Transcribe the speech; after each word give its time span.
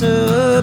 Disappear. 0.00 0.55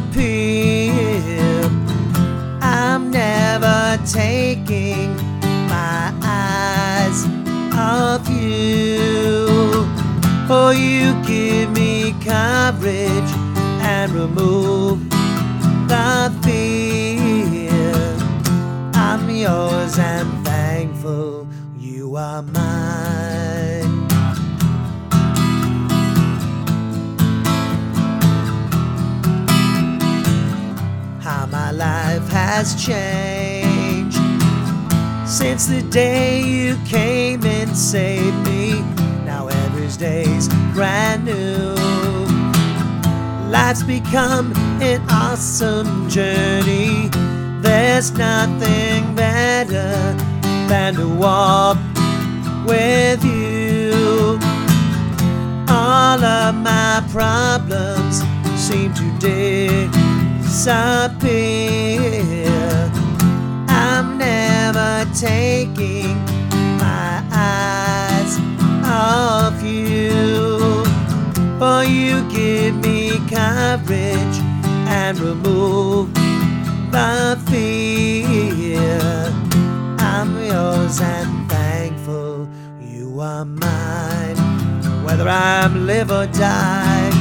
Since 35.26 35.67
the 35.67 35.81
day 35.89 36.42
you 36.42 36.76
came 36.86 37.45
and 37.45 37.78
saved 37.78 38.36
me. 38.45 38.81
Now 39.23 39.48
every 39.48 39.88
day's 39.98 40.50
brand 40.73 41.23
new. 41.23 41.76
Life's 43.50 43.84
become 43.84 44.52
an 44.81 45.02
awesome 45.09 46.09
journey. 46.09 47.09
There's 47.61 48.11
nothing 48.11 49.16
better 49.16 50.14
than 50.67 50.95
to 50.95 51.08
walk 51.08 51.78
with 52.66 53.23
you. 53.23 54.39
All 55.70 56.22
of 56.22 56.56
my 56.56 57.02
problems 57.11 58.23
seem 58.59 58.94
to 58.95 59.11
disappear. 60.42 61.72
Taking 65.14 66.15
my 66.77 67.23
eyes 67.32 68.37
off 68.86 69.61
you. 69.64 70.83
For 71.60 71.83
you 71.83 72.27
give 72.30 72.76
me 72.77 73.20
courage 73.30 74.37
and 74.87 75.20
remove 75.20 76.14
the 76.92 77.39
fear. 77.49 78.99
I'm 79.99 80.32
yours 80.43 80.99
and 81.02 81.49
thankful 81.49 82.48
you 82.80 83.20
are 83.20 83.45
mine. 83.45 84.37
Whether 85.05 85.27
I'm 85.30 85.86
live 85.87 86.11
or 86.11 86.27
die, 86.27 87.11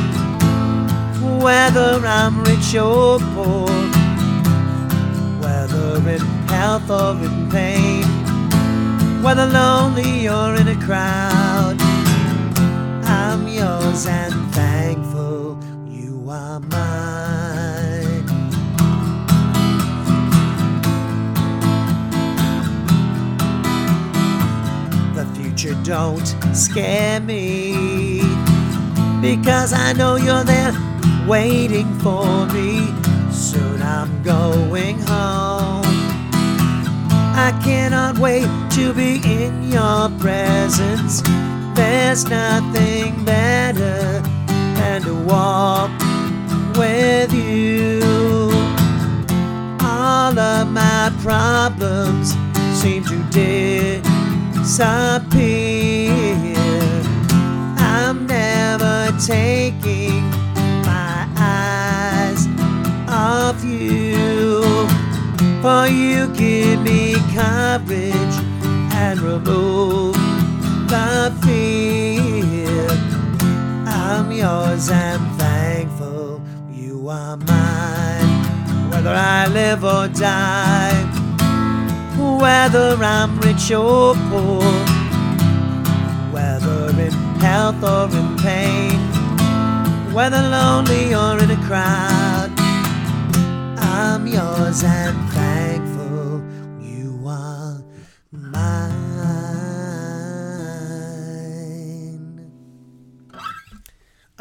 whether 1.40 2.00
I'm 2.04 2.42
rich 2.44 2.74
or 2.74 3.18
poor, 3.34 3.68
whether 5.42 5.96
in 6.08 6.20
health 6.48 6.90
or 6.90 7.12
in 7.26 7.50
pain, 7.50 7.91
whether 9.22 9.46
lonely 9.46 10.28
or 10.28 10.56
in 10.56 10.66
a 10.66 10.74
crowd, 10.84 11.76
I'm 13.04 13.46
yours 13.46 14.06
and 14.06 14.34
thankful 14.52 15.58
you 15.86 16.28
are 16.28 16.58
mine. 16.58 18.26
The 25.14 25.24
future 25.36 25.76
don't 25.84 26.26
scare 26.52 27.20
me 27.20 28.22
because 29.20 29.72
I 29.72 29.92
know 29.92 30.16
you're 30.16 30.42
there 30.42 30.72
waiting 31.28 31.86
for 32.00 32.46
me. 32.46 32.92
Soon 33.30 33.80
I'm 33.82 34.22
going 34.24 34.98
home. 35.02 35.84
I 37.34 37.58
cannot 37.62 38.18
wait 38.18 38.48
to 38.74 38.94
be 38.94 39.20
in 39.24 39.70
your 39.70 40.08
presence. 40.18 41.20
There's 41.74 42.24
nothing 42.26 43.22
better 43.22 44.22
than 44.78 45.02
to 45.02 45.14
walk 45.14 45.90
with 46.78 47.34
you. 47.34 48.00
All 49.82 50.38
of 50.38 50.68
my 50.72 51.12
problems 51.20 52.34
seem 52.80 53.04
to 53.04 53.22
disappear. 54.54 54.94
I'm 57.76 58.26
never 58.26 59.12
taking 59.26 60.22
my 60.82 61.28
eyes 61.36 62.46
off 63.06 63.62
you. 63.62 64.62
For 65.60 65.86
you 65.86 66.26
give 66.34 66.80
me 66.80 67.14
courage 67.34 68.21
remove 69.22 70.14
the 70.88 71.32
fear. 71.42 72.88
I'm 73.86 74.32
yours 74.32 74.90
and 74.90 75.22
thankful 75.38 76.42
you 76.70 77.08
are 77.08 77.36
mine. 77.36 78.90
Whether 78.90 79.14
I 79.14 79.46
live 79.46 79.84
or 79.84 80.08
die, 80.08 81.02
whether 82.18 82.96
I'm 83.02 83.38
rich 83.40 83.70
or 83.70 84.14
poor, 84.30 84.62
whether 86.32 86.90
in 86.90 87.12
health 87.40 87.82
or 87.82 88.04
in 88.16 88.36
pain, 88.38 88.98
whether 90.12 90.42
lonely 90.42 91.14
or 91.14 91.38
in 91.42 91.50
a 91.50 91.60
crowd, 91.68 92.50
I'm 93.78 94.26
yours 94.26 94.82
and 94.82 95.21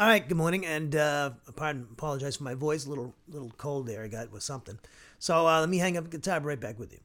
All 0.02 0.08
right, 0.08 0.28
good 0.28 0.36
morning, 0.36 0.66
and 0.66 0.96
uh, 0.96 1.30
pardon, 1.54 1.86
apologize 1.92 2.34
for 2.34 2.42
my 2.42 2.54
voice, 2.54 2.86
a 2.86 2.88
little 2.88 3.14
little 3.28 3.52
cold 3.56 3.86
there 3.86 4.02
I 4.02 4.08
got 4.08 4.32
with 4.32 4.42
something. 4.42 4.80
So 5.20 5.46
uh, 5.46 5.60
let 5.60 5.68
me 5.68 5.78
hang 5.78 5.96
up 5.96 6.02
the 6.02 6.10
guitar, 6.18 6.40
be 6.40 6.46
right 6.46 6.58
back 6.58 6.76
with 6.76 6.92
you. 6.92 6.98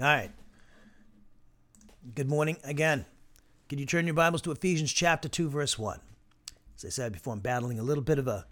All 0.00 0.06
right. 0.06 0.30
Good 2.14 2.26
morning 2.26 2.56
again. 2.64 3.04
Can 3.68 3.78
you 3.78 3.84
turn 3.84 4.06
your 4.06 4.14
Bibles 4.14 4.40
to 4.42 4.50
Ephesians 4.50 4.90
chapter 4.94 5.28
2, 5.28 5.50
verse 5.50 5.78
1? 5.78 6.00
As 6.74 6.86
I 6.86 6.88
said 6.88 7.12
before, 7.12 7.34
I'm 7.34 7.40
battling 7.40 7.78
a 7.78 7.82
little 7.82 8.02
bit 8.02 8.18
of 8.18 8.26
a 8.26 8.46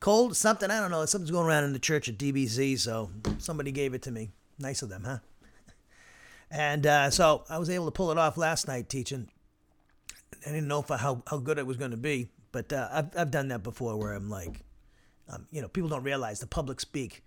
cold, 0.00 0.38
something, 0.38 0.70
I 0.70 0.80
don't 0.80 0.90
know, 0.90 1.04
something's 1.04 1.30
going 1.30 1.46
around 1.46 1.64
in 1.64 1.74
the 1.74 1.78
church 1.78 2.08
at 2.08 2.16
DBC, 2.16 2.78
so 2.78 3.10
somebody 3.36 3.72
gave 3.72 3.92
it 3.92 4.00
to 4.02 4.10
me. 4.10 4.30
Nice 4.58 4.80
of 4.80 4.88
them, 4.88 5.04
huh? 5.04 5.18
And 6.50 6.86
uh, 6.86 7.10
so 7.10 7.44
I 7.50 7.58
was 7.58 7.68
able 7.68 7.84
to 7.84 7.90
pull 7.90 8.10
it 8.10 8.16
off 8.16 8.38
last 8.38 8.66
night 8.66 8.88
teaching. 8.88 9.28
I 10.46 10.50
didn't 10.50 10.68
know 10.68 10.82
I, 10.88 10.96
how, 10.96 11.22
how 11.26 11.36
good 11.36 11.58
it 11.58 11.66
was 11.66 11.76
going 11.76 11.90
to 11.90 11.98
be, 11.98 12.30
but 12.52 12.72
uh, 12.72 12.88
I've, 12.90 13.18
I've 13.18 13.30
done 13.30 13.48
that 13.48 13.62
before 13.62 13.98
where 13.98 14.14
I'm 14.14 14.30
like, 14.30 14.62
um, 15.28 15.46
you 15.50 15.60
know, 15.60 15.68
people 15.68 15.90
don't 15.90 16.04
realize 16.04 16.40
the 16.40 16.46
public 16.46 16.80
speak, 16.80 17.22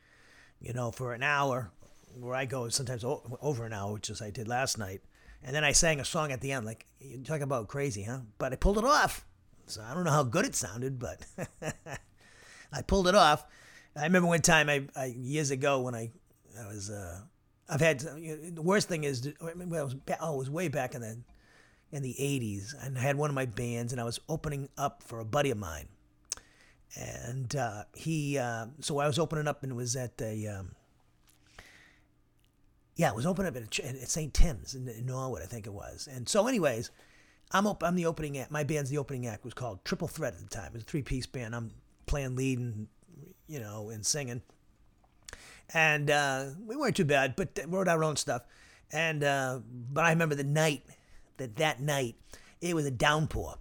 you 0.60 0.74
know, 0.74 0.90
for 0.90 1.14
an 1.14 1.22
hour, 1.22 1.70
where 2.16 2.36
I 2.36 2.46
go 2.46 2.70
sometimes 2.70 3.04
over 3.04 3.66
an 3.66 3.74
hour, 3.74 3.94
which 3.94 4.10
is 4.10 4.22
I 4.22 4.30
did 4.30 4.48
last 4.48 4.78
night. 4.78 5.02
And 5.44 5.56
then 5.56 5.64
I 5.64 5.72
sang 5.72 6.00
a 6.00 6.06
song 6.06 6.32
at 6.32 6.42
the 6.42 6.52
end, 6.52 6.66
like, 6.66 6.86
you 7.00 7.24
talk 7.24 7.42
about 7.42 7.70
crazy, 7.70 8.04
huh? 8.04 8.20
But 8.38 8.52
I 8.52 8.58
pulled 8.58 8.78
it 8.78 8.84
off. 8.84 9.26
So 9.68 9.82
I 9.82 9.94
don't 9.94 10.04
know 10.04 10.12
how 10.12 10.24
good 10.24 10.46
it 10.46 10.56
sounded, 10.56 11.00
but 11.00 11.26
I 12.74 12.82
pulled 12.82 13.08
it 13.08 13.16
off. 13.16 13.46
I 13.96 14.04
remember 14.04 14.28
one 14.28 14.42
time, 14.42 14.70
I, 14.70 14.88
I 14.96 15.06
years 15.06 15.52
ago 15.52 15.82
when 15.82 15.96
I, 15.96 16.12
I 16.60 16.68
was, 16.68 16.90
uh, 16.90 17.22
I've 17.70 17.82
had 17.82 18.02
you 18.18 18.36
know, 18.36 18.50
the 18.50 18.62
worst 18.62 18.90
thing 18.90 19.04
is, 19.04 19.32
well, 19.40 19.52
it 19.52 19.68
was, 19.68 19.96
oh, 20.20 20.36
it 20.36 20.38
was 20.38 20.50
way 20.50 20.68
back 20.68 20.96
in 20.96 21.02
the 21.02 21.18
in 21.92 22.04
the 22.04 22.16
'80s, 22.20 22.74
and 22.84 22.98
I 22.98 23.02
had 23.02 23.16
one 23.16 23.30
of 23.30 23.36
my 23.36 23.46
bands, 23.46 23.92
and 23.92 24.00
I 24.00 24.04
was 24.04 24.20
opening 24.30 24.70
up 24.78 25.02
for 25.04 25.20
a 25.20 25.26
buddy 25.26 25.50
of 25.50 25.58
mine, 25.58 25.88
and 26.96 27.56
uh, 27.56 27.84
he, 27.96 28.38
uh, 28.38 28.68
so 28.80 29.00
I 29.00 29.08
was 29.08 29.18
opening 29.18 29.48
up, 29.48 29.64
and 29.64 29.72
it 29.72 29.76
was 29.76 29.96
at 29.96 30.14
a, 30.22 30.48
um, 30.48 30.72
yeah, 33.00 33.10
it 33.10 33.16
was 33.16 33.26
opening 33.26 33.50
up 33.50 33.56
at, 33.56 33.80
at 33.80 34.10
St. 34.10 34.34
Tim's 34.34 34.76
in, 34.76 34.88
in 34.88 35.06
Norwood, 35.06 35.42
I 35.42 35.46
think 35.46 35.66
it 35.68 35.74
was, 35.74 36.08
and 36.12 36.28
so, 36.28 36.48
anyways. 36.48 36.92
I'm 37.52 37.66
op- 37.66 37.82
I'm 37.82 37.96
the 37.96 38.06
opening 38.06 38.38
act. 38.38 38.52
My 38.52 38.64
band's 38.64 38.92
the 38.92 39.00
opening 39.00 39.26
act 39.26 39.44
was 39.44 39.56
called 39.56 39.84
Triple 39.84 40.08
Threat 40.08 40.36
at 40.36 40.40
the 40.40 40.56
time. 40.56 40.68
It 40.68 40.74
was 40.74 40.82
a 40.84 40.86
three 40.86 41.02
piece 41.02 41.26
band. 41.26 41.56
I'm 41.56 41.72
playing 42.06 42.36
lead 42.36 42.60
and 42.60 42.88
you 43.48 43.60
know 43.60 43.90
and 43.90 44.06
singing 44.06 44.44
and 45.74 46.10
uh, 46.10 46.46
we 46.66 46.76
weren't 46.76 46.96
too 46.96 47.06
bad, 47.06 47.36
but 47.36 47.60
we 47.66 47.78
wrote 47.78 47.88
our 47.88 48.04
own 48.04 48.16
stuff. 48.16 48.44
And 48.92 49.24
uh, 49.24 49.60
but 49.92 50.06
I 50.06 50.10
remember 50.10 50.36
the 50.36 50.44
night 50.44 50.84
that 51.38 51.58
that 51.58 51.80
night 51.80 52.16
it 52.62 52.76
was 52.76 52.86
a 52.86 52.92
downpour, 52.92 53.56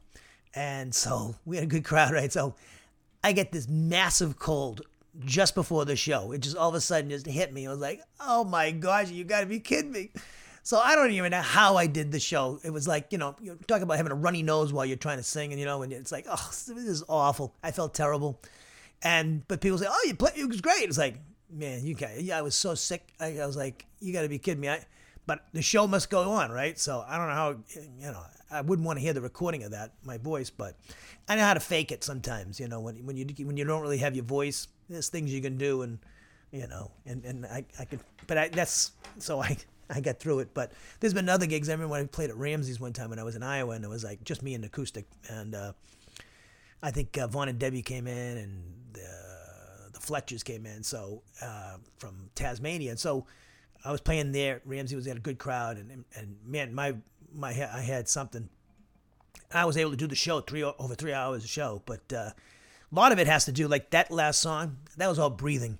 and 0.54 0.94
so 0.94 1.36
we 1.44 1.56
had 1.56 1.64
a 1.64 1.68
good 1.68 1.84
crowd, 1.84 2.12
right? 2.12 2.32
So 2.32 2.54
I 3.22 3.32
get 3.32 3.52
this 3.52 3.68
massive 3.68 4.38
cold 4.38 4.82
just 5.24 5.54
before 5.54 5.84
the 5.84 5.96
show. 5.96 6.32
It 6.32 6.40
just 6.40 6.56
all 6.56 6.68
of 6.68 6.74
a 6.74 6.80
sudden 6.80 7.10
just 7.10 7.26
hit 7.26 7.52
me. 7.52 7.66
I 7.66 7.70
was 7.70 7.80
like, 7.80 8.02
oh 8.20 8.44
my 8.44 8.70
gosh, 8.70 9.10
you 9.10 9.24
got 9.24 9.40
to 9.40 9.46
be 9.46 9.60
kidding 9.60 9.92
me. 9.92 10.10
So 10.62 10.78
I 10.78 10.94
don't 10.94 11.10
even 11.12 11.30
know 11.30 11.40
how 11.40 11.76
I 11.76 11.86
did 11.86 12.12
the 12.12 12.20
show. 12.20 12.60
It 12.62 12.70
was 12.70 12.86
like, 12.86 13.06
you 13.10 13.18
know, 13.18 13.34
you 13.40 13.58
talk 13.66 13.80
about 13.80 13.96
having 13.96 14.12
a 14.12 14.16
runny 14.16 14.42
nose 14.42 14.72
while 14.72 14.84
you're 14.84 14.98
trying 14.98 15.16
to 15.16 15.22
sing, 15.22 15.52
and 15.52 15.58
you 15.58 15.64
know, 15.64 15.82
and 15.82 15.92
it's 15.92 16.12
like, 16.12 16.26
oh, 16.28 16.48
this 16.50 16.68
is 16.68 17.02
awful. 17.08 17.54
I 17.62 17.70
felt 17.70 17.94
terrible. 17.94 18.40
And 19.02 19.46
but 19.48 19.60
people 19.60 19.78
say, 19.78 19.86
oh, 19.88 20.04
you 20.06 20.14
play, 20.14 20.32
it 20.36 20.46
was 20.46 20.60
great. 20.60 20.82
It's 20.82 20.98
like, 20.98 21.16
man, 21.50 21.84
you 21.86 21.94
got 21.94 22.20
yeah, 22.20 22.38
I 22.38 22.42
was 22.42 22.54
so 22.54 22.74
sick. 22.74 23.14
I, 23.18 23.38
I 23.38 23.46
was 23.46 23.56
like, 23.56 23.86
you 24.00 24.12
got 24.12 24.22
to 24.22 24.28
be 24.28 24.38
kidding 24.38 24.60
me. 24.60 24.68
I, 24.68 24.84
but 25.26 25.44
the 25.52 25.62
show 25.62 25.86
must 25.86 26.10
go 26.10 26.32
on, 26.32 26.50
right? 26.50 26.78
So 26.78 27.04
I 27.06 27.18
don't 27.18 27.28
know 27.28 27.34
how, 27.34 27.56
you 28.00 28.12
know, 28.12 28.22
I 28.50 28.62
wouldn't 28.62 28.86
want 28.86 28.98
to 28.98 29.02
hear 29.02 29.12
the 29.12 29.20
recording 29.20 29.62
of 29.62 29.72
that, 29.72 29.92
my 30.02 30.16
voice, 30.16 30.48
but 30.48 30.74
I 31.28 31.36
know 31.36 31.42
how 31.42 31.54
to 31.54 31.60
fake 31.60 31.92
it 31.92 32.02
sometimes. 32.04 32.58
You 32.58 32.68
know, 32.68 32.80
when 32.80 33.04
when 33.04 33.16
you 33.16 33.26
when 33.44 33.56
you 33.56 33.64
don't 33.64 33.82
really 33.82 33.98
have 33.98 34.14
your 34.14 34.24
voice, 34.24 34.68
there's 34.88 35.08
things 35.08 35.32
you 35.32 35.42
can 35.42 35.58
do, 35.58 35.82
and 35.82 35.98
you 36.50 36.66
know, 36.66 36.90
and 37.06 37.24
and 37.24 37.46
I 37.46 37.64
I 37.78 37.84
could, 37.84 38.00
but 38.26 38.38
I 38.38 38.48
that's 38.48 38.92
so 39.18 39.40
I. 39.40 39.56
I 39.90 40.00
got 40.00 40.20
through 40.20 40.40
it, 40.40 40.52
but 40.52 40.72
there's 41.00 41.14
been 41.14 41.30
other 41.30 41.46
gigs. 41.46 41.70
I 41.70 41.72
remember 41.72 41.92
when 41.92 42.02
I 42.02 42.06
played 42.06 42.28
at 42.28 42.36
Ramsey's 42.36 42.78
one 42.78 42.92
time 42.92 43.08
when 43.08 43.18
I 43.18 43.22
was 43.22 43.36
in 43.36 43.42
Iowa, 43.42 43.74
and 43.74 43.82
it 43.82 43.88
was 43.88 44.04
like 44.04 44.22
just 44.22 44.42
me 44.42 44.52
and 44.52 44.62
acoustic, 44.62 45.06
and 45.30 45.54
uh, 45.54 45.72
I 46.82 46.90
think 46.90 47.16
uh, 47.16 47.26
Vaughn 47.26 47.48
and 47.48 47.58
Debbie 47.58 47.80
came 47.80 48.06
in, 48.06 48.36
and 48.36 48.62
uh, 48.96 49.88
the 49.90 49.98
Fletchers 49.98 50.42
came 50.42 50.66
in, 50.66 50.82
so 50.82 51.22
uh, 51.40 51.78
from 51.96 52.28
Tasmania, 52.34 52.90
and 52.90 53.00
so 53.00 53.24
I 53.82 53.90
was 53.90 54.02
playing 54.02 54.32
there. 54.32 54.60
Ramsey 54.66 54.94
was 54.94 55.06
at 55.06 55.16
a 55.16 55.20
good 55.20 55.38
crowd, 55.38 55.78
and 55.78 56.04
and 56.14 56.36
man, 56.44 56.74
my 56.74 56.94
my 57.32 57.48
I 57.48 57.80
had 57.80 58.08
something. 58.10 58.50
I 59.52 59.64
was 59.64 59.76
able 59.76 59.90
to 59.92 59.96
do 59.96 60.06
the 60.06 60.14
show 60.14 60.40
three 60.40 60.62
over 60.62 60.94
three 60.94 61.12
hours 61.12 61.44
a 61.44 61.48
show, 61.48 61.82
but 61.86 62.12
uh, 62.12 62.30
a 62.90 62.94
lot 62.94 63.12
of 63.12 63.18
it 63.18 63.26
has 63.26 63.44
to 63.46 63.52
do 63.52 63.68
like 63.68 63.90
that 63.90 64.10
last 64.10 64.40
song. 64.40 64.76
That 64.96 65.08
was 65.08 65.18
all 65.18 65.30
breathing. 65.30 65.78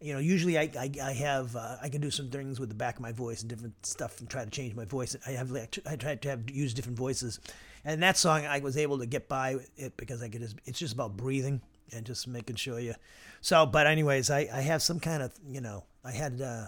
You 0.00 0.14
know, 0.14 0.18
usually 0.18 0.58
I 0.58 0.70
I, 0.78 0.90
I 1.02 1.12
have 1.12 1.56
uh, 1.56 1.76
I 1.82 1.88
can 1.88 2.00
do 2.00 2.10
some 2.10 2.28
things 2.30 2.60
with 2.60 2.68
the 2.68 2.74
back 2.74 2.96
of 2.96 3.00
my 3.02 3.12
voice 3.12 3.40
and 3.40 3.50
different 3.50 3.74
stuff 3.84 4.20
and 4.20 4.28
try 4.28 4.44
to 4.44 4.50
change 4.50 4.74
my 4.74 4.84
voice. 4.84 5.16
I 5.26 5.32
have 5.32 5.52
I 5.86 5.96
try 5.96 6.14
to 6.14 6.28
have 6.28 6.50
use 6.50 6.74
different 6.74 6.98
voices, 6.98 7.40
and 7.84 8.02
that 8.02 8.16
song 8.16 8.46
I 8.46 8.60
was 8.60 8.76
able 8.76 8.98
to 8.98 9.06
get 9.06 9.28
by 9.28 9.56
it 9.76 9.96
because 9.96 10.22
I 10.22 10.28
could 10.28 10.40
just 10.40 10.56
it's 10.64 10.78
just 10.78 10.94
about 10.94 11.16
breathing 11.16 11.60
and 11.92 12.06
just 12.06 12.26
making 12.26 12.56
sure 12.56 12.78
you. 12.78 12.94
So, 13.40 13.66
but 13.66 13.86
anyways, 13.86 14.30
I 14.30 14.48
I 14.52 14.60
have 14.60 14.82
some 14.82 15.00
kind 15.00 15.22
of 15.22 15.32
you 15.48 15.60
know 15.60 15.84
I 16.04 16.12
had 16.12 16.40
uh, 16.40 16.66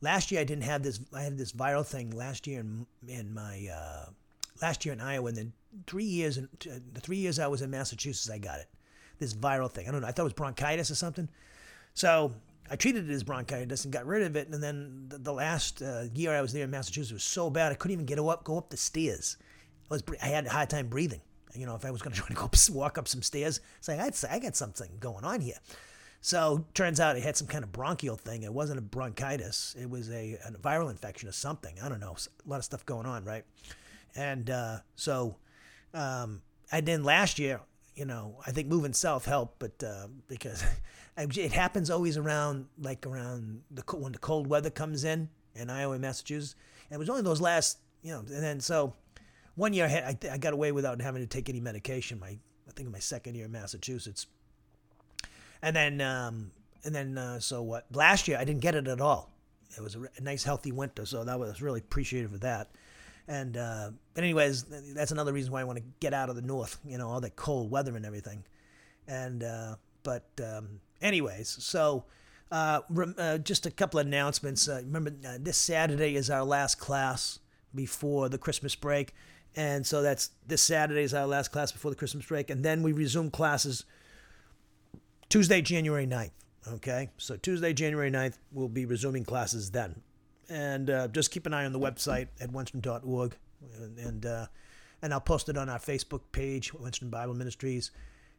last 0.00 0.30
year 0.30 0.40
I 0.40 0.44
didn't 0.44 0.64
have 0.64 0.82
this 0.82 1.00
I 1.14 1.22
had 1.22 1.38
this 1.38 1.52
viral 1.52 1.86
thing 1.86 2.10
last 2.10 2.46
year 2.46 2.60
in 2.60 2.86
in 3.08 3.34
my 3.34 3.68
uh, 3.72 4.06
last 4.62 4.84
year 4.84 4.92
in 4.92 5.00
Iowa 5.00 5.28
and 5.28 5.36
then 5.36 5.52
three 5.86 6.04
years 6.04 6.38
in 6.38 6.48
uh, 6.70 6.78
the 6.92 7.00
three 7.00 7.16
years 7.16 7.38
I 7.38 7.46
was 7.46 7.62
in 7.62 7.70
Massachusetts 7.70 8.30
I 8.30 8.38
got 8.38 8.60
it 8.60 8.68
this 9.18 9.34
viral 9.34 9.70
thing 9.70 9.88
I 9.88 9.92
don't 9.92 10.00
know 10.00 10.08
I 10.08 10.12
thought 10.12 10.22
it 10.22 10.24
was 10.24 10.32
bronchitis 10.34 10.90
or 10.90 10.94
something 10.94 11.28
so 11.94 12.32
I 12.70 12.76
treated 12.76 13.08
it 13.10 13.12
as 13.12 13.24
bronchitis 13.24 13.84
and 13.84 13.92
got 13.92 14.06
rid 14.06 14.22
of 14.22 14.36
it 14.36 14.48
and 14.48 14.62
then 14.62 15.06
the, 15.08 15.18
the 15.18 15.32
last 15.32 15.82
uh, 15.82 16.04
year 16.14 16.34
I 16.34 16.40
was 16.40 16.52
there 16.52 16.64
in 16.64 16.70
Massachusetts 16.70 17.12
was 17.12 17.24
so 17.24 17.50
bad 17.50 17.72
I 17.72 17.74
couldn't 17.74 17.92
even 17.92 18.06
get 18.06 18.18
up 18.18 18.44
go 18.44 18.58
up 18.58 18.70
the 18.70 18.76
stairs 18.76 19.36
I 19.90 19.94
was 19.94 20.02
I 20.22 20.26
had 20.26 20.46
a 20.46 20.50
hard 20.50 20.70
time 20.70 20.88
breathing 20.88 21.20
you 21.54 21.66
know, 21.66 21.74
if 21.74 21.84
I 21.84 21.90
was 21.90 22.02
going 22.02 22.12
to 22.14 22.18
try 22.18 22.28
to 22.28 22.34
go 22.34 22.44
up, 22.44 22.56
walk 22.70 22.98
up 22.98 23.08
some 23.08 23.22
stairs, 23.22 23.60
it's 23.78 23.88
like, 23.88 23.98
I'd 23.98 24.14
say, 24.14 24.28
I 24.30 24.38
got 24.38 24.56
something 24.56 24.90
going 25.00 25.24
on 25.24 25.40
here. 25.40 25.56
So 26.20 26.66
turns 26.74 27.00
out 27.00 27.16
it 27.16 27.22
had 27.22 27.36
some 27.36 27.46
kind 27.46 27.64
of 27.64 27.72
bronchial 27.72 28.16
thing. 28.16 28.42
It 28.42 28.52
wasn't 28.52 28.78
a 28.78 28.82
bronchitis. 28.82 29.74
It 29.80 29.88
was 29.88 30.10
a, 30.10 30.38
a 30.46 30.52
viral 30.52 30.90
infection 30.90 31.28
or 31.28 31.32
something. 31.32 31.76
I 31.82 31.88
don't 31.88 32.00
know. 32.00 32.14
A 32.14 32.48
lot 32.48 32.58
of 32.58 32.64
stuff 32.64 32.84
going 32.84 33.06
on, 33.06 33.24
right? 33.24 33.44
And 34.16 34.50
uh, 34.50 34.78
so 34.96 35.36
um, 35.94 36.42
I 36.72 36.80
did 36.80 37.02
last 37.02 37.38
year. 37.38 37.60
You 37.94 38.04
know, 38.06 38.36
I 38.46 38.52
think 38.52 38.68
moving 38.68 38.92
south 38.92 39.26
helped, 39.26 39.58
but 39.58 39.82
uh, 39.82 40.06
because 40.26 40.64
it 41.16 41.52
happens 41.52 41.90
always 41.90 42.16
around 42.16 42.66
like 42.78 43.06
around 43.06 43.62
the 43.70 43.82
when 43.96 44.12
the 44.12 44.18
cold 44.18 44.46
weather 44.46 44.70
comes 44.70 45.04
in 45.04 45.28
in 45.54 45.68
Iowa 45.68 45.92
and 45.94 46.02
Massachusetts. 46.02 46.54
And 46.88 46.96
it 46.96 46.98
was 46.98 47.10
only 47.10 47.22
those 47.22 47.40
last, 47.40 47.78
you 48.02 48.12
know, 48.12 48.20
and 48.20 48.42
then 48.42 48.60
so 48.60 48.94
one 49.54 49.72
year 49.72 49.84
I, 49.84 49.88
had, 49.88 50.24
I, 50.24 50.34
I 50.34 50.38
got 50.38 50.52
away 50.52 50.72
without 50.72 51.00
having 51.00 51.22
to 51.22 51.26
take 51.26 51.48
any 51.48 51.60
medication. 51.60 52.18
My 52.18 52.28
I 52.28 52.72
think 52.74 52.86
in 52.86 52.92
my 52.92 53.00
second 53.00 53.34
year 53.34 53.46
in 53.46 53.52
Massachusetts, 53.52 54.26
and 55.60 55.74
then 55.74 56.00
um, 56.00 56.52
and 56.84 56.94
then 56.94 57.18
uh, 57.18 57.40
so 57.40 57.62
what? 57.62 57.86
Last 57.92 58.28
year 58.28 58.38
I 58.38 58.44
didn't 58.44 58.62
get 58.62 58.74
it 58.74 58.88
at 58.88 59.00
all. 59.00 59.30
It 59.76 59.82
was 59.82 59.94
a, 59.96 60.02
a 60.16 60.20
nice 60.20 60.42
healthy 60.44 60.72
winter, 60.72 61.04
so 61.04 61.24
that 61.24 61.38
was 61.38 61.60
really 61.60 61.80
appreciative 61.80 62.32
of 62.32 62.40
that. 62.40 62.70
And 63.28 63.56
uh, 63.56 63.90
but 64.14 64.24
anyways, 64.24 64.64
that's 64.94 65.12
another 65.12 65.32
reason 65.32 65.52
why 65.52 65.60
I 65.60 65.64
want 65.64 65.78
to 65.78 65.84
get 66.00 66.12
out 66.12 66.30
of 66.30 66.36
the 66.36 66.42
north. 66.42 66.78
You 66.84 66.98
know, 66.98 67.08
all 67.08 67.20
that 67.20 67.36
cold 67.36 67.70
weather 67.70 67.96
and 67.96 68.04
everything. 68.04 68.44
And 69.06 69.42
uh, 69.42 69.76
but 70.02 70.28
um, 70.42 70.80
anyways, 71.00 71.48
so. 71.48 72.04
Uh, 72.52 72.80
uh, 73.16 73.38
just 73.38 73.64
a 73.64 73.70
couple 73.70 74.00
of 74.00 74.06
announcements. 74.08 74.68
Uh, 74.68 74.82
remember, 74.84 75.10
this 75.38 75.56
Saturday 75.56 76.16
is 76.16 76.30
our 76.30 76.42
last 76.42 76.80
class 76.80 77.38
before 77.72 78.28
the 78.28 78.38
Christmas 78.38 78.74
break. 78.74 79.14
And 79.56 79.86
so 79.86 80.02
that's 80.02 80.30
this 80.46 80.62
Saturday 80.62 81.02
is 81.02 81.14
our 81.14 81.26
last 81.26 81.52
class 81.52 81.72
before 81.72 81.90
the 81.90 81.96
Christmas 81.96 82.26
break. 82.26 82.50
And 82.50 82.64
then 82.64 82.82
we 82.82 82.92
resume 82.92 83.30
classes 83.30 83.84
Tuesday, 85.28 85.62
January 85.62 86.06
9th. 86.06 86.30
Okay. 86.68 87.10
So 87.16 87.36
Tuesday, 87.36 87.72
January 87.72 88.10
9th, 88.10 88.38
we'll 88.52 88.68
be 88.68 88.84
resuming 88.84 89.24
classes 89.24 89.70
then. 89.70 90.02
And 90.50 90.90
uh, 90.90 91.08
just 91.08 91.30
keep 91.30 91.46
an 91.46 91.54
eye 91.54 91.64
on 91.64 91.72
the 91.72 91.78
website 91.78 92.28
at 92.40 92.50
wenstrom.org. 92.50 93.36
And, 93.78 93.98
and, 93.98 94.26
uh, 94.26 94.46
and 95.00 95.14
I'll 95.14 95.20
post 95.20 95.48
it 95.48 95.56
on 95.56 95.68
our 95.68 95.78
Facebook 95.78 96.20
page, 96.32 96.72
Wenstrom 96.72 97.10
Bible 97.10 97.34
Ministries, 97.34 97.90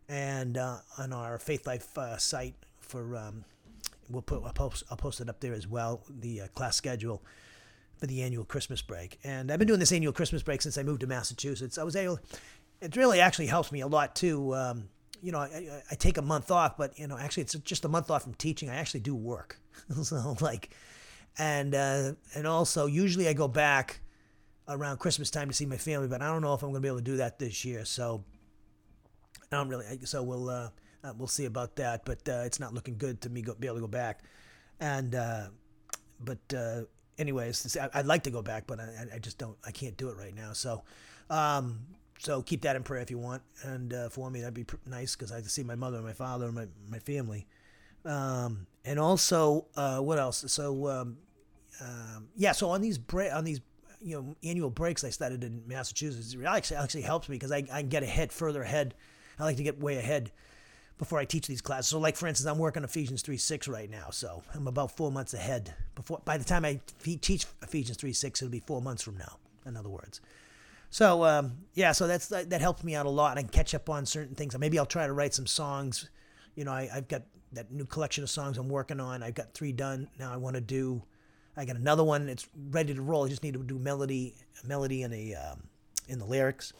and 0.08 0.58
uh, 0.58 0.78
on 0.98 1.14
our 1.14 1.40
Faith 1.40 1.66
Life 1.66 1.98
uh, 1.98 2.18
site 2.18 2.56
for. 2.80 3.16
Um, 3.16 3.46
we'll 4.10 4.22
put 4.22 4.44
I'll 4.44 4.54
post, 4.54 4.84
I'll 4.92 4.98
post 4.98 5.22
it 5.22 5.30
up 5.30 5.40
there 5.40 5.54
as 5.54 5.68
well. 5.68 6.04
The 6.10 6.42
uh, 6.42 6.48
class 6.50 6.76
schedule 6.76 7.24
for 7.98 8.08
the 8.08 8.24
annual 8.24 8.44
Christmas 8.44 8.82
break. 8.82 9.20
And 9.24 9.52
I've 9.52 9.60
been 9.60 9.68
doing 9.68 9.80
this 9.80 9.92
annual 9.92 10.12
Christmas 10.12 10.42
break 10.42 10.62
since 10.62 10.78
I 10.78 10.84
moved 10.84 11.02
to 11.02 11.08
Massachusetts. 11.08 11.78
I 11.78 11.84
was 11.84 11.96
able, 11.96 12.20
it 12.82 12.96
really 12.96 13.20
actually 13.20 13.46
helps 13.46 13.72
me 13.72 13.82
a 13.82 13.88
lot 13.88 14.16
too. 14.16 14.56
Um, 14.56 14.90
you 15.22 15.32
know, 15.32 15.38
I, 15.38 15.84
I, 15.92 15.96
take 15.96 16.18
a 16.18 16.22
month 16.24 16.50
off, 16.50 16.78
but 16.78 16.98
you 16.98 17.06
know, 17.06 17.16
actually, 17.16 17.44
it's 17.44 17.54
just 17.60 17.86
a 17.86 17.88
month 17.88 18.10
off 18.10 18.24
from 18.24 18.34
teaching. 18.34 18.72
I 18.72 18.76
actually 18.78 19.02
do 19.02 19.14
work, 19.14 19.60
so 20.02 20.36
like, 20.42 20.72
and 21.38 21.76
uh, 21.76 22.14
and 22.36 22.48
also 22.48 22.86
usually 22.86 23.28
I 23.28 23.34
go 23.34 23.48
back 23.48 24.02
around 24.68 25.00
Christmas 25.00 25.30
time 25.30 25.48
to 25.48 25.54
see 25.54 25.66
my 25.66 25.78
family, 25.78 26.08
but 26.08 26.22
I 26.22 26.28
don't 26.28 26.42
know 26.42 26.54
if 26.54 26.64
I'm 26.64 26.70
going 26.70 26.82
to 26.82 26.86
be 26.86 26.88
able 26.88 27.00
to 27.00 27.04
do 27.04 27.18
that 27.18 27.40
this 27.40 27.66
year. 27.66 27.86
So 27.86 28.24
I 29.52 29.58
don't 29.58 29.70
really. 29.70 29.86
So 30.04 30.24
we'll 30.24 30.50
uh, 30.50 30.70
uh, 31.04 31.14
we'll 31.18 31.28
see 31.28 31.46
about 31.46 31.76
that, 31.78 32.06
but 32.06 32.28
uh, 32.28 32.44
it's 32.46 32.60
not 32.60 32.74
looking 32.74 32.98
good 32.98 33.22
to 33.22 33.30
me 33.30 33.42
go, 33.42 33.56
be 33.56 33.68
able 33.68 33.78
to 33.78 33.82
go 33.82 33.88
back, 33.88 34.24
and 34.80 35.16
uh, 35.16 35.48
but 36.20 36.54
uh, 36.56 36.82
anyways, 37.18 37.78
I'd 37.94 38.06
like 38.06 38.24
to 38.24 38.32
go 38.32 38.42
back, 38.42 38.68
but 38.68 38.80
I, 38.80 39.16
I 39.16 39.20
just 39.20 39.38
don't. 39.38 39.58
I 39.66 39.72
can't 39.72 39.98
do 39.98 40.10
it 40.10 40.18
right 40.18 40.36
now. 40.36 40.54
So, 40.54 40.84
um, 41.30 41.80
so 42.20 42.42
keep 42.42 42.62
that 42.62 42.76
in 42.76 42.84
prayer 42.84 43.02
if 43.02 43.10
you 43.10 43.18
want, 43.18 43.42
and 43.64 43.94
uh, 43.94 44.10
for 44.10 44.30
me 44.30 44.40
that'd 44.42 44.54
be 44.54 44.64
pr- 44.64 44.78
nice 44.86 45.16
because 45.16 45.32
I 45.32 45.42
to 45.42 45.50
see 45.50 45.64
my 45.64 45.76
mother 45.76 45.98
and 45.98 46.06
my 46.06 46.14
father 46.14 46.46
and 46.46 46.56
my 46.56 46.68
my 46.90 47.00
family, 47.00 47.48
um, 48.06 48.68
and 48.86 49.00
also 49.00 49.66
uh, 49.76 50.00
what 50.00 50.20
else? 50.20 50.44
So 50.48 50.88
um, 50.88 51.18
um, 51.82 52.30
yeah, 52.36 52.52
so 52.52 52.70
on 52.70 52.82
these 52.82 52.98
break 52.98 53.34
on 53.34 53.44
these 53.44 53.62
you 54.02 54.16
know 54.16 54.36
annual 54.44 54.70
breaks 54.70 55.04
I 55.04 55.10
started 55.10 55.44
in 55.44 55.64
Massachusetts, 55.68 56.34
it 56.34 56.46
actually 56.46 56.78
actually 56.78 57.04
helps 57.04 57.30
me 57.30 57.36
because 57.36 57.52
I 57.52 57.58
I 57.72 57.82
can 57.82 57.90
get 57.90 58.04
ahead 58.04 58.32
further 58.32 58.64
ahead. 58.64 58.96
I 59.40 59.44
like 59.44 59.58
to 59.58 59.64
get 59.64 59.80
way 59.80 59.98
ahead 59.98 60.32
before 61.02 61.18
I 61.18 61.26
teach 61.26 61.48
these 61.48 61.62
classes. 61.62 61.88
So, 61.88 61.98
like 61.98 62.16
for 62.16 62.28
instance, 62.28 62.48
I'm 62.48 62.60
working 62.60 62.84
Ephesians 62.84 63.24
3:6 63.24 63.68
right 63.68 63.90
now, 63.90 64.12
so 64.12 64.44
I'm 64.54 64.68
about 64.68 64.96
four 64.96 65.12
months 65.12 65.34
ahead. 65.34 65.74
Before 65.96 66.22
by 66.24 66.38
the 66.38 66.44
time 66.44 66.64
I 66.64 66.80
teach 67.02 67.46
Ephesians 67.64 67.98
3:6, 67.98 68.42
it'll 68.42 68.52
be 68.52 68.60
four 68.60 68.82
months 68.82 69.02
from 69.02 69.18
now. 69.18 69.38
In 69.66 69.76
other 69.76 69.90
words, 69.90 70.22
so 70.92 71.24
um, 71.26 71.54
yeah, 71.74 71.92
so 71.92 72.06
that's 72.06 72.28
that, 72.28 72.52
that 72.52 72.62
helps 72.62 72.84
me 72.84 72.94
out 72.94 73.08
a 73.08 73.10
lot. 73.10 73.38
I 73.38 73.42
can 73.42 73.50
catch 73.50 73.74
up 73.74 73.90
on 73.90 74.06
certain 74.06 74.36
things. 74.36 74.56
Maybe 74.58 74.78
I'll 74.78 74.86
try 74.86 75.08
to 75.08 75.14
write 75.14 75.34
some 75.34 75.48
songs. 75.48 76.10
You 76.56 76.66
know, 76.66 76.72
I, 76.72 76.90
I've 76.94 77.08
got 77.08 77.24
that 77.54 77.72
new 77.72 77.86
collection 77.86 78.24
of 78.24 78.30
songs 78.30 78.58
I'm 78.58 78.70
working 78.70 79.00
on. 79.00 79.24
I've 79.24 79.36
got 79.36 79.54
three 79.54 79.72
done 79.72 80.10
now. 80.20 80.34
I 80.34 80.38
want 80.38 80.56
to 80.56 80.62
do. 80.62 81.04
I 81.58 81.66
got 81.66 81.76
another 81.76 82.04
one. 82.04 82.30
It's 82.30 82.48
ready 82.70 82.94
to 82.94 83.02
roll. 83.02 83.26
I 83.26 83.30
just 83.30 83.44
need 83.44 83.54
to 83.54 83.64
do 83.64 83.78
melody, 83.78 84.36
melody, 84.66 85.04
and 85.04 85.14
a 85.14 85.34
um, 85.36 85.64
in 86.08 86.20
the 86.20 86.26
lyrics 86.26 86.74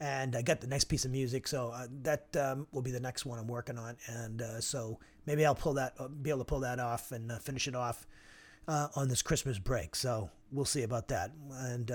and 0.00 0.36
I 0.36 0.42
got 0.42 0.60
the 0.60 0.66
next 0.66 0.84
piece 0.84 1.04
of 1.04 1.10
music. 1.10 1.48
So 1.48 1.70
uh, 1.70 1.86
that 2.02 2.36
um, 2.36 2.66
will 2.72 2.82
be 2.82 2.90
the 2.90 3.00
next 3.00 3.24
one 3.24 3.38
I'm 3.38 3.48
working 3.48 3.78
on, 3.78 3.96
and 4.06 4.42
uh, 4.42 4.60
so 4.60 4.98
maybe 5.26 5.44
I'll 5.44 5.54
pull 5.54 5.74
that, 5.74 5.94
uh, 5.98 6.08
be 6.08 6.30
able 6.30 6.40
to 6.40 6.44
pull 6.44 6.60
that 6.60 6.78
off 6.78 7.12
and 7.12 7.32
uh, 7.32 7.38
finish 7.38 7.66
it 7.68 7.74
off 7.74 8.06
uh, 8.68 8.88
on 8.94 9.08
this 9.08 9.22
Christmas 9.22 9.58
break. 9.58 9.96
So 9.96 10.30
we'll 10.52 10.64
see 10.64 10.82
about 10.82 11.08
that. 11.08 11.32
And 11.50 11.90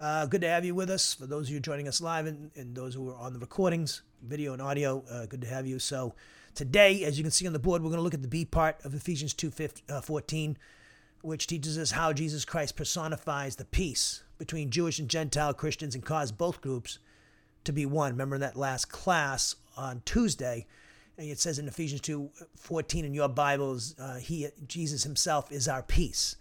uh, 0.00 0.26
good 0.26 0.40
to 0.42 0.48
have 0.48 0.64
you 0.64 0.74
with 0.74 0.90
us. 0.90 1.14
For 1.14 1.26
those 1.26 1.48
of 1.48 1.54
you 1.54 1.60
joining 1.60 1.88
us 1.88 2.00
live 2.00 2.26
and, 2.26 2.50
and 2.54 2.74
those 2.74 2.94
who 2.94 3.10
are 3.10 3.16
on 3.16 3.32
the 3.32 3.38
recordings, 3.38 4.02
video 4.22 4.52
and 4.52 4.60
audio, 4.62 5.02
good 5.28 5.40
to 5.40 5.46
have 5.46 5.66
you. 5.66 5.78
So 5.78 6.14
today, 6.54 7.04
as 7.04 7.18
you 7.18 7.24
can 7.24 7.30
see 7.30 7.46
on 7.46 7.52
the 7.52 7.58
board, 7.58 7.82
we're 7.82 7.90
going 7.90 7.98
to 7.98 8.02
look 8.02 8.14
at 8.14 8.22
the 8.22 8.28
B 8.28 8.44
part 8.44 8.84
of 8.84 8.94
Ephesians 8.94 9.34
2 9.34 9.50
14, 10.02 10.58
which 11.22 11.46
teaches 11.46 11.78
us 11.78 11.92
how 11.92 12.12
Jesus 12.12 12.44
Christ 12.44 12.76
personifies 12.76 13.56
the 13.56 13.64
peace 13.64 14.22
between 14.38 14.70
Jewish 14.70 14.98
and 14.98 15.08
Gentile 15.08 15.54
Christians 15.54 15.94
and 15.94 16.04
caused 16.04 16.36
both 16.36 16.60
groups 16.60 16.98
to 17.64 17.72
be 17.72 17.86
one. 17.86 18.12
Remember 18.12 18.36
in 18.36 18.40
that 18.40 18.56
last 18.56 18.90
class 18.90 19.56
on 19.76 20.02
Tuesday, 20.04 20.66
and 21.18 21.28
it 21.28 21.38
says 21.38 21.58
in 21.58 21.68
Ephesians 21.68 22.00
2 22.02 22.30
14 22.56 23.04
in 23.04 23.14
your 23.14 23.28
Bibles, 23.28 23.94
uh, 23.98 24.16
he, 24.16 24.48
Jesus 24.66 25.02
himself 25.02 25.52
is 25.52 25.68
our 25.68 25.82
peace. 25.82 26.36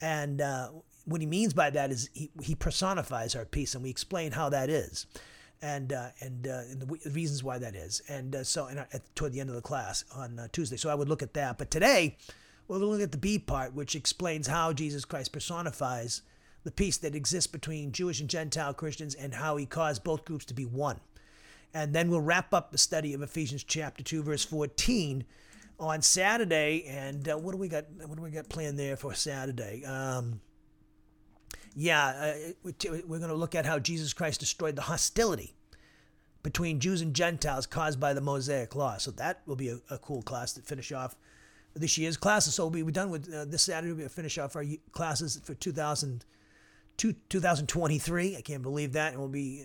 And 0.00 0.40
uh, 0.40 0.68
what 1.06 1.20
he 1.20 1.26
means 1.26 1.54
by 1.54 1.70
that 1.70 1.90
is 1.90 2.10
he, 2.12 2.30
he 2.42 2.54
personifies 2.54 3.34
our 3.34 3.44
peace, 3.44 3.74
and 3.74 3.82
we 3.82 3.90
explain 3.90 4.32
how 4.32 4.48
that 4.50 4.68
is. 4.68 5.06
And 5.62 5.92
uh, 5.92 6.08
and, 6.20 6.46
uh, 6.46 6.60
and, 6.70 6.82
the 6.82 7.10
reasons 7.10 7.42
why 7.42 7.56
that 7.56 7.74
is, 7.74 8.02
and 8.08 8.36
uh, 8.36 8.44
so 8.44 8.66
and, 8.66 8.84
toward 9.14 9.32
the 9.32 9.40
end 9.40 9.48
of 9.48 9.56
the 9.56 9.62
class 9.62 10.04
on 10.14 10.38
uh, 10.38 10.48
Tuesday, 10.52 10.76
so 10.76 10.90
I 10.90 10.94
would 10.94 11.08
look 11.08 11.22
at 11.22 11.32
that. 11.32 11.56
But 11.56 11.70
today, 11.70 12.18
we're 12.68 12.78
going 12.78 12.90
to 12.90 12.92
look 12.92 13.02
at 13.02 13.12
the 13.12 13.18
B 13.18 13.38
part, 13.38 13.74
which 13.74 13.94
explains 13.94 14.48
how 14.48 14.74
Jesus 14.74 15.06
Christ 15.06 15.32
personifies 15.32 16.20
the 16.64 16.70
peace 16.70 16.98
that 16.98 17.14
exists 17.14 17.46
between 17.46 17.92
Jewish 17.92 18.20
and 18.20 18.28
Gentile 18.28 18.74
Christians 18.74 19.14
and 19.14 19.32
how 19.32 19.56
he 19.56 19.64
caused 19.64 20.04
both 20.04 20.24
groups 20.24 20.44
to 20.46 20.54
be 20.54 20.64
one. 20.64 21.00
And 21.72 21.94
then 21.94 22.10
we'll 22.10 22.20
wrap 22.20 22.52
up 22.52 22.72
the 22.72 22.78
study 22.78 23.14
of 23.14 23.22
Ephesians 23.22 23.62
chapter 23.62 24.02
2, 24.02 24.24
verse 24.24 24.44
14 24.44 25.24
on 25.78 26.02
Saturday. 26.02 26.84
And 26.88 27.28
uh, 27.28 27.36
what 27.38 27.52
do 27.52 27.58
we 27.58 27.68
got? 27.68 27.84
What 28.04 28.16
do 28.16 28.22
we 28.22 28.30
got 28.30 28.48
planned 28.48 28.78
there 28.78 28.96
for 28.96 29.14
Saturday? 29.14 29.84
Um, 29.84 30.40
yeah, 31.76 32.34
uh, 32.64 32.70
we're 33.06 33.18
going 33.18 33.28
to 33.28 33.34
look 33.34 33.54
at 33.54 33.66
how 33.66 33.78
Jesus 33.78 34.12
Christ 34.12 34.40
destroyed 34.40 34.74
the 34.74 34.82
hostility 34.82 35.54
between 36.42 36.80
Jews 36.80 37.02
and 37.02 37.14
Gentiles 37.14 37.66
caused 37.66 38.00
by 38.00 38.14
the 38.14 38.20
Mosaic 38.20 38.74
Law. 38.74 38.96
So 38.96 39.10
that 39.12 39.42
will 39.46 39.56
be 39.56 39.68
a, 39.68 39.78
a 39.90 39.98
cool 39.98 40.22
class 40.22 40.52
to 40.54 40.62
finish 40.62 40.90
off 40.90 41.14
this 41.74 41.98
year's 41.98 42.16
classes. 42.16 42.54
So 42.54 42.66
we'll 42.66 42.84
be 42.84 42.90
done 42.90 43.10
with 43.10 43.32
uh, 43.32 43.44
this 43.44 43.62
Saturday. 43.62 43.92
We'll 43.92 44.08
finish 44.08 44.38
off 44.38 44.56
our 44.56 44.64
classes 44.92 45.40
for 45.44 45.54
2000- 45.54 46.22
two, 46.96 47.14
2023. 47.28 48.36
I 48.36 48.40
can't 48.40 48.62
believe 48.62 48.92
that. 48.92 49.12
And 49.12 49.20
we'll 49.20 49.28
be, 49.28 49.64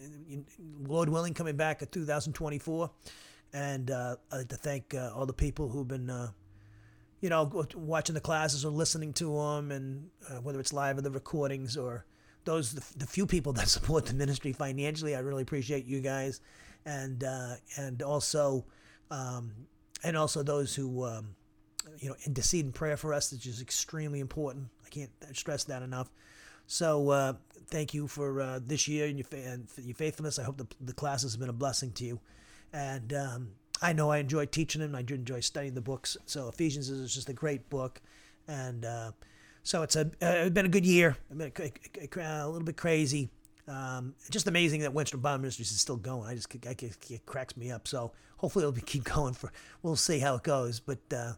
Lord 0.84 1.10
willing, 1.10 1.34
coming 1.34 1.56
back 1.56 1.82
at 1.82 1.92
2024. 1.92 2.92
And 3.54 3.92
uh, 3.92 4.16
I'd 4.32 4.38
like 4.38 4.48
to 4.50 4.56
thank 4.56 4.94
uh, 4.94 5.12
all 5.16 5.26
the 5.26 5.34
people 5.34 5.70
who've 5.70 5.88
been, 5.88 6.10
uh, 6.10 6.32
you 7.22 7.30
know, 7.30 7.66
watching 7.76 8.16
the 8.16 8.22
classes 8.22 8.66
or 8.66 8.72
listening 8.72 9.14
to 9.14 9.38
them, 9.38 9.72
and 9.72 10.10
uh, 10.30 10.42
whether 10.42 10.60
it's 10.60 10.74
live 10.74 10.98
or 10.98 11.02
the 11.02 11.12
recordings 11.12 11.78
or 11.78 12.06
those 12.44 12.74
the, 12.74 12.98
the, 12.98 13.06
few 13.06 13.28
people 13.28 13.54
that 13.54 13.68
support 13.68 14.08
the 14.08 14.14
ministry 14.14 14.52
financially. 14.54 15.16
I 15.16 15.20
really 15.20 15.44
appreciate 15.44 15.86
you 15.86 16.02
guys, 16.02 16.42
and 16.86 17.24
uh, 17.24 17.56
and 17.78 18.02
also 18.02 18.66
um, 19.10 19.52
and 20.04 20.18
also 20.18 20.44
those 20.44 20.76
who. 20.76 21.06
Um, 21.06 21.36
you 21.98 22.10
know, 22.10 22.16
intercede 22.28 22.64
in 22.64 22.72
prayer 22.72 22.96
for 22.96 23.12
us, 23.12 23.32
which 23.32 23.48
is 23.48 23.60
extremely 23.60 24.20
important. 24.20 24.68
I 24.86 24.90
can't 24.90 25.10
stress 25.34 25.64
that 25.64 25.82
enough. 25.82 26.12
So 26.68 27.10
uh, 27.10 27.34
thank 27.68 27.94
you 27.94 28.08
for 28.08 28.42
uh, 28.42 28.60
this 28.66 28.88
year 28.88 29.08
and 29.08 29.18
your, 29.18 29.28
and 29.34 29.68
your 29.78 29.96
faithfulness. 29.96 30.40
I 30.40 30.44
hope 30.44 30.58
the, 30.58 30.68
the 30.80 30.94
class 30.94 31.24
has 31.24 31.36
been 31.36 31.50
a 31.50 31.54
blessing 31.54 31.92
to 31.94 32.06
you. 32.06 32.20
And 32.72 33.14
um, 33.14 33.50
I 33.82 33.94
know 33.94 34.12
I 34.12 34.20
enjoy 34.20 34.46
teaching 34.46 34.82
them. 34.82 34.96
I 34.96 35.02
do 35.02 35.16
enjoy 35.16 35.40
studying 35.40 35.74
the 35.74 35.82
books. 35.82 36.16
So 36.26 36.48
Ephesians 36.48 36.90
is 36.90 37.14
just 37.14 37.30
a 37.30 37.34
great 37.34 37.70
book. 37.70 38.02
And 38.48 38.86
uh, 38.86 39.12
so 39.64 39.82
it's 39.82 39.96
a, 39.96 40.02
uh, 40.22 40.46
it's 40.46 40.54
been 40.54 40.66
a 40.66 40.70
good 40.70 40.86
year. 40.86 41.18
Been 41.30 41.52
a, 41.58 41.62
a, 41.62 42.46
a, 42.46 42.48
little 42.48 42.66
bit 42.66 42.78
crazy. 42.78 43.30
Um, 43.68 44.14
just 44.30 44.48
amazing 44.48 44.82
that 44.82 44.94
Wenstrom 44.94 45.22
Bible 45.22 45.40
Ministries 45.40 45.72
is 45.72 45.82
still 45.82 45.98
going. 45.98 46.28
I 46.28 46.36
just 46.36 46.54
I, 46.68 46.76
it 46.80 47.26
cracks 47.26 47.58
me 47.58 47.72
up. 47.72 47.88
So 47.88 48.12
hopefully 48.38 48.64
it'll 48.64 48.74
be, 48.74 48.82
keep 48.82 49.04
going 49.04 49.34
for. 49.34 49.52
We'll 49.82 49.96
see 49.96 50.20
how 50.20 50.36
it 50.36 50.44
goes. 50.44 50.80
But 50.80 51.00
uh, 51.12 51.34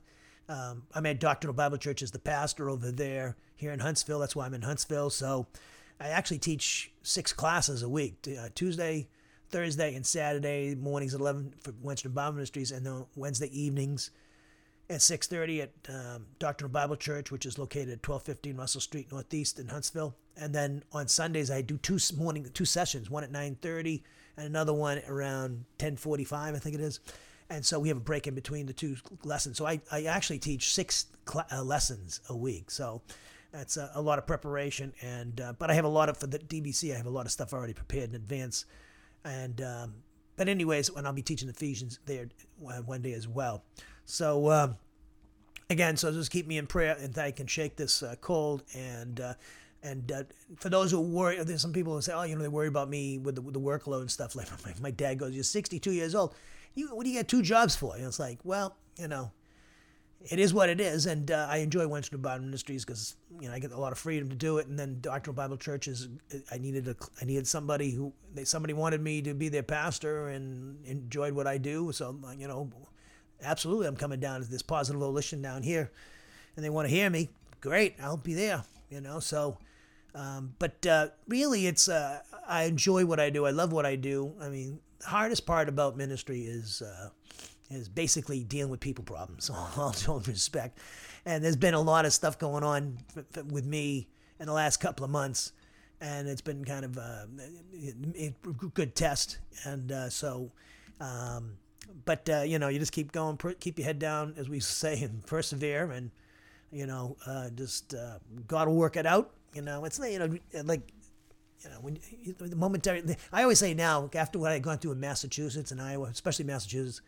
um, 0.50 0.84
I'm 0.94 1.06
at 1.06 1.20
Doctrinal 1.20 1.54
Bible 1.54 1.78
Church 1.78 2.02
as 2.02 2.12
the 2.12 2.20
pastor 2.20 2.70
over 2.70 2.92
there 2.92 3.38
here 3.56 3.72
in 3.72 3.80
Huntsville. 3.80 4.20
That's 4.20 4.36
why 4.36 4.46
I'm 4.46 4.54
in 4.54 4.64
Huntsville. 4.64 5.10
So 5.10 5.48
I 6.00 6.10
actually 6.10 6.40
teach 6.40 6.92
six 7.02 7.32
classes 7.32 7.84
a 7.84 7.90
week 7.90 8.16
uh, 8.28 8.50
Tuesday, 8.56 9.08
Thursday, 9.54 9.96
and 9.96 10.06
Saturday 10.06 10.76
mornings 10.76 11.14
at 11.14 11.22
11 11.22 11.54
for 11.62 11.72
Wenstrom 11.74 12.14
Bible 12.14 12.34
Ministries, 12.34 12.72
and 12.72 12.86
then 12.86 13.06
Wednesday 13.16 13.48
evenings 13.58 14.12
at 14.90 15.00
6.30 15.00 15.62
at 15.62 15.72
um, 15.88 16.26
Doctrinal 16.40 16.72
Bible 16.72 16.98
Church, 16.98 17.32
which 17.32 17.46
is 17.46 17.58
located 17.58 17.90
at 17.90 18.08
1215 18.08 18.58
Russell 18.58 18.82
Street 18.82 19.12
Northeast 19.12 19.60
in 19.60 19.68
Huntsville. 19.70 20.16
And 20.36 20.54
then 20.54 20.84
on 20.92 21.08
Sundays, 21.08 21.50
I 21.50 21.62
do 21.62 21.78
two 21.78 22.00
morning 22.18 22.50
two 22.54 22.66
sessions, 22.66 23.10
one 23.10 23.24
at 23.24 23.32
9.30 23.32 24.02
and 24.36 24.48
another 24.48 24.74
one 24.74 25.02
around 25.08 25.64
10.45, 25.80 26.34
I 26.34 26.60
think 26.60 26.76
it 26.76 26.82
is 26.82 27.00
and 27.50 27.66
so 27.66 27.80
we 27.80 27.88
have 27.90 27.98
a 27.98 28.02
break 28.02 28.28
in 28.28 28.36
between 28.36 28.66
the 28.66 28.74
two 28.74 28.96
lessons. 29.24 29.58
So 29.58 29.66
I, 29.66 29.80
I 29.92 30.04
actually 30.06 30.40
teach 30.40 30.74
six 30.74 31.06
cl- 31.30 31.46
uh, 31.52 31.64
lessons 31.64 32.22
a 32.30 32.36
week. 32.36 32.72
So 32.72 33.02
that's 33.52 33.78
a, 33.78 33.92
a 33.96 34.02
lot 34.02 34.18
of 34.18 34.26
preparation. 34.26 34.94
And 35.02 35.40
uh, 35.40 35.54
but 35.54 35.70
I 35.70 35.76
have 35.76 35.86
a 35.86 35.90
lot 35.90 36.10
of 36.10 36.18
for 36.18 36.28
the 36.28 36.40
DBC. 36.40 36.94
I 36.94 36.98
have 36.98 37.06
a 37.06 37.12
lot 37.12 37.26
of 37.26 37.32
stuff 37.32 37.54
already 37.54 37.74
prepared 37.74 38.10
in 38.10 38.16
advance. 38.16 38.66
And 39.26 39.62
um, 39.62 39.94
but 40.36 40.48
anyways, 40.48 40.92
when 40.92 41.06
I'll 41.06 41.14
be 41.14 41.22
teaching 41.22 41.50
Ephesians 41.50 42.00
there 42.06 42.30
uh, 42.68 42.82
one 42.82 43.02
day 43.02 43.14
as 43.14 43.28
well. 43.28 43.64
So. 44.06 44.52
Um, 44.52 44.78
again, 45.70 45.98
so 45.98 46.12
just 46.12 46.30
keep 46.30 46.46
me 46.46 46.60
in 46.60 46.68
prayer 46.68 46.96
and 47.00 47.12
that 47.16 47.26
I 47.26 47.32
can 47.32 47.48
shake 47.48 47.78
this 47.78 48.04
uh, 48.04 48.14
cold. 48.22 48.64
And 48.76 49.20
uh, 49.20 49.34
and 49.82 50.12
uh, 50.12 50.24
for 50.58 50.70
those 50.70 50.92
who 50.92 51.02
worry, 51.02 51.42
there's 51.44 51.62
some 51.62 51.74
people 51.74 51.96
who 51.96 52.02
say, 52.02 52.14
oh, 52.14 52.24
you 52.24 52.36
know, 52.36 52.42
they 52.44 52.48
worry 52.48 52.68
about 52.68 52.90
me 52.90 53.18
with 53.18 53.36
the, 53.36 53.42
with 53.42 53.56
the 53.56 53.60
workload 53.60 54.02
and 54.02 54.12
stuff. 54.12 54.36
Like 54.36 54.50
my, 54.64 54.74
my 54.82 54.92
dad 54.92 55.18
goes, 55.18 55.34
you're 55.34 55.44
62 55.44 55.92
years 55.92 56.14
old 56.14 56.36
you, 56.76 56.96
what 56.96 57.04
do 57.04 57.10
you 57.10 57.18
get 57.18 57.28
two 57.28 57.42
jobs 57.42 57.76
for? 57.76 57.96
And 57.96 58.06
it's 58.06 58.20
like, 58.20 58.40
well, 58.44 58.76
you 58.98 59.08
know, 59.08 59.32
it 60.26 60.40
is 60.40 60.54
what 60.54 60.70
it 60.70 60.80
is, 60.80 61.06
and 61.06 61.30
uh, 61.32 61.48
I 61.50 61.58
enjoy 61.58 61.86
Wenstrom 61.86 62.22
Bible 62.22 62.46
Ministries 62.46 62.86
because 62.86 63.16
you 63.42 63.48
know 63.48 63.54
I 63.54 63.60
get 63.60 63.72
a 63.72 63.80
lot 63.80 63.92
of 63.92 63.98
freedom 63.98 64.30
to 64.30 64.36
do 64.36 64.58
it. 64.58 64.68
And 64.68 64.80
then 64.80 65.00
Doctrinal 65.02 65.36
Bible 65.36 65.58
Churches, 65.58 66.08
I 66.52 66.58
needed 66.58 66.88
a, 66.88 66.96
I 67.22 67.26
needed 67.26 67.46
somebody 67.46 67.92
who 67.92 68.14
they, 68.34 68.46
somebody 68.46 68.74
wanted 68.74 69.02
me 69.02 69.22
to 69.24 69.34
be 69.34 69.50
their 69.50 69.64
pastor 69.64 70.30
and 70.30 70.84
enjoyed 70.86 71.34
what 71.34 71.46
I 71.46 71.58
do. 71.58 71.92
So 71.92 72.18
you 72.38 72.48
know, 72.48 72.72
absolutely, 73.44 73.88
I'm 73.88 73.98
coming 73.98 74.20
down 74.20 74.42
to 74.42 74.50
this 74.50 74.62
positive 74.62 75.02
volition 75.02 75.42
down 75.42 75.62
here, 75.62 75.92
and 76.56 76.64
they 76.64 76.70
want 76.70 76.88
to 76.88 76.94
hear 76.94 77.10
me. 77.10 77.30
Great, 77.60 77.96
I'll 78.02 78.18
be 78.18 78.34
there. 78.34 78.64
You 78.90 79.02
know, 79.02 79.20
so. 79.20 79.58
Um, 80.16 80.54
but 80.60 80.86
uh, 80.86 81.08
really, 81.28 81.66
it's 81.66 81.90
uh, 81.90 82.20
I 82.48 82.66
enjoy 82.66 83.04
what 83.04 83.20
I 83.20 83.32
do. 83.32 83.48
I 83.48 83.50
love 83.50 83.74
what 83.74 83.84
I 83.84 83.96
do. 83.96 84.34
I 84.40 84.48
mean, 84.48 84.80
the 85.00 85.08
hardest 85.08 85.48
part 85.48 85.68
about 85.68 85.98
ministry 85.98 86.42
is 86.42 86.84
uh, 86.84 87.10
is 87.70 87.90
basically 87.90 88.44
dealing 88.44 88.72
with 88.72 88.80
people 88.80 89.04
problems. 89.04 89.50
All 89.78 89.92
due 89.92 90.20
respect, 90.20 90.80
and 91.26 91.44
there's 91.44 91.56
been 91.56 91.74
a 91.74 91.82
lot 91.82 92.06
of 92.06 92.14
stuff 92.14 92.38
going 92.38 92.64
on 92.64 92.98
with 93.50 93.66
me 93.66 94.08
in 94.40 94.48
the 94.48 94.54
last 94.54 94.78
couple 94.78 95.06
of 95.06 95.12
months, 95.12 95.54
and 96.02 96.28
it's 96.28 96.42
been 96.42 96.66
kind 96.66 96.86
of 96.86 96.98
uh, 96.98 97.26
a, 98.20 98.34
good 98.74 98.96
test. 98.96 99.40
And 99.64 99.92
uh, 99.92 100.10
so, 100.10 100.52
um, 101.00 101.54
but 102.06 102.28
uh, 102.30 102.42
you 102.42 102.60
know, 102.60 102.68
you 102.68 102.80
just 102.80 102.92
keep 102.92 103.12
going, 103.12 103.38
keep 103.60 103.80
your 103.80 103.86
head 103.86 104.00
down, 104.00 104.34
as 104.38 104.50
we 104.50 104.60
say, 104.62 105.02
and 105.02 105.26
persevere. 105.26 105.92
And 105.92 106.12
You 106.72 106.88
know, 106.88 107.18
uh, 107.26 107.50
just 107.52 107.94
uh, 107.94 108.20
God 108.48 108.68
will 108.68 108.76
work 108.76 108.98
it 108.98 109.06
out. 109.06 109.32
You 109.54 109.62
know, 109.62 109.86
it's 109.86 110.00
you 110.00 110.20
know 110.20 110.38
like 110.64 110.92
you 111.64 111.70
know 111.70 111.78
when 111.82 112.00
the 112.50 112.56
momentary. 112.56 113.04
I 113.32 113.44
always 113.44 113.60
say 113.60 113.74
now 113.74 114.10
after 114.14 114.40
what 114.40 114.52
I 114.52 114.56
had 114.56 114.64
gone 114.64 114.80
through 114.80 114.94
in 114.94 115.00
Massachusetts 115.00 115.72
and 115.72 115.82
Iowa, 115.82 116.08
especially 116.08 116.46
Massachusetts, 116.46 117.02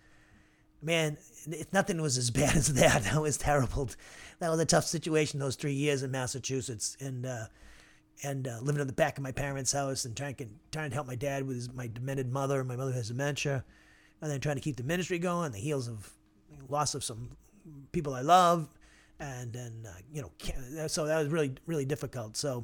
man, 0.85 1.17
it, 1.47 1.73
nothing 1.73 2.01
was 2.01 2.17
as 2.17 2.31
bad 2.31 2.55
as 2.55 2.73
that. 2.75 3.03
That 3.03 3.21
was 3.21 3.37
terrible. 3.37 3.89
That 4.39 4.49
was 4.49 4.59
a 4.59 4.65
tough 4.65 4.85
situation. 4.85 5.39
Those 5.39 5.55
three 5.55 5.73
years 5.73 6.03
in 6.03 6.11
Massachusetts 6.11 6.95
and. 6.99 7.25
Uh, 7.25 7.45
and 8.23 8.47
uh, 8.47 8.59
living 8.61 8.79
in 8.79 8.87
the 8.87 8.93
back 8.93 9.17
of 9.17 9.23
my 9.23 9.31
parents' 9.31 9.73
house 9.73 10.05
and 10.05 10.15
trying 10.15 10.35
to, 10.35 10.47
trying 10.71 10.89
to 10.89 10.93
help 10.93 11.05
my 11.05 11.15
dad 11.15 11.45
with 11.45 11.57
his, 11.57 11.73
my 11.73 11.87
demented 11.87 12.31
mother. 12.31 12.63
My 12.63 12.75
mother 12.75 12.93
has 12.93 13.09
dementia, 13.09 13.65
and 14.21 14.31
then 14.31 14.39
trying 14.39 14.55
to 14.55 14.61
keep 14.61 14.77
the 14.77 14.83
ministry 14.83 15.19
going. 15.19 15.51
The 15.51 15.57
heels 15.57 15.89
of 15.89 16.09
loss 16.69 16.95
of 16.95 17.03
some 17.03 17.31
people 17.91 18.13
I 18.13 18.21
love, 18.21 18.69
and 19.19 19.51
then 19.51 19.85
uh, 19.85 19.97
you 20.13 20.21
know, 20.21 20.87
so 20.87 21.05
that 21.05 21.19
was 21.19 21.27
really 21.27 21.55
really 21.65 21.85
difficult. 21.85 22.37
So, 22.37 22.63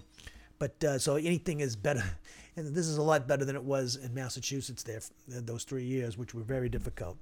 but 0.59 0.81
uh, 0.83 0.99
so 0.99 1.15
anything 1.15 1.59
is 1.59 1.75
better, 1.75 2.03
and 2.55 2.73
this 2.73 2.87
is 2.87 2.97
a 2.97 3.03
lot 3.03 3.27
better 3.27 3.45
than 3.45 3.55
it 3.55 3.63
was 3.63 3.97
in 3.97 4.13
Massachusetts 4.13 4.83
there 4.83 5.01
those 5.27 5.63
three 5.63 5.85
years, 5.85 6.17
which 6.17 6.33
were 6.33 6.43
very 6.43 6.69
difficult. 6.69 7.17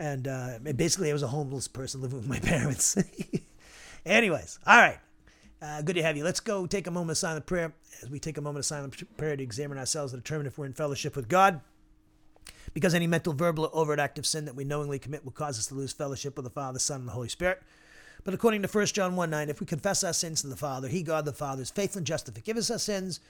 And 0.00 0.26
uh, 0.26 0.58
basically, 0.76 1.10
I 1.10 1.12
was 1.12 1.22
a 1.22 1.28
homeless 1.28 1.68
person 1.68 2.00
living 2.00 2.16
with 2.18 2.26
my 2.26 2.38
parents. 2.40 2.96
Anyways, 4.06 4.58
all 4.66 4.78
right. 4.78 4.98
Uh, 5.60 5.82
good 5.82 5.96
to 5.96 6.02
have 6.02 6.16
you. 6.16 6.24
Let's 6.24 6.40
go 6.40 6.66
take 6.66 6.86
a 6.86 6.90
moment 6.90 7.10
of 7.10 7.18
silent 7.18 7.44
prayer. 7.44 7.74
As 8.02 8.08
we 8.08 8.18
take 8.18 8.38
a 8.38 8.40
moment 8.40 8.60
of 8.60 8.64
silent 8.64 9.16
prayer 9.18 9.36
to 9.36 9.42
examine 9.42 9.76
ourselves 9.76 10.14
and 10.14 10.24
determine 10.24 10.46
if 10.46 10.56
we're 10.56 10.64
in 10.64 10.72
fellowship 10.72 11.14
with 11.16 11.28
God. 11.28 11.60
Because 12.72 12.94
any 12.94 13.06
mental, 13.06 13.34
verbal, 13.34 13.64
or 13.64 13.76
overt 13.76 13.98
act 13.98 14.18
of 14.18 14.26
sin 14.26 14.46
that 14.46 14.56
we 14.56 14.64
knowingly 14.64 14.98
commit 14.98 15.22
will 15.22 15.32
cause 15.32 15.58
us 15.58 15.66
to 15.66 15.74
lose 15.74 15.92
fellowship 15.92 16.34
with 16.34 16.44
the 16.44 16.50
Father, 16.50 16.78
Son, 16.78 17.00
and 17.00 17.08
the 17.08 17.12
Holy 17.12 17.28
Spirit. 17.28 17.62
But 18.24 18.32
according 18.32 18.62
to 18.62 18.68
1 18.68 18.86
John 18.86 19.16
1 19.16 19.28
9, 19.28 19.50
if 19.50 19.60
we 19.60 19.66
confess 19.66 20.02
our 20.02 20.14
sins 20.14 20.40
to 20.40 20.46
the 20.46 20.56
Father, 20.56 20.88
He, 20.88 21.02
God 21.02 21.26
the 21.26 21.32
Father, 21.34 21.60
is 21.60 21.70
faithful 21.70 21.98
and 21.98 22.06
just 22.06 22.24
to 22.24 22.32
forgive 22.32 22.56
us 22.56 22.70
our 22.70 22.78
sins. 22.78 23.20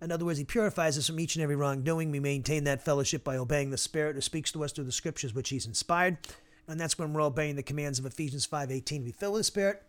In 0.00 0.12
other 0.12 0.24
words, 0.24 0.38
He 0.38 0.44
purifies 0.44 0.96
us 0.96 1.06
from 1.06 1.20
each 1.20 1.36
and 1.36 1.42
every 1.42 1.56
wrongdoing. 1.56 2.10
We 2.10 2.20
maintain 2.20 2.64
that 2.64 2.84
fellowship 2.84 3.24
by 3.24 3.36
obeying 3.36 3.70
the 3.70 3.78
Spirit 3.78 4.14
who 4.14 4.20
speaks 4.20 4.52
to 4.52 4.64
us 4.64 4.72
through 4.72 4.84
the 4.84 4.92
Scriptures 4.92 5.34
which 5.34 5.48
He's 5.48 5.66
inspired. 5.66 6.18
And 6.66 6.78
that's 6.78 6.98
when 6.98 7.12
we're 7.12 7.22
obeying 7.22 7.56
the 7.56 7.62
commands 7.62 7.98
of 7.98 8.06
Ephesians 8.06 8.46
5.18, 8.46 9.04
be 9.04 9.12
filled 9.12 9.34
with 9.34 9.40
the 9.40 9.44
Spirit, 9.44 9.82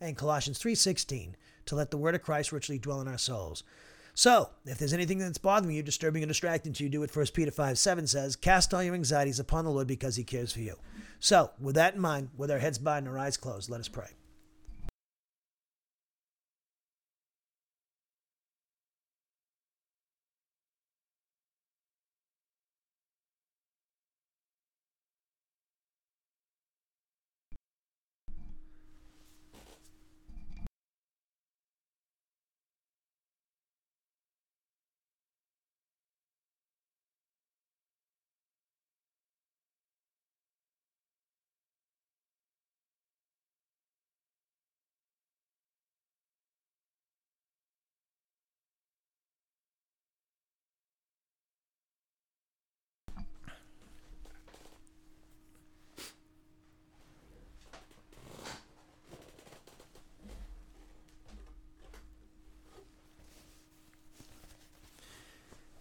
and 0.00 0.16
Colossians 0.16 0.58
3.16, 0.58 1.32
to 1.64 1.74
let 1.74 1.90
the 1.90 1.96
word 1.96 2.14
of 2.14 2.22
Christ 2.22 2.52
richly 2.52 2.78
dwell 2.78 3.00
in 3.00 3.08
our 3.08 3.18
souls. 3.18 3.64
So, 4.12 4.50
if 4.64 4.78
there's 4.78 4.94
anything 4.94 5.18
that's 5.18 5.36
bothering 5.36 5.74
you, 5.74 5.82
disturbing, 5.82 6.22
and 6.22 6.28
distracting 6.28 6.72
to 6.74 6.84
you, 6.84 6.88
do 6.88 7.00
what 7.00 7.14
1 7.14 7.26
Peter 7.34 7.50
5 7.50 7.78
7 7.78 8.06
says 8.06 8.34
Cast 8.34 8.72
all 8.72 8.82
your 8.82 8.94
anxieties 8.94 9.38
upon 9.38 9.64
the 9.64 9.70
Lord 9.70 9.86
because 9.86 10.16
he 10.16 10.24
cares 10.24 10.52
for 10.52 10.60
you. 10.60 10.76
So, 11.20 11.50
with 11.60 11.74
that 11.74 11.94
in 11.94 12.00
mind, 12.00 12.30
with 12.36 12.50
our 12.50 12.58
heads 12.58 12.78
bowed 12.78 12.98
and 12.98 13.08
our 13.08 13.18
eyes 13.18 13.36
closed, 13.36 13.68
let 13.68 13.80
us 13.80 13.88
pray. 13.88 14.08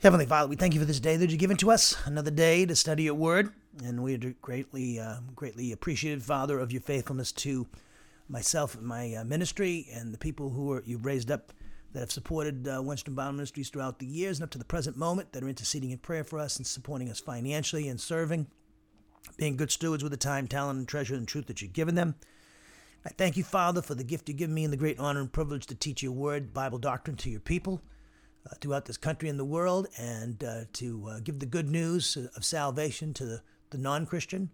Heavenly 0.06 0.28
Father, 0.28 0.48
we 0.48 0.56
thank 0.56 0.76
you 0.76 0.80
for 0.80 0.86
this 0.86 1.00
day 1.00 1.18
that 1.18 1.32
you've 1.32 1.40
given 1.40 1.58
to 1.58 1.72
us, 1.72 1.98
another 2.06 2.30
day 2.30 2.64
to 2.68 2.76
study 2.76 3.02
your 3.02 3.16
word, 3.16 3.50
and 3.84 4.04
we 4.04 4.14
are 4.14 4.36
greatly, 4.40 5.00
uh, 5.00 5.16
greatly 5.36 5.72
appreciated, 5.72 6.22
Father, 6.22 6.60
of 6.60 6.72
your 6.72 6.84
faithfulness 6.84 7.32
to 7.32 7.66
myself 8.30 8.76
and 8.76 8.86
my 8.86 9.16
uh, 9.16 9.24
ministry 9.24 9.88
and 9.92 10.14
the 10.14 10.20
people 10.20 10.52
who 10.52 10.72
are, 10.74 10.84
you've 10.86 11.08
raised 11.08 11.32
up 11.32 11.52
that 11.94 12.02
have 12.02 12.12
supported 12.12 12.68
uh, 12.68 12.74
Wenstrom 12.82 13.16
Bible 13.16 13.34
Ministries 13.34 13.70
throughout 13.70 13.98
the 13.98 14.06
years 14.06 14.38
and 14.38 14.44
up 14.44 14.52
to 14.52 14.60
the 14.60 14.64
present 14.64 14.96
moment 14.96 15.34
that 15.34 15.42
are 15.42 15.50
interceding 15.50 15.90
in 15.90 15.98
prayer 15.98 16.24
for 16.24 16.38
us 16.38 16.58
and 16.58 16.68
supporting 16.68 17.10
us 17.10 17.20
financially 17.20 17.88
and 17.88 18.00
serving, 18.00 18.46
being 19.38 19.58
good 19.58 19.72
stewards 19.72 20.04
with 20.04 20.12
the 20.12 20.18
time, 20.18 20.48
talent, 20.48 20.78
and 20.78 20.88
treasure 20.88 21.16
and 21.16 21.28
truth 21.28 21.48
that 21.48 21.64
you've 21.64 21.74
given 21.74 21.96
them. 21.96 22.14
I 23.08 23.10
thank 23.10 23.38
you, 23.38 23.44
Father, 23.44 23.82
for 23.82 23.96
the 23.96 24.04
gift 24.04 24.30
you 24.30 24.36
give 24.36 24.52
me 24.52 24.66
and 24.66 24.72
the 24.72 24.78
great 24.78 25.00
honor 25.00 25.22
and 25.22 25.34
privilege 25.34 25.66
to 25.66 25.74
teach 25.74 26.04
your 26.04 26.12
word, 26.12 26.54
Bible 26.54 26.78
doctrine 26.78 27.18
to 27.18 27.32
your 27.32 27.40
people 27.40 27.82
uh, 28.50 28.56
throughout 28.62 28.86
this 28.86 28.98
country 28.98 29.30
and 29.30 29.40
the 29.40 29.46
world 29.46 29.88
and 29.98 30.44
uh, 30.44 30.62
to 30.74 31.08
uh, 31.10 31.20
give 31.20 31.40
the 31.40 31.46
good 31.46 31.70
news 31.70 32.18
of 32.36 32.46
salvation 32.46 33.14
to 33.14 33.26
the, 33.26 33.42
the 33.72 33.78
non 33.78 34.06
Christian. 34.06 34.50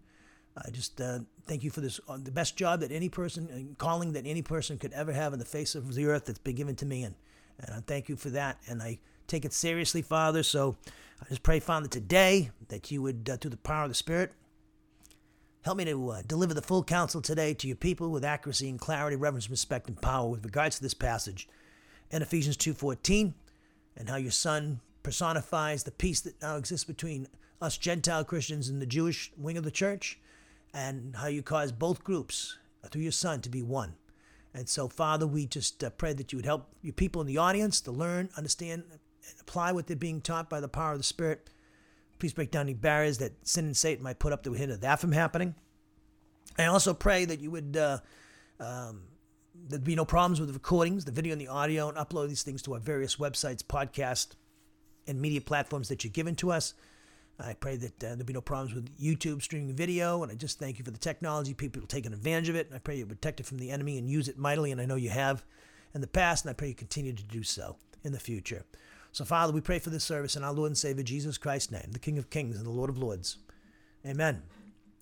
I 0.56 0.70
just 0.70 1.00
uh, 1.00 1.20
thank 1.46 1.62
you 1.62 1.70
for 1.70 1.80
this, 1.80 2.00
uh, 2.08 2.18
the 2.22 2.30
best 2.30 2.56
job 2.56 2.80
that 2.80 2.92
any 2.92 3.08
person, 3.08 3.48
uh, 3.50 3.74
calling 3.82 4.12
that 4.12 4.26
any 4.26 4.42
person 4.42 4.78
could 4.78 4.92
ever 4.92 5.12
have 5.12 5.32
in 5.32 5.38
the 5.38 5.44
face 5.44 5.74
of 5.74 5.94
the 5.94 6.06
earth 6.06 6.26
that's 6.26 6.38
been 6.38 6.54
given 6.54 6.76
to 6.76 6.86
me. 6.86 7.04
And, 7.04 7.14
and 7.58 7.74
I 7.74 7.80
thank 7.86 8.08
you 8.08 8.16
for 8.16 8.30
that. 8.30 8.58
And 8.66 8.82
I 8.82 8.98
take 9.26 9.44
it 9.44 9.52
seriously, 9.52 10.02
Father. 10.02 10.42
So 10.42 10.76
I 11.20 11.28
just 11.28 11.42
pray, 11.42 11.60
Father, 11.60 11.88
today 11.88 12.50
that 12.68 12.90
you 12.90 13.00
would, 13.02 13.24
through 13.40 13.50
the 13.50 13.56
power 13.56 13.84
of 13.84 13.90
the 13.90 13.94
Spirit, 13.94 14.32
help 15.64 15.78
me 15.78 15.84
to 15.86 16.22
deliver 16.26 16.52
the 16.54 16.62
full 16.62 16.84
counsel 16.84 17.22
today 17.22 17.54
to 17.54 17.66
your 17.66 17.76
people 17.76 18.10
with 18.10 18.24
accuracy 18.24 18.68
and 18.68 18.80
clarity, 18.80 19.16
reverence, 19.16 19.48
respect, 19.48 19.88
and 19.88 20.00
power 20.02 20.28
with 20.28 20.44
regards 20.44 20.76
to 20.76 20.82
this 20.82 20.94
passage 20.94 21.48
in 22.10 22.20
Ephesians 22.20 22.56
2.14 22.58 23.32
and 23.96 24.08
how 24.08 24.16
your 24.16 24.30
son 24.30 24.80
personifies 25.02 25.84
the 25.84 25.90
peace 25.90 26.20
that 26.20 26.40
now 26.40 26.56
exists 26.56 26.84
between 26.84 27.26
us 27.60 27.78
Gentile 27.78 28.24
Christians 28.24 28.68
and 28.68 28.80
the 28.80 28.86
Jewish 28.86 29.32
wing 29.36 29.56
of 29.56 29.64
the 29.64 29.70
church, 29.70 30.18
and 30.74 31.16
how 31.16 31.26
you 31.28 31.42
cause 31.42 31.70
both 31.70 32.02
groups 32.02 32.58
through 32.90 33.02
your 33.02 33.12
son 33.12 33.40
to 33.42 33.48
be 33.48 33.62
one. 33.62 33.94
And 34.54 34.68
so, 34.68 34.88
Father, 34.88 35.26
we 35.26 35.46
just 35.46 35.82
uh, 35.82 35.90
pray 35.90 36.12
that 36.12 36.32
you 36.32 36.38
would 36.38 36.46
help 36.46 36.68
your 36.82 36.92
people 36.92 37.20
in 37.20 37.26
the 37.26 37.38
audience 37.38 37.80
to 37.82 37.90
learn, 37.90 38.28
understand, 38.36 38.84
and 38.90 39.00
apply 39.40 39.72
what 39.72 39.86
they're 39.86 39.96
being 39.96 40.20
taught 40.20 40.50
by 40.50 40.60
the 40.60 40.68
power 40.68 40.92
of 40.92 40.98
the 40.98 41.04
Spirit. 41.04 41.48
Please 42.18 42.32
break 42.32 42.50
down 42.50 42.66
any 42.66 42.74
barriers 42.74 43.18
that 43.18 43.32
sin 43.46 43.66
and 43.66 43.76
Satan 43.76 44.04
might 44.04 44.18
put 44.18 44.32
up 44.32 44.42
would 44.42 44.52
hinder 44.52 44.76
that 44.76 45.00
from 45.00 45.12
happening. 45.12 45.54
I 46.58 46.66
also 46.66 46.92
pray 46.92 47.24
that 47.24 47.40
you 47.40 47.50
would 47.50 47.76
uh, 47.76 47.98
um, 48.60 49.04
there'd 49.68 49.84
be 49.84 49.96
no 49.96 50.04
problems 50.04 50.40
with 50.40 50.48
the 50.48 50.54
recordings, 50.54 51.04
the 51.04 51.12
video 51.12 51.32
and 51.32 51.40
the 51.40 51.48
audio, 51.48 51.88
and 51.88 51.96
upload 51.96 52.28
these 52.28 52.42
things 52.42 52.62
to 52.62 52.74
our 52.74 52.80
various 52.80 53.16
websites, 53.16 53.62
podcast, 53.62 54.34
and 55.06 55.20
media 55.20 55.40
platforms 55.40 55.88
that 55.88 56.04
you've 56.04 56.12
given 56.12 56.34
to 56.36 56.52
us. 56.52 56.74
I 57.40 57.54
pray 57.54 57.76
that 57.76 58.04
uh, 58.04 58.08
there'll 58.10 58.24
be 58.24 58.32
no 58.32 58.40
problems 58.40 58.74
with 58.74 58.96
YouTube 59.00 59.42
streaming 59.42 59.74
video, 59.74 60.22
and 60.22 60.30
I 60.30 60.34
just 60.34 60.58
thank 60.58 60.78
you 60.78 60.84
for 60.84 60.90
the 60.90 60.98
technology, 60.98 61.54
people 61.54 61.82
taking 61.86 62.12
advantage 62.12 62.48
of 62.48 62.56
it. 62.56 62.70
I 62.74 62.78
pray 62.78 62.98
you 62.98 63.06
protect 63.06 63.40
it 63.40 63.46
from 63.46 63.58
the 63.58 63.70
enemy 63.70 63.98
and 63.98 64.08
use 64.08 64.28
it 64.28 64.38
mightily, 64.38 64.70
and 64.70 64.80
I 64.80 64.86
know 64.86 64.96
you 64.96 65.10
have 65.10 65.44
in 65.94 66.00
the 66.00 66.06
past, 66.06 66.44
and 66.44 66.50
I 66.50 66.54
pray 66.54 66.68
you 66.68 66.74
continue 66.74 67.12
to 67.12 67.24
do 67.24 67.42
so 67.42 67.76
in 68.04 68.12
the 68.12 68.20
future. 68.20 68.64
So, 69.12 69.24
Father, 69.24 69.52
we 69.52 69.60
pray 69.60 69.78
for 69.78 69.90
this 69.90 70.04
service 70.04 70.36
in 70.36 70.44
our 70.44 70.52
Lord 70.52 70.70
and 70.70 70.78
Savior 70.78 71.02
Jesus 71.02 71.36
Christ's 71.36 71.72
name, 71.72 71.88
the 71.90 71.98
King 71.98 72.18
of 72.18 72.30
Kings 72.30 72.56
and 72.56 72.64
the 72.64 72.70
Lord 72.70 72.90
of 72.90 72.98
Lords. 72.98 73.38
Amen. 74.06 74.42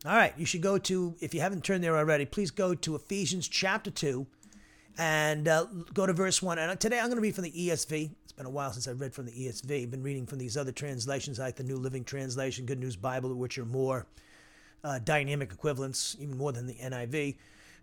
All 0.05 0.17
right, 0.17 0.33
you 0.37 0.47
should 0.47 0.63
go 0.63 0.79
to, 0.79 1.15
if 1.21 1.35
you 1.35 1.41
haven't 1.41 1.63
turned 1.63 1.85
there 1.85 1.97
already, 1.97 2.25
please 2.25 2.51
go 2.51 2.75
to 2.75 2.95
Ephesians 2.95 3.49
chapter 3.49 3.91
2 3.91 4.27
and 4.99 5.49
uh, 5.49 5.67
go 5.95 6.07
to 6.07 6.13
verse 6.13 6.43
1. 6.43 6.59
And 6.59 6.79
today 6.81 6.99
I'm 6.99 7.07
going 7.07 7.17
to 7.17 7.23
read 7.23 7.35
from 7.35 7.45
the 7.45 7.53
ESV. 7.53 8.11
It's 8.23 8.33
been 8.33 8.47
a 8.47 8.51
while 8.51 8.73
since 8.73 8.89
I've 8.89 9.01
read 9.01 9.15
from 9.15 9.27
the 9.27 9.33
ESV. 9.33 9.83
I've 9.83 9.91
been 9.91 10.03
reading 10.03 10.27
from 10.27 10.39
these 10.39 10.57
other 10.57 10.73
translations, 10.73 11.39
like 11.39 11.57
the 11.57 11.63
New 11.63 11.77
Living 11.77 12.05
Translation, 12.05 12.67
Good 12.67 12.81
News 12.81 12.97
Bible, 12.97 13.35
which 13.35 13.59
are 13.59 13.65
more 13.65 14.07
uh, 14.85 14.99
dynamic 14.99 15.53
equivalents, 15.53 16.17
even 16.19 16.37
more 16.37 16.53
than 16.53 16.67
the 16.67 16.75
NIV. 16.75 17.37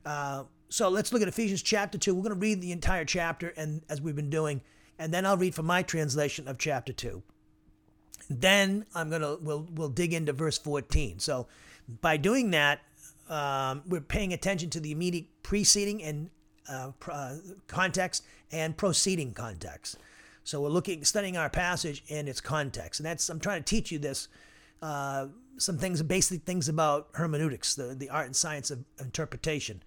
Uh, 0.06 0.44
so 0.70 0.90
let's 0.90 1.14
look 1.14 1.22
at 1.22 1.28
Ephesians 1.28 1.62
chapter 1.62 1.98
2. 1.98 2.14
We're 2.14 2.24
going 2.24 2.36
to 2.36 2.40
read 2.40 2.62
the 2.62 2.72
entire 2.72 3.06
chapter, 3.06 3.54
and 3.58 3.82
as 3.90 4.02
we've 4.02 4.16
been 4.16 4.30
doing, 4.30 4.62
and 5.00 5.14
then 5.14 5.26
I'll 5.26 5.38
read 5.38 5.56
from 5.56 5.66
my 5.66 5.84
translation 5.84 6.48
of 6.48 6.58
chapter 6.58 6.94
2. 6.94 7.22
Then 8.30 8.86
I'm 8.94 9.10
going 9.10 9.22
to, 9.22 9.38
we'll, 9.42 9.68
we'll 9.74 9.90
dig 9.90 10.14
into 10.14 10.34
verse 10.34 10.58
14. 10.58 11.20
So 11.20 11.48
by 12.02 12.18
doing 12.18 12.52
that, 12.52 12.82
um, 13.30 13.84
we're 13.88 14.02
paying 14.02 14.34
attention 14.34 14.70
to 14.72 14.80
the 14.80 14.92
immediate 14.92 15.26
preceding 15.44 16.04
and 16.04 16.30
uh, 16.70 16.92
uh, 17.12 17.36
context 17.68 18.24
and 18.52 18.76
proceeding 18.76 19.34
context. 19.34 19.98
So 20.44 20.62
we're 20.62 20.70
looking, 20.70 21.04
studying 21.04 21.36
our 21.36 21.50
passage 21.50 22.04
in 22.08 22.28
its 22.28 22.40
context, 22.40 23.00
and 23.00 23.06
that's 23.06 23.30
I'm 23.30 23.40
trying 23.40 23.64
to 23.64 23.66
teach 23.66 23.92
you 23.92 24.00
this. 24.00 24.28
Uh, 24.82 25.28
some 25.58 25.78
things, 25.78 26.02
basic 26.04 26.44
things 26.44 26.70
about 26.70 27.08
hermeneutics, 27.14 27.74
the, 27.74 27.96
the 27.96 28.10
art 28.10 28.28
and 28.28 28.36
science 28.36 28.70
of 28.70 28.86
interpretation. 29.00 29.82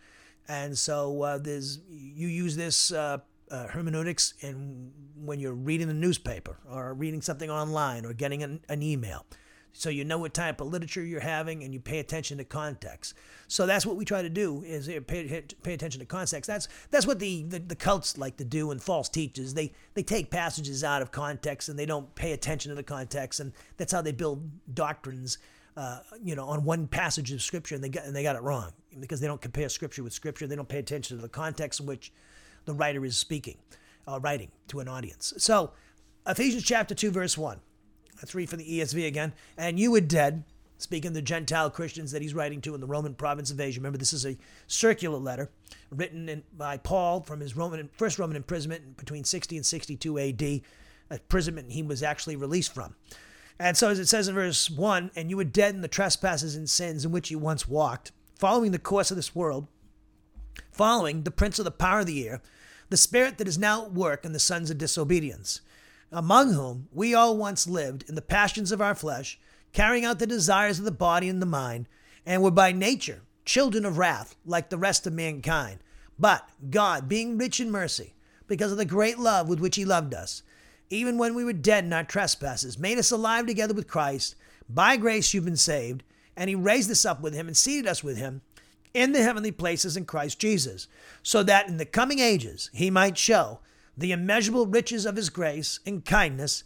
And 0.49 0.77
so 0.77 1.23
uh, 1.23 1.39
there's 1.39 1.79
you 1.89 2.27
use 2.27 2.57
this 2.57 2.93
uh, 2.93 3.19
uh, 3.51 3.67
hermeneutics 3.69 4.35
in 4.41 4.91
when 5.17 5.39
you're 5.39 5.53
reading 5.53 5.87
the 5.87 5.95
newspaper 5.95 6.57
or 6.69 6.95
reading 6.95 7.21
something 7.21 7.51
online 7.51 8.05
or 8.05 8.13
getting 8.13 8.43
an, 8.43 8.61
an 8.69 8.83
email. 8.83 9.25
So 9.73 9.89
you 9.89 10.05
know 10.05 10.19
what 10.19 10.35
type 10.35 10.61
of 10.61 10.69
literature 10.69 11.05
you're 11.05 11.21
having 11.21 11.63
and 11.63 11.73
you 11.73 11.81
pay 11.81 11.99
attention 11.99 12.39
to 12.39 12.45
context. 12.45 13.15
So 13.49 13.67
that's 13.67 13.87
what 13.87 13.97
we 13.97 14.05
try 14.05 14.23
to 14.23 14.29
do 14.29 14.63
is 14.65 14.89
uh, 14.89 15.01
pay, 15.07 15.45
pay 15.63 15.75
attention 15.75 16.01
to 16.01 16.07
context. 16.07 16.49
That's 16.49 16.69
that's 16.91 17.07
what 17.07 17.19
the, 17.19 17.45
the, 17.45 17.59
the 17.59 17.77
cults 17.77 18.19
like 18.19 18.37
to 18.39 18.45
do 18.45 18.71
and 18.71 18.83
false 18.83 19.09
teachers. 19.09 19.55
They 19.55 19.73
they 19.95 20.03
take 20.03 20.31
passages 20.31 20.85
out 20.85 21.03
of 21.03 21.11
context 21.11 21.69
and 21.69 21.79
they 21.79 21.87
don't 21.87 22.15
pay 22.15 22.33
attention 22.33 22.71
to 22.71 22.77
the 22.77 22.83
context 22.83 23.41
and 23.41 23.53
that's 23.77 23.93
how 23.93 24.03
they 24.03 24.13
build 24.13 24.51
doctrines 24.75 25.39
uh, 25.77 26.01
you 26.23 26.35
know, 26.35 26.45
on 26.45 26.65
one 26.65 26.87
passage 26.87 27.33
of 27.33 27.41
scripture 27.41 27.75
and 27.75 27.85
they 27.85 27.89
got 27.89 28.05
and 28.05 28.15
they 28.15 28.23
got 28.23 28.37
it 28.37 28.43
wrong 28.43 28.73
because 28.99 29.21
they 29.21 29.27
don't 29.27 29.41
compare 29.41 29.69
scripture 29.69 30.03
with 30.03 30.13
scripture. 30.13 30.47
They 30.47 30.57
don't 30.57 30.69
pay 30.69 30.79
attention 30.79 31.17
to 31.17 31.23
the 31.23 31.29
context 31.29 31.81
in 31.81 31.87
which 31.87 32.13
the 32.65 32.75
writer 32.75 33.05
is 33.05 33.17
speaking, 33.17 33.57
uh, 34.07 34.21
writing 34.21 34.51
to 34.69 34.81
an 34.81 34.89
audience. 34.89 35.33
So, 35.39 35.73
Ephesians 36.27 36.65
chapter 36.65 36.95
2, 36.95 37.11
verse 37.11 37.39
1. 37.39 37.61
Let's 38.21 38.35
read 38.35 38.51
from 38.51 38.59
the 38.59 38.81
ESV 38.81 39.07
again. 39.07 39.33
And 39.57 39.79
you 39.79 39.91
were 39.91 40.01
dead, 40.01 40.45
speaking 40.79 41.13
the 41.13 41.23
Gentile 41.23 41.71
Christians 41.71 42.13
that 42.13 42.23
he's 42.23 42.35
writing 42.35 42.61
to 42.63 42.75
in 42.75 42.81
the 42.81 42.87
Roman 42.87 43.15
province 43.15 43.51
of 43.51 43.61
Asia. 43.61 43.81
Remember, 43.81 43.99
this 43.99 44.13
is 44.13 44.27
a 44.27 44.37
circular 44.67 45.19
letter 45.19 45.51
written 45.91 46.29
in, 46.29 46.43
by 46.57 46.77
Paul 46.77 47.23
from 47.23 47.41
his 47.41 47.57
Roman 47.57 47.89
first 47.95 48.19
Roman 48.19 48.37
imprisonment 48.37 48.97
between 48.97 49.25
60 49.25 49.57
and 49.57 49.67
62 49.67 50.19
AD, 50.19 50.61
imprisonment 51.11 51.73
he 51.73 51.83
was 51.83 52.03
actually 52.03 52.37
released 52.37 52.75
from. 52.75 52.95
And 53.59 53.77
so, 53.77 53.91
as 53.91 53.99
it 53.99 54.09
says 54.09 54.29
in 54.29 54.35
verse 54.35 54.71
1, 54.71 55.11
and 55.15 55.29
you 55.29 55.37
were 55.37 55.45
dead 55.45 55.75
in 55.75 55.83
the 55.83 55.89
trespasses 55.89 56.57
and 56.57 56.69
sins 56.69 57.05
in 57.05 57.13
which 57.13 57.31
you 57.31 57.39
once 57.39 57.69
walked, 57.69 58.13
following 58.35 58.73
the 58.73 58.79
course 58.79 59.11
of 59.11 59.17
this 59.17 59.35
world, 59.35 59.67
following 60.73 61.23
the 61.25 61.31
prince 61.31 61.59
of 61.59 61.67
the 61.67 61.71
power 61.71 62.01
of 62.01 62.07
the 62.07 62.27
air, 62.27 62.41
the 62.89 62.97
spirit 62.97 63.39
that 63.39 63.49
is 63.49 63.59
now 63.59 63.85
at 63.85 63.93
work 63.93 64.25
in 64.25 64.33
the 64.33 64.39
sons 64.39 64.71
of 64.71 64.79
disobedience, 64.79 65.61
among 66.13 66.53
whom 66.53 66.89
we 66.93 67.15
all 67.15 67.37
once 67.37 67.67
lived 67.67 68.05
in 68.09 68.15
the 68.15 68.23
passions 68.23 68.73
of 68.73 68.81
our 68.81 68.95
flesh, 68.95 69.39
carrying 69.73 70.05
out 70.05 70.19
the 70.19 70.27
desires 70.27 70.79
of 70.79 70.85
the 70.85 70.91
body 70.91 71.29
and 71.29 71.41
the 71.41 71.47
mind, 71.47 71.87
and 72.27 72.43
were 72.43 72.51
by 72.51 72.73
nature 72.73 73.23
children 73.45 73.85
of 73.85 73.99
wrath, 73.99 74.37
like 74.45 74.71
the 74.71 74.79
rest 74.79 75.07
of 75.07 75.13
mankind. 75.13 75.81
But 76.19 76.49
God, 76.71 77.09
being 77.09 77.39
rich 77.39 77.61
in 77.61 77.71
mercy, 77.71 78.15
because 78.47 78.73
of 78.73 78.79
the 78.79 78.85
great 78.85 79.19
love 79.19 79.49
with 79.49 79.61
which 79.61 79.77
He 79.77 79.85
loved 79.85 80.15
us, 80.15 80.43
even 80.91 81.19
when 81.19 81.35
we 81.35 81.45
were 81.45 81.53
dead 81.53 81.85
in 81.85 81.93
our 81.93 82.05
trespasses, 82.05 82.79
made 82.79 82.99
us 82.99 83.11
alive 83.11 83.47
together 83.47 83.75
with 83.75 83.89
Christ. 83.89 84.35
By 84.69 84.97
grace 84.97 85.33
you've 85.33 85.45
been 85.45 85.57
saved, 85.57 86.03
and 86.37 86.49
He 86.49 86.55
raised 86.55 86.91
us 86.91 87.05
up 87.05 87.21
with 87.21 87.35
Him 87.35 87.47
and 87.47 87.57
seated 87.57 87.87
us 87.87 88.05
with 88.05 88.19
Him 88.19 88.43
in 88.93 89.13
the 89.13 89.23
heavenly 89.23 89.53
places 89.53 89.97
in 89.97 90.05
Christ 90.05 90.39
Jesus, 90.39 90.89
so 91.23 91.43
that 91.45 91.69
in 91.69 91.77
the 91.77 91.85
coming 91.85 92.19
ages 92.19 92.71
He 92.73 92.91
might 92.91 93.17
show 93.17 93.61
the 94.01 94.13
immeasurable 94.13 94.67
riches 94.67 95.07
of 95.07 95.17
His 95.17 95.31
grace 95.31 95.79
and 95.87 96.05
kindness 96.05 96.65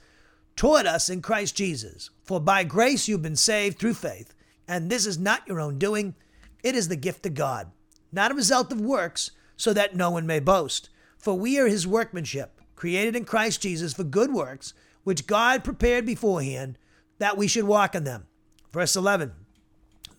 toward 0.56 0.86
us 0.86 1.08
in 1.08 1.20
Christ 1.20 1.56
Jesus. 1.56 2.10
For 2.22 2.40
by 2.40 2.64
grace 2.64 3.08
you've 3.08 3.22
been 3.22 3.36
saved 3.36 3.78
through 3.78 3.94
faith, 3.94 4.34
and 4.66 4.88
this 4.88 5.04
is 5.04 5.18
not 5.18 5.46
your 5.46 5.60
own 5.60 5.78
doing, 5.78 6.14
it 6.62 6.74
is 6.74 6.88
the 6.88 6.96
gift 6.96 7.26
of 7.26 7.34
God, 7.34 7.70
not 8.12 8.30
a 8.30 8.34
result 8.34 8.72
of 8.72 8.80
works, 8.80 9.32
so 9.56 9.72
that 9.72 9.96
no 9.96 10.10
one 10.10 10.26
may 10.26 10.40
boast. 10.40 10.88
For 11.18 11.34
we 11.34 11.58
are 11.58 11.66
His 11.66 11.86
workmanship 11.86 12.60
created 12.76 13.16
in 13.16 13.24
Christ 13.24 13.62
Jesus 13.62 13.94
for 13.94 14.04
good 14.04 14.32
works, 14.32 14.72
which 15.02 15.26
God 15.26 15.64
prepared 15.64 16.06
beforehand 16.06 16.78
that 17.18 17.36
we 17.36 17.48
should 17.48 17.64
walk 17.64 17.94
in 17.94 18.04
them. 18.04 18.26
Verse 18.72 18.96
11 18.96 19.32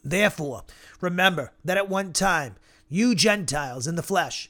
Therefore, 0.04 0.64
remember 1.02 1.52
that 1.64 1.78
at 1.78 1.90
one 1.90 2.14
time, 2.14 2.56
you 2.88 3.16
Gentiles 3.16 3.88
in 3.88 3.96
the 3.96 4.04
flesh, 4.04 4.50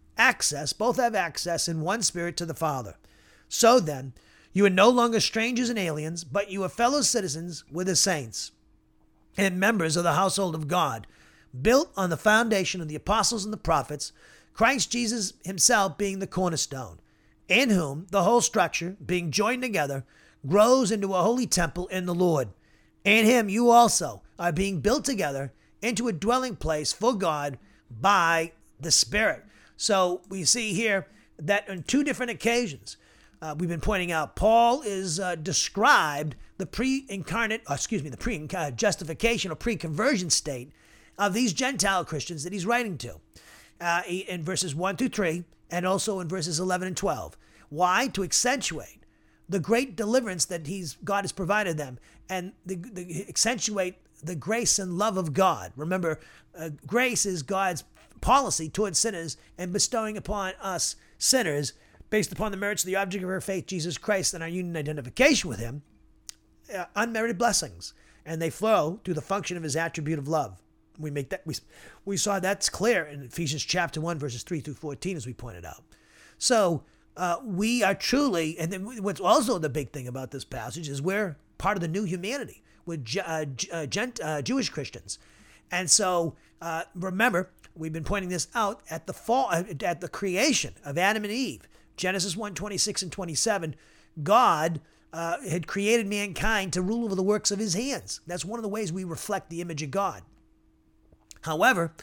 access, 0.21 0.71
both 0.71 0.97
have 0.97 1.15
access 1.15 1.67
in 1.67 1.81
one 1.81 2.03
spirit 2.03 2.37
to 2.37 2.45
the 2.45 2.53
Father. 2.53 2.95
So 3.49 3.79
then, 3.79 4.13
you 4.53 4.65
are 4.65 4.69
no 4.69 4.89
longer 4.89 5.19
strangers 5.19 5.69
and 5.69 5.79
aliens, 5.79 6.23
but 6.23 6.51
you 6.51 6.63
are 6.63 6.69
fellow 6.69 7.01
citizens 7.01 7.63
with 7.71 7.87
the 7.87 7.95
saints 7.95 8.51
and 9.37 9.59
members 9.59 9.97
of 9.97 10.03
the 10.03 10.13
household 10.13 10.55
of 10.55 10.67
God, 10.67 11.07
built 11.59 11.91
on 11.97 12.09
the 12.09 12.17
foundation 12.17 12.81
of 12.81 12.87
the 12.87 12.95
apostles 12.95 13.43
and 13.43 13.53
the 13.53 13.57
prophets, 13.57 14.11
Christ 14.53 14.91
Jesus 14.91 15.33
himself 15.43 15.97
being 15.97 16.19
the 16.19 16.27
cornerstone, 16.27 16.99
in 17.47 17.69
whom 17.69 18.07
the 18.11 18.23
whole 18.23 18.41
structure, 18.41 18.97
being 19.03 19.31
joined 19.31 19.61
together, 19.61 20.05
grows 20.47 20.91
into 20.91 21.13
a 21.13 21.21
holy 21.23 21.47
temple 21.47 21.87
in 21.87 22.05
the 22.05 22.15
Lord. 22.15 22.49
In 23.03 23.25
him 23.25 23.49
you 23.49 23.69
also 23.69 24.21
are 24.37 24.51
being 24.51 24.81
built 24.81 25.05
together 25.05 25.53
into 25.81 26.07
a 26.07 26.13
dwelling 26.13 26.55
place 26.55 26.93
for 26.93 27.13
God 27.13 27.57
by 27.89 28.51
the 28.79 28.91
Spirit. 28.91 29.45
So 29.81 30.21
we 30.29 30.43
see 30.43 30.73
here 30.73 31.07
that 31.39 31.67
on 31.67 31.81
two 31.81 32.03
different 32.03 32.29
occasions, 32.29 32.97
uh, 33.41 33.55
we've 33.57 33.67
been 33.67 33.81
pointing 33.81 34.11
out 34.11 34.35
Paul 34.35 34.83
is 34.83 35.19
uh, 35.19 35.33
described 35.33 36.35
the 36.59 36.67
pre-incarnate, 36.67 37.63
uh, 37.67 37.73
excuse 37.73 38.03
me, 38.03 38.11
the 38.11 38.17
pre-justification 38.17 39.51
or 39.51 39.55
pre-conversion 39.55 40.29
state 40.29 40.71
of 41.17 41.33
these 41.33 41.51
Gentile 41.51 42.05
Christians 42.05 42.43
that 42.43 42.53
he's 42.53 42.63
writing 42.63 42.95
to 42.99 43.15
uh, 43.79 44.03
in 44.07 44.43
verses 44.43 44.75
1 44.75 44.97
through 44.97 45.09
3 45.09 45.45
and 45.71 45.87
also 45.87 46.19
in 46.19 46.27
verses 46.27 46.59
11 46.59 46.89
and 46.89 46.97
12. 46.97 47.35
Why? 47.69 48.07
To 48.09 48.23
accentuate 48.23 49.03
the 49.49 49.59
great 49.59 49.95
deliverance 49.95 50.45
that 50.45 50.67
he's 50.67 50.95
God 51.03 51.23
has 51.23 51.31
provided 51.31 51.77
them 51.77 51.97
and 52.29 52.53
the, 52.67 52.75
the 52.75 53.25
accentuate 53.27 53.95
the 54.23 54.35
grace 54.35 54.77
and 54.77 54.99
love 54.99 55.17
of 55.17 55.33
God. 55.33 55.73
Remember, 55.75 56.19
uh, 56.55 56.69
grace 56.85 57.25
is 57.25 57.41
God's 57.41 57.83
policy 58.21 58.69
towards 58.69 58.99
sinners 58.99 59.37
and 59.57 59.73
bestowing 59.73 60.15
upon 60.15 60.53
us 60.61 60.95
sinners 61.17 61.73
based 62.09 62.31
upon 62.31 62.51
the 62.51 62.57
merits 62.57 62.83
of 62.83 62.87
the 62.87 62.95
object 62.95 63.23
of 63.23 63.29
our 63.29 63.41
faith, 63.41 63.67
Jesus 63.67 63.97
Christ, 63.97 64.33
and 64.33 64.43
our 64.43 64.49
union 64.49 64.75
identification 64.75 65.49
with 65.49 65.59
him, 65.59 65.81
uh, 66.75 66.85
unmerited 66.95 67.37
blessings. 67.37 67.93
And 68.25 68.41
they 68.41 68.49
flow 68.49 68.99
through 69.03 69.15
the 69.15 69.21
function 69.21 69.57
of 69.57 69.63
his 69.63 69.75
attribute 69.75 70.19
of 70.19 70.27
love. 70.27 70.61
We 70.99 71.09
make 71.09 71.29
that 71.29 71.41
we 71.45 71.55
we 72.05 72.17
saw 72.17 72.39
that's 72.39 72.69
clear 72.69 73.05
in 73.05 73.23
Ephesians 73.23 73.63
chapter 73.63 73.99
1 73.99 74.19
verses 74.19 74.43
3 74.43 74.59
through 74.59 74.75
14 74.75 75.17
as 75.17 75.25
we 75.25 75.33
pointed 75.33 75.65
out. 75.65 75.83
So, 76.37 76.83
uh, 77.17 77.37
we 77.43 77.81
are 77.81 77.95
truly, 77.95 78.57
and 78.59 78.71
then 78.71 79.03
what's 79.03 79.19
also 79.19 79.57
the 79.57 79.69
big 79.69 79.91
thing 79.91 80.07
about 80.07 80.31
this 80.31 80.45
passage 80.45 80.89
is 80.89 81.01
we're 81.01 81.37
part 81.57 81.77
of 81.77 81.81
the 81.81 81.87
new 81.87 82.03
humanity 82.03 82.61
with 82.85 83.07
uh, 83.17 83.45
uh, 83.71 83.85
gent, 83.85 84.19
uh, 84.21 84.41
Jewish 84.41 84.69
Christians. 84.69 85.19
And 85.71 85.89
so 85.89 86.35
uh, 86.61 86.83
remember, 86.95 87.49
we've 87.75 87.93
been 87.93 88.03
pointing 88.03 88.29
this 88.29 88.47
out 88.55 88.81
at 88.89 89.07
the 89.07 89.13
fall, 89.13 89.49
uh, 89.51 89.63
at 89.81 90.01
the 90.01 90.07
creation 90.07 90.73
of 90.83 90.97
Adam 90.97 91.23
and 91.23 91.33
Eve, 91.33 91.67
Genesis 91.97 92.35
1 92.35 92.53
26 92.53 93.03
and 93.03 93.11
27. 93.11 93.75
God 94.23 94.81
had 95.13 95.67
created 95.67 96.07
mankind 96.07 96.71
to 96.73 96.81
rule 96.81 97.05
over 97.05 97.15
the 97.15 97.23
works 97.23 97.51
of 97.51 97.59
his 97.59 97.73
hands. 97.73 98.21
That's 98.25 98.45
one 98.45 98.59
of 98.59 98.63
the 98.63 98.69
ways 98.69 98.93
we 98.93 99.03
reflect 99.03 99.49
the 99.49 99.61
image 99.61 99.83
of 99.83 99.91
God. 99.91 100.23
However, 101.41 101.93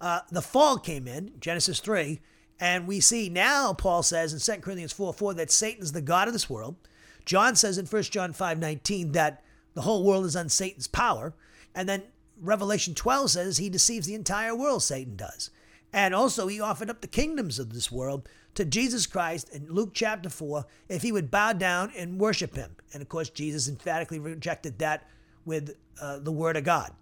the 0.00 0.42
fall 0.42 0.78
came 0.78 1.06
in, 1.06 1.32
Genesis 1.40 1.80
3, 1.80 2.20
and 2.60 2.86
we 2.86 3.00
see 3.00 3.28
now, 3.28 3.72
Paul 3.72 4.02
says 4.02 4.32
in 4.32 4.56
2 4.56 4.60
Corinthians 4.60 4.92
4 4.92 5.12
4, 5.12 5.34
that 5.34 5.50
Satan's 5.50 5.92
the 5.92 6.00
God 6.00 6.28
of 6.28 6.34
this 6.34 6.48
world. 6.48 6.76
John 7.24 7.56
says 7.56 7.78
in 7.78 7.86
1 7.86 8.02
John 8.04 8.32
5 8.32 8.58
19 8.58 9.12
that 9.12 9.42
the 9.74 9.82
whole 9.82 10.04
world 10.04 10.24
is 10.24 10.36
on 10.36 10.48
Satan's 10.48 10.86
power. 10.86 11.34
And 11.74 11.88
then 11.88 12.04
Revelation 12.40 12.94
12 12.94 13.30
says 13.30 13.58
he 13.58 13.68
deceives 13.68 14.06
the 14.06 14.14
entire 14.14 14.54
world, 14.54 14.82
Satan 14.82 15.16
does. 15.16 15.50
And 15.92 16.12
also, 16.12 16.48
he 16.48 16.60
offered 16.60 16.90
up 16.90 17.00
the 17.00 17.06
kingdoms 17.06 17.60
of 17.60 17.72
this 17.72 17.92
world 17.92 18.28
to 18.56 18.64
Jesus 18.64 19.06
Christ 19.06 19.48
in 19.50 19.68
Luke 19.68 19.90
chapter 19.94 20.28
4 20.28 20.66
if 20.88 21.02
he 21.02 21.12
would 21.12 21.30
bow 21.30 21.52
down 21.52 21.92
and 21.96 22.18
worship 22.18 22.56
him. 22.56 22.76
And 22.92 23.00
of 23.00 23.08
course, 23.08 23.30
Jesus 23.30 23.68
emphatically 23.68 24.18
rejected 24.18 24.78
that 24.80 25.08
with 25.44 25.76
uh, 26.00 26.18
the 26.18 26.32
word 26.32 26.56
of 26.56 26.64
God. 26.64 26.92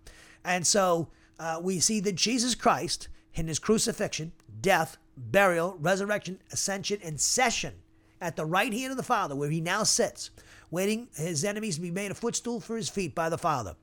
And 0.44 0.66
so 0.66 1.08
uh, 1.38 1.58
we 1.62 1.80
see 1.80 2.00
that 2.00 2.16
Jesus 2.16 2.54
Christ, 2.54 3.08
in 3.34 3.48
his 3.48 3.58
crucifixion, 3.58 4.32
death, 4.60 4.98
burial, 5.16 5.76
resurrection, 5.80 6.40
ascension, 6.52 6.98
and 7.02 7.20
session 7.20 7.74
at 8.20 8.36
the 8.36 8.44
right 8.44 8.72
hand 8.72 8.90
of 8.90 8.96
the 8.96 9.02
Father, 9.02 9.34
where 9.34 9.50
he 9.50 9.60
now 9.60 9.82
sits, 9.82 10.30
waiting 10.70 11.08
his 11.16 11.44
enemies 11.44 11.76
to 11.76 11.80
be 11.82 11.90
made 11.90 12.10
a 12.10 12.14
footstool 12.14 12.60
for 12.60 12.76
his 12.76 12.88
feet 12.88 13.14
by 13.14 13.28
the 13.28 13.38
Father. 13.38 13.74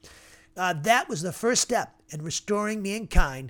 Uh, 0.60 0.74
that 0.74 1.08
was 1.08 1.22
the 1.22 1.32
first 1.32 1.62
step 1.62 1.96
in 2.10 2.22
restoring 2.22 2.84
mankind 2.84 3.50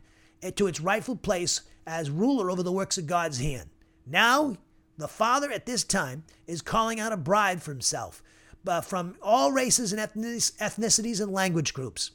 to 0.55 0.67
its 0.67 0.79
rightful 0.79 1.15
place 1.15 1.61
as 1.87 2.11
ruler 2.11 2.51
over 2.51 2.61
the 2.61 2.71
works 2.71 2.99
of 2.99 3.07
God's 3.07 3.39
hand. 3.39 3.67
Now, 4.05 4.57
the 4.95 5.07
Father 5.07 5.51
at 5.51 5.65
this 5.65 5.83
time 5.83 6.23
is 6.45 6.61
calling 6.61 6.99
out 6.99 7.11
a 7.11 7.17
bride 7.17 7.63
for 7.63 7.71
himself 7.71 8.21
uh, 8.67 8.81
from 8.81 9.15
all 9.23 9.51
races 9.51 9.91
and 9.91 9.99
ethnicities 9.99 11.19
and 11.19 11.31
language 11.31 11.73
groups. 11.73 12.11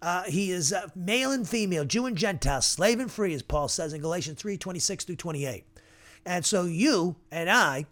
Uh, 0.00 0.22
he 0.24 0.52
is 0.52 0.72
uh, 0.72 0.86
male 0.94 1.32
and 1.32 1.48
female, 1.48 1.84
Jew 1.84 2.06
and 2.06 2.16
Gentile, 2.16 2.62
slave 2.62 3.00
and 3.00 3.10
free, 3.10 3.34
as 3.34 3.42
Paul 3.42 3.66
says 3.66 3.92
in 3.92 4.00
Galatians 4.00 4.40
3 4.40 4.58
26 4.58 5.04
through 5.04 5.16
28. 5.16 5.64
And 6.24 6.44
so 6.44 6.64
you 6.64 7.16
and 7.32 7.50
I 7.50 7.86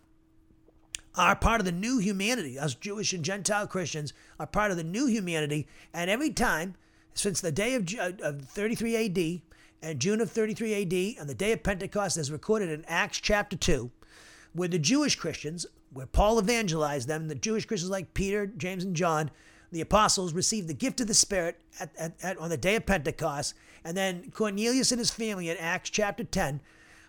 are 1.17 1.37
part 1.37 1.61
of 1.61 1.65
the 1.65 1.73
new 1.73 1.99
humanity. 1.99 2.59
Us 2.59 2.75
Jewish 2.75 3.13
and 3.13 3.25
Gentile 3.25 3.67
Christians 3.67 4.13
are 4.39 4.47
part 4.47 4.71
of 4.71 4.77
the 4.77 4.85
new 4.85 5.07
humanity. 5.07 5.67
And 5.93 6.11
every 6.11 6.31
time, 6.31 6.75
since 7.15 7.41
the 7.41 7.53
day 7.53 7.75
of, 7.75 7.89
uh, 7.99 8.13
of 8.23 8.43
33 8.43 9.07
AD 9.07 9.43
and 9.83 10.01
June 10.01 10.21
of 10.21 10.31
33 10.31 10.83
AD, 10.83 11.21
and 11.21 11.29
the 11.29 11.35
day 11.35 11.53
of 11.53 11.63
Pentecost, 11.63 12.17
as 12.17 12.33
recorded 12.33 12.71
in 12.71 12.85
Acts 12.87 13.19
chapter 13.19 13.57
2, 13.57 13.91
where 14.53 14.69
the 14.69 14.79
Jewish 14.79 15.17
Christians, 15.17 15.67
where 15.93 16.07
Paul 16.07 16.41
evangelized 16.41 17.07
them, 17.07 17.29
the 17.29 17.35
Jewish 17.35 17.67
Christians 17.67 17.91
like 17.91 18.15
Peter, 18.15 18.47
James, 18.47 18.83
and 18.83 18.97
John, 18.97 19.31
the 19.71 19.81
apostles 19.81 20.33
received 20.33 20.69
the 20.69 20.75
gift 20.75 21.01
of 21.01 21.07
the 21.07 21.15
Spirit 21.15 21.61
at, 21.81 21.91
at, 21.99 22.15
at, 22.23 22.39
on 22.39 22.49
the 22.49 22.57
day 22.57 22.77
of 22.77 22.87
Pentecost. 22.87 23.55
And 23.85 23.97
then 23.97 24.31
Cornelius 24.31 24.93
and 24.93 24.99
his 24.99 25.11
family 25.11 25.51
in 25.51 25.57
Acts 25.57 25.91
chapter 25.91 26.25
10 26.25 26.61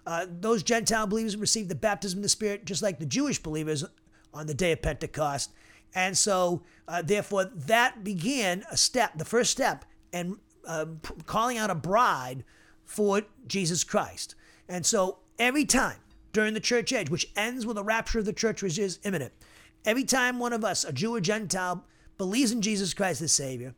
uh, 0.05 0.25
those 0.29 0.63
Gentile 0.63 1.07
believers 1.07 1.35
received 1.35 1.69
the 1.69 1.75
baptism 1.75 2.19
of 2.19 2.23
the 2.23 2.29
Spirit 2.29 2.65
just 2.65 2.81
like 2.81 2.99
the 2.99 3.05
Jewish 3.05 3.41
believers 3.41 3.83
on 4.33 4.47
the 4.47 4.53
day 4.53 4.71
of 4.71 4.81
Pentecost. 4.81 5.51
And 5.95 6.17
so, 6.17 6.61
uh, 6.87 7.01
therefore, 7.01 7.45
that 7.45 8.03
began 8.03 8.63
a 8.69 8.77
step, 8.77 9.17
the 9.17 9.25
first 9.25 9.49
step, 9.49 9.85
and 10.11 10.37
uh, 10.67 10.85
calling 11.25 11.57
out 11.57 11.69
a 11.69 11.75
bride 11.75 12.43
for 12.83 13.21
Jesus 13.47 13.83
Christ. 13.83 14.35
And 14.67 14.85
so, 14.85 15.19
every 15.39 15.65
time 15.65 15.97
during 16.33 16.53
the 16.53 16.59
church 16.59 16.91
age, 16.91 17.09
which 17.09 17.31
ends 17.35 17.65
with 17.65 17.77
the 17.77 17.83
rapture 17.83 18.19
of 18.19 18.25
the 18.25 18.33
church, 18.33 18.61
which 18.61 18.77
is 18.77 18.99
imminent, 19.03 19.31
every 19.85 20.03
time 20.03 20.37
one 20.37 20.53
of 20.53 20.65
us, 20.65 20.83
a 20.83 20.91
Jew 20.91 21.15
or 21.15 21.21
Gentile, 21.21 21.85
believes 22.17 22.51
in 22.51 22.61
Jesus 22.61 22.93
Christ 22.93 23.21
as 23.21 23.31
Savior, 23.31 23.73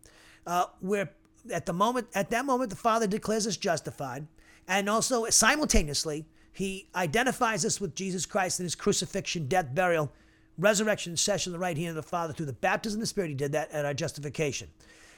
uh, 0.48 0.66
we're 0.82 1.10
at 1.52 1.66
the 1.66 1.74
moment, 1.74 2.08
at 2.14 2.30
that 2.32 2.46
moment, 2.46 2.70
the 2.70 2.76
Father 2.76 3.08
declares 3.08 3.48
us 3.48 3.58
justified. 3.58 4.28
And 4.68 4.90
also, 4.90 5.26
simultaneously, 5.30 6.26
he 6.52 6.90
identifies 6.96 7.64
us 7.64 7.80
with 7.80 7.96
Jesus 7.96 8.26
Christ 8.26 8.60
in 8.60 8.66
his 8.66 8.76
crucifixion, 8.76 9.48
death, 9.48 9.74
burial, 9.74 10.12
resurrection, 10.58 11.16
session, 11.16 11.54
the 11.54 11.60
right 11.60 11.78
hand 11.78 11.90
of 11.90 11.96
the 11.96 12.04
Father 12.04 12.34
through 12.34 12.48
the 12.48 12.54
baptism 12.54 12.98
of 12.98 13.02
the 13.02 13.08
Spirit. 13.08 13.30
He 13.30 13.36
did 13.36 13.52
that 13.52 13.72
at 13.72 13.86
our 13.86 13.94
justification. 13.94 14.68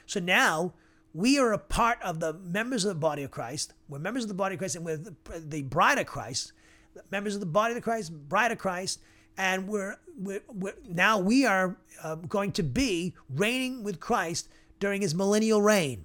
So 0.06 0.20
now 0.20 0.74
we 1.14 1.38
are 1.38 1.52
a 1.52 1.58
part 1.58 1.98
of 2.02 2.20
the 2.20 2.34
members 2.34 2.84
of 2.84 2.90
the 2.90 3.00
body 3.00 3.22
of 3.22 3.30
Christ. 3.30 3.72
We're 3.88 3.98
members 3.98 4.24
of 4.24 4.28
the 4.28 4.34
body 4.34 4.54
of 4.54 4.58
Christ, 4.58 4.76
and 4.76 4.84
we're 4.84 4.96
the, 4.96 5.14
the 5.38 5.62
bride 5.62 5.98
of 5.98 6.06
Christ, 6.06 6.52
members 7.10 7.34
of 7.34 7.40
the 7.40 7.46
body 7.46 7.74
of 7.74 7.82
Christ, 7.82 8.12
bride 8.28 8.52
of 8.52 8.58
Christ, 8.58 9.00
and 9.38 9.66
we're, 9.66 9.96
we're, 10.18 10.42
we're 10.48 10.74
now 10.88 11.18
we 11.18 11.46
are 11.46 11.78
uh, 12.02 12.16
going 12.16 12.52
to 12.52 12.62
be 12.62 13.14
reigning 13.30 13.82
with 13.82 13.98
Christ 13.98 14.48
during 14.78 15.00
His 15.00 15.14
millennial 15.14 15.62
reign. 15.62 16.04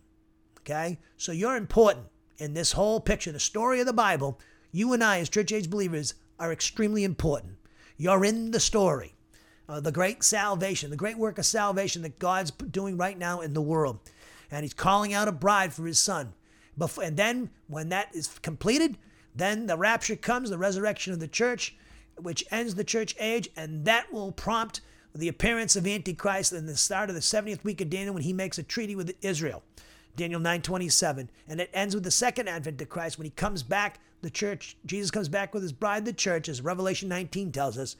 Okay, 0.62 0.98
so 1.18 1.32
you're 1.32 1.58
important 1.58 2.06
in 2.38 2.54
this 2.54 2.74
whole 2.74 3.00
picture, 3.00 3.32
the 3.32 3.40
story 3.40 3.80
of 3.80 3.86
the 3.86 3.94
Bible, 3.94 4.40
you 4.72 4.94
and 4.94 5.04
I, 5.04 5.20
as 5.20 5.30
church 5.30 5.52
age 5.52 5.70
believers, 5.70 6.16
are 6.40 6.52
extremely 6.52 7.04
important. 7.04 7.58
You're 7.98 8.26
in 8.26 8.52
the 8.52 8.60
story. 8.60 9.14
Uh, 9.68 9.80
the 9.80 9.92
great 9.92 10.24
salvation, 10.24 10.92
the 10.92 10.96
great 10.96 11.18
work 11.18 11.38
of 11.38 11.46
salvation 11.46 12.02
that 12.04 12.20
God's 12.20 12.52
doing 12.52 12.98
right 12.98 13.18
now 13.18 13.42
in 13.42 13.54
the 13.54 13.62
world. 13.62 14.00
And 14.52 14.64
He's 14.64 14.74
calling 14.74 15.14
out 15.14 15.28
a 15.28 15.32
bride 15.32 15.74
for 15.74 15.88
His 15.88 15.98
Son. 15.98 16.34
Before, 16.78 17.04
and 17.04 17.18
then, 17.18 17.50
when 17.68 17.90
that 17.90 18.14
is 18.14 18.28
completed, 18.42 18.98
then 19.34 19.66
the 19.66 19.78
rapture 19.78 20.16
comes, 20.16 20.50
the 20.50 20.58
resurrection 20.58 21.14
of 21.14 21.20
the 21.20 21.28
church, 21.28 21.76
which 22.18 22.46
ends 22.52 22.76
the 22.76 22.84
church 22.84 23.16
age, 23.20 23.50
and 23.56 23.86
that 23.86 24.12
will 24.12 24.32
prompt 24.32 24.82
the 25.14 25.28
appearance 25.28 25.76
of 25.76 25.88
Antichrist 25.88 26.54
in 26.54 26.66
the 26.66 26.76
start 26.76 27.10
of 27.10 27.16
the 27.16 27.22
70th 27.22 27.64
week 27.64 27.82
of 27.82 27.90
Daniel 27.90 28.14
when 28.14 28.24
he 28.24 28.34
makes 28.34 28.58
a 28.58 28.64
treaty 28.64 28.96
with 28.96 29.16
Israel. 29.22 29.64
Daniel 30.16 30.40
9:27, 30.40 31.30
and 31.48 31.60
it 31.62 31.70
ends 31.74 31.96
with 31.96 32.04
the 32.04 32.12
second 32.12 32.48
advent 32.48 32.82
of 32.82 32.90
Christ 32.90 33.18
when 33.18 33.26
he 33.26 33.32
comes 33.32 33.64
back, 33.64 34.00
the 34.22 34.30
church, 34.30 34.78
Jesus 34.86 35.12
comes 35.12 35.30
back 35.30 35.54
with 35.54 35.64
his 35.64 35.74
bride, 35.74 36.06
the 36.06 36.14
church, 36.14 36.50
as 36.50 36.62
Revelation 36.62 37.08
19 37.10 37.52
tells 37.52 37.78
us, 37.78 37.96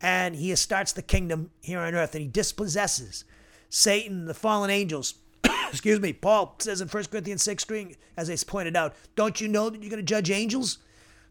and 0.00 0.36
he 0.36 0.54
starts 0.56 0.92
the 0.92 1.02
kingdom 1.02 1.50
here 1.60 1.80
on 1.80 1.94
earth 1.94 2.14
and 2.14 2.22
he 2.22 2.28
dispossesses 2.28 3.24
Satan, 3.68 4.26
the 4.26 4.34
fallen 4.34 4.70
angels. 4.70 5.14
Excuse 5.70 6.00
me, 6.00 6.12
Paul 6.12 6.54
says 6.58 6.80
in 6.80 6.88
1 6.88 7.04
Corinthians 7.04 7.42
6 7.42 7.64
3, 7.64 7.96
as 8.16 8.30
I 8.30 8.36
pointed 8.48 8.76
out, 8.76 8.94
don't 9.14 9.40
you 9.40 9.48
know 9.48 9.70
that 9.70 9.82
you're 9.82 9.90
going 9.90 9.98
to 9.98 10.06
judge 10.06 10.30
angels? 10.30 10.78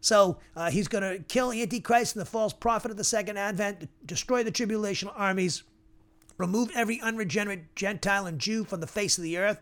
So 0.00 0.38
uh, 0.54 0.70
he's 0.70 0.88
going 0.88 1.02
to 1.02 1.24
kill 1.24 1.52
Antichrist 1.52 2.14
and 2.14 2.20
the 2.20 2.30
false 2.30 2.52
prophet 2.52 2.90
of 2.90 2.96
the 2.96 3.04
second 3.04 3.38
advent, 3.38 3.88
destroy 4.04 4.44
the 4.44 4.52
tribulational 4.52 5.12
armies, 5.16 5.62
remove 6.38 6.70
every 6.74 7.00
unregenerate 7.00 7.74
Gentile 7.74 8.26
and 8.26 8.38
Jew 8.38 8.64
from 8.64 8.80
the 8.80 8.86
face 8.86 9.18
of 9.18 9.24
the 9.24 9.38
earth, 9.38 9.60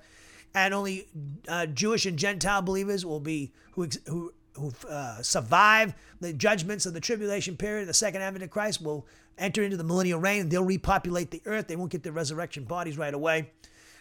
and 0.54 0.72
only 0.72 1.08
uh, 1.48 1.66
Jewish 1.66 2.06
and 2.06 2.18
Gentile 2.18 2.62
believers 2.62 3.04
will 3.04 3.20
be 3.20 3.52
who 3.72 3.88
who 4.06 4.32
who 4.56 4.72
uh, 4.88 5.20
survive 5.22 5.94
the 6.20 6.32
judgments 6.32 6.86
of 6.86 6.94
the 6.94 7.00
tribulation 7.00 7.56
period, 7.56 7.88
the 7.88 7.94
second 7.94 8.22
advent 8.22 8.44
of 8.44 8.50
Christ 8.50 8.80
will 8.80 9.06
enter 9.36 9.62
into 9.62 9.76
the 9.76 9.84
millennial 9.84 10.20
reign. 10.20 10.48
They'll 10.48 10.64
repopulate 10.64 11.30
the 11.30 11.42
earth. 11.44 11.66
They 11.66 11.76
won't 11.76 11.90
get 11.90 12.02
their 12.02 12.12
resurrection 12.12 12.64
bodies 12.64 12.96
right 12.96 13.12
away. 13.12 13.50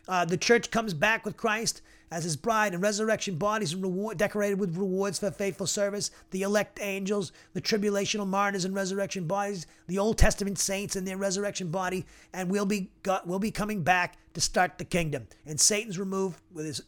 Uh, 0.08 0.26
the 0.26 0.38
church 0.38 0.72
comes 0.72 0.94
back 0.94 1.26
with 1.26 1.38
Christ 1.38 1.82
as 2.12 2.24
his 2.24 2.36
bride 2.36 2.74
and 2.74 2.84
resurrection 2.84 3.38
bodies 3.38 3.74
and 3.74 3.82
reward, 3.82 4.18
decorated 4.18 4.60
with 4.60 4.78
rewards 4.78 5.18
for 5.18 5.32
faithful 5.32 5.66
service. 5.66 6.12
The 6.30 6.44
elect 6.44 6.80
angels, 6.80 7.32
the 7.54 7.62
tribulational 7.62 8.28
martyrs 8.28 8.66
and 8.66 8.76
resurrection 8.76 9.26
bodies, 9.26 9.66
the 9.88 9.98
Old 9.98 10.20
Testament 10.20 10.60
saints 10.60 10.96
and 10.96 11.08
their 11.08 11.18
resurrection 11.18 11.70
body, 11.70 12.06
and 12.32 12.52
we'll 12.52 12.68
be 12.68 12.92
got, 13.02 13.26
we'll 13.26 13.40
be 13.40 13.50
coming 13.50 13.82
back 13.82 14.18
to 14.36 14.42
start 14.42 14.78
the 14.78 14.86
kingdom. 14.86 15.28
And 15.48 15.60
Satan's 15.60 15.98
removed 15.98 16.40
with 16.54 16.66
his 16.66 16.82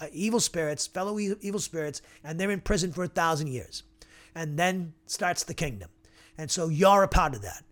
uh, 0.00 0.08
evil 0.12 0.40
spirits, 0.40 0.86
fellow 0.86 1.18
evil 1.18 1.60
spirits, 1.60 2.02
and 2.22 2.38
they're 2.38 2.50
in 2.50 2.60
prison 2.60 2.92
for 2.92 3.04
a 3.04 3.08
thousand 3.08 3.48
years. 3.48 3.82
And 4.34 4.58
then 4.58 4.92
starts 5.06 5.44
the 5.44 5.54
kingdom. 5.54 5.88
And 6.36 6.50
so 6.50 6.68
you're 6.68 7.02
a 7.02 7.08
part 7.08 7.34
of 7.34 7.40
that. 7.40 7.64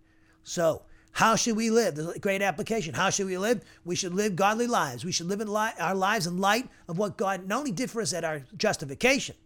So 0.43 0.83
how 1.15 1.37
should 1.37 1.57
we 1.57 1.71
live? 1.71 1.95
There's 1.95 2.09
a 2.09 2.19
great 2.19 2.43
application. 2.43 2.93
How 2.93 3.09
should 3.09 3.27
we 3.27 3.39
live? 3.39 3.63
We 3.85 3.95
should 3.95 4.15
live 4.15 4.35
godly 4.35 4.67
lives. 4.67 5.05
We 5.05 5.13
should 5.13 5.29
live 5.29 5.41
in 5.41 5.47
li- 5.47 5.71
our 5.79 5.95
lives 5.95 6.27
in 6.27 6.39
light 6.39 6.69
of 6.89 6.99
what 6.99 7.17
God 7.17 7.47
not 7.47 7.61
only 7.61 7.71
did 7.71 7.89
for 7.89 8.03
us 8.03 8.13
at 8.13 8.25
our 8.25 8.43
justification, 8.57 9.37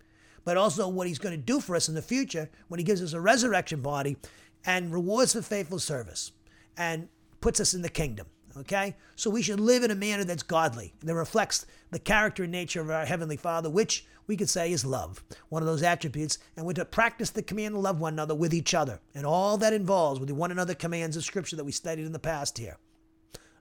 but 0.46 0.56
also 0.56 0.88
what 0.88 1.06
He's 1.06 1.18
going 1.18 1.38
to 1.38 1.42
do 1.42 1.60
for 1.60 1.76
us 1.76 1.86
in 1.90 1.94
the 1.94 2.00
future 2.00 2.48
when 2.68 2.78
He 2.78 2.84
gives 2.84 3.02
us 3.02 3.12
a 3.12 3.20
resurrection 3.20 3.82
body 3.82 4.16
and 4.64 4.90
rewards 4.90 5.34
for 5.34 5.42
faithful 5.42 5.78
service 5.78 6.32
and 6.78 7.06
puts 7.42 7.60
us 7.60 7.74
in 7.74 7.82
the 7.82 7.90
kingdom. 7.90 8.26
Okay? 8.58 8.96
So 9.16 9.30
we 9.30 9.42
should 9.42 9.60
live 9.60 9.82
in 9.82 9.90
a 9.90 9.94
manner 9.94 10.24
that's 10.24 10.42
godly, 10.42 10.94
that 11.02 11.14
reflects 11.14 11.66
the 11.90 11.98
character 11.98 12.42
and 12.42 12.52
nature 12.52 12.80
of 12.80 12.90
our 12.90 13.06
Heavenly 13.06 13.36
Father, 13.36 13.70
which 13.70 14.06
we 14.26 14.36
could 14.36 14.48
say 14.48 14.72
is 14.72 14.84
love, 14.84 15.24
one 15.48 15.62
of 15.62 15.66
those 15.66 15.82
attributes, 15.82 16.38
and 16.56 16.66
we're 16.66 16.74
to 16.74 16.84
practice 16.84 17.30
the 17.30 17.42
command 17.42 17.74
to 17.74 17.80
love 17.80 18.00
one 18.00 18.12
another 18.12 18.34
with 18.34 18.52
each 18.52 18.74
other, 18.74 19.00
and 19.14 19.24
all 19.24 19.56
that 19.56 19.72
involves 19.72 20.20
with 20.20 20.28
the 20.28 20.34
one 20.34 20.50
another 20.50 20.74
commands 20.74 21.16
of 21.16 21.24
Scripture 21.24 21.56
that 21.56 21.64
we 21.64 21.72
studied 21.72 22.04
in 22.04 22.12
the 22.12 22.18
past 22.18 22.58
here. 22.58 22.76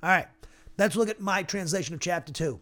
All 0.03 0.09
right, 0.09 0.27
let's 0.77 0.95
look 0.95 1.09
at 1.09 1.21
my 1.21 1.43
translation 1.43 1.95
of 1.95 2.01
chapter 2.01 2.33
2. 2.33 2.59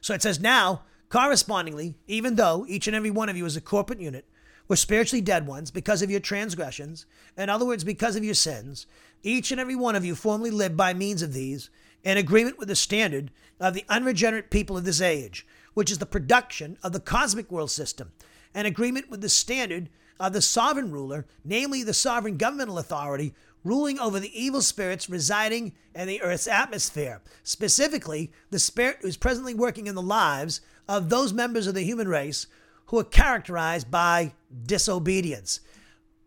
So 0.00 0.14
it 0.14 0.22
says, 0.22 0.38
Now, 0.38 0.82
correspondingly, 1.08 1.96
even 2.06 2.36
though 2.36 2.64
each 2.68 2.86
and 2.86 2.94
every 2.94 3.10
one 3.10 3.28
of 3.28 3.36
you 3.36 3.44
is 3.44 3.56
a 3.56 3.60
corporate 3.60 4.00
unit, 4.00 4.24
were 4.68 4.76
spiritually 4.76 5.22
dead 5.22 5.46
ones 5.46 5.70
because 5.70 6.02
of 6.02 6.10
your 6.10 6.20
transgressions, 6.20 7.06
in 7.36 7.48
other 7.48 7.66
words, 7.66 7.84
because 7.84 8.16
of 8.16 8.24
your 8.24 8.34
sins, 8.34 8.86
each 9.22 9.50
and 9.50 9.60
every 9.60 9.76
one 9.76 9.96
of 9.96 10.04
you 10.04 10.14
formerly 10.14 10.50
lived 10.50 10.76
by 10.76 10.94
means 10.94 11.22
of 11.22 11.32
these, 11.32 11.70
in 12.04 12.16
agreement 12.16 12.58
with 12.58 12.68
the 12.68 12.76
standard 12.76 13.30
of 13.60 13.74
the 13.74 13.84
unregenerate 13.88 14.50
people 14.50 14.76
of 14.76 14.84
this 14.84 15.00
age, 15.00 15.46
which 15.74 15.90
is 15.90 15.98
the 15.98 16.06
production 16.06 16.78
of 16.82 16.92
the 16.92 17.00
cosmic 17.00 17.50
world 17.50 17.70
system, 17.70 18.12
an 18.54 18.66
agreement 18.66 19.10
with 19.10 19.20
the 19.20 19.28
standard 19.28 19.88
of 20.20 20.32
the 20.32 20.42
sovereign 20.42 20.90
ruler, 20.90 21.26
namely 21.44 21.82
the 21.82 21.94
sovereign 21.94 22.36
governmental 22.36 22.78
authority 22.78 23.34
ruling 23.64 23.98
over 23.98 24.20
the 24.20 24.40
evil 24.40 24.62
spirits 24.62 25.10
residing 25.10 25.72
in 25.94 26.06
the 26.06 26.22
earth's 26.22 26.46
atmosphere, 26.46 27.20
specifically 27.42 28.32
the 28.50 28.58
spirit 28.58 28.98
who 29.02 29.08
is 29.08 29.16
presently 29.16 29.54
working 29.54 29.86
in 29.86 29.94
the 29.94 30.02
lives 30.02 30.60
of 30.88 31.08
those 31.08 31.32
members 31.32 31.66
of 31.66 31.74
the 31.74 31.82
human 31.82 32.08
race 32.08 32.46
who 32.86 32.98
are 32.98 33.04
characterized 33.04 33.90
by 33.90 34.32
disobedience. 34.64 35.60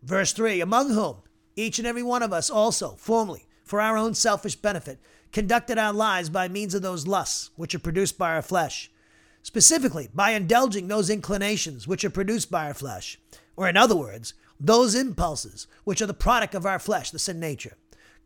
Verse 0.02 0.32
3 0.32 0.60
Among 0.60 0.90
whom 0.90 1.16
each 1.56 1.78
and 1.78 1.86
every 1.86 2.02
one 2.02 2.22
of 2.22 2.32
us 2.32 2.50
also, 2.50 2.90
formerly, 2.96 3.46
for 3.64 3.80
our 3.80 3.96
own 3.96 4.14
selfish 4.14 4.56
benefit, 4.56 4.98
conducted 5.32 5.78
our 5.78 5.92
lives 5.92 6.28
by 6.28 6.48
means 6.48 6.74
of 6.74 6.82
those 6.82 7.06
lusts 7.06 7.50
which 7.56 7.74
are 7.74 7.80
produced 7.80 8.18
by 8.18 8.34
our 8.34 8.42
flesh, 8.42 8.90
specifically 9.42 10.08
by 10.14 10.30
indulging 10.30 10.88
those 10.88 11.10
inclinations 11.10 11.88
which 11.88 12.04
are 12.04 12.10
produced 12.10 12.50
by 12.50 12.66
our 12.66 12.74
flesh, 12.74 13.18
or 13.56 13.68
in 13.68 13.76
other 13.76 13.96
words, 13.96 14.34
those 14.60 14.94
impulses 14.94 15.66
which 15.84 16.00
are 16.00 16.06
the 16.06 16.14
product 16.14 16.54
of 16.54 16.66
our 16.66 16.78
flesh, 16.78 17.10
the 17.10 17.18
sin 17.18 17.40
nature. 17.40 17.76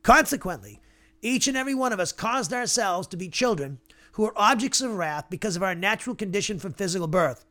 Consequently, 0.03 0.81
each 1.23 1.49
and 1.49 1.57
every 1.57 1.75
one 1.75 1.93
of 1.93 2.01
us 2.01 2.13
caused 2.13 2.53
ourselves 2.53 3.09
to 3.09 3.17
be 3.17 3.29
children 3.29 3.79
who 4.13 4.25
are 4.25 4.33
objects 4.37 4.81
of 4.81 4.93
wrath 4.93 5.27
because 5.31 5.57
of 5.57 5.63
our 5.63 5.75
natural 5.75 6.15
condition 6.15 6.59
from 6.59 6.73
physical 6.73 7.09
birth, 7.09 7.45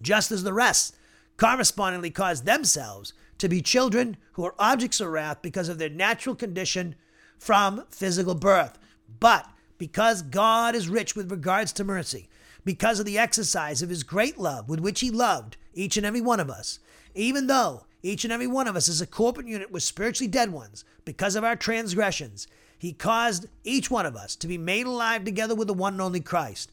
just 0.00 0.32
as 0.32 0.42
the 0.42 0.52
rest 0.52 0.96
correspondingly 1.36 2.10
caused 2.10 2.44
themselves 2.44 3.12
to 3.44 3.48
be 3.50 3.60
children 3.60 4.16
who 4.32 4.44
are 4.46 4.54
objects 4.58 5.02
of 5.02 5.08
wrath 5.08 5.42
because 5.42 5.68
of 5.68 5.76
their 5.76 5.90
natural 5.90 6.34
condition 6.34 6.94
from 7.38 7.84
physical 7.90 8.34
birth. 8.34 8.78
But 9.20 9.46
because 9.76 10.22
God 10.22 10.74
is 10.74 10.88
rich 10.88 11.14
with 11.14 11.30
regards 11.30 11.70
to 11.74 11.84
mercy, 11.84 12.30
because 12.64 12.98
of 12.98 13.04
the 13.04 13.18
exercise 13.18 13.82
of 13.82 13.90
his 13.90 14.02
great 14.02 14.38
love 14.38 14.66
with 14.66 14.80
which 14.80 15.00
he 15.00 15.10
loved 15.10 15.58
each 15.74 15.98
and 15.98 16.06
every 16.06 16.22
one 16.22 16.40
of 16.40 16.48
us, 16.48 16.78
even 17.14 17.46
though 17.46 17.84
each 18.02 18.24
and 18.24 18.32
every 18.32 18.46
one 18.46 18.66
of 18.66 18.76
us 18.76 18.88
is 18.88 19.02
a 19.02 19.06
corporate 19.06 19.46
unit 19.46 19.70
with 19.70 19.82
spiritually 19.82 20.26
dead 20.26 20.50
ones 20.50 20.82
because 21.04 21.36
of 21.36 21.44
our 21.44 21.54
transgressions, 21.54 22.46
he 22.78 22.94
caused 22.94 23.46
each 23.62 23.90
one 23.90 24.06
of 24.06 24.16
us 24.16 24.36
to 24.36 24.48
be 24.48 24.56
made 24.56 24.86
alive 24.86 25.22
together 25.22 25.54
with 25.54 25.68
the 25.68 25.74
one 25.74 25.92
and 25.92 26.00
only 26.00 26.20
Christ. 26.20 26.72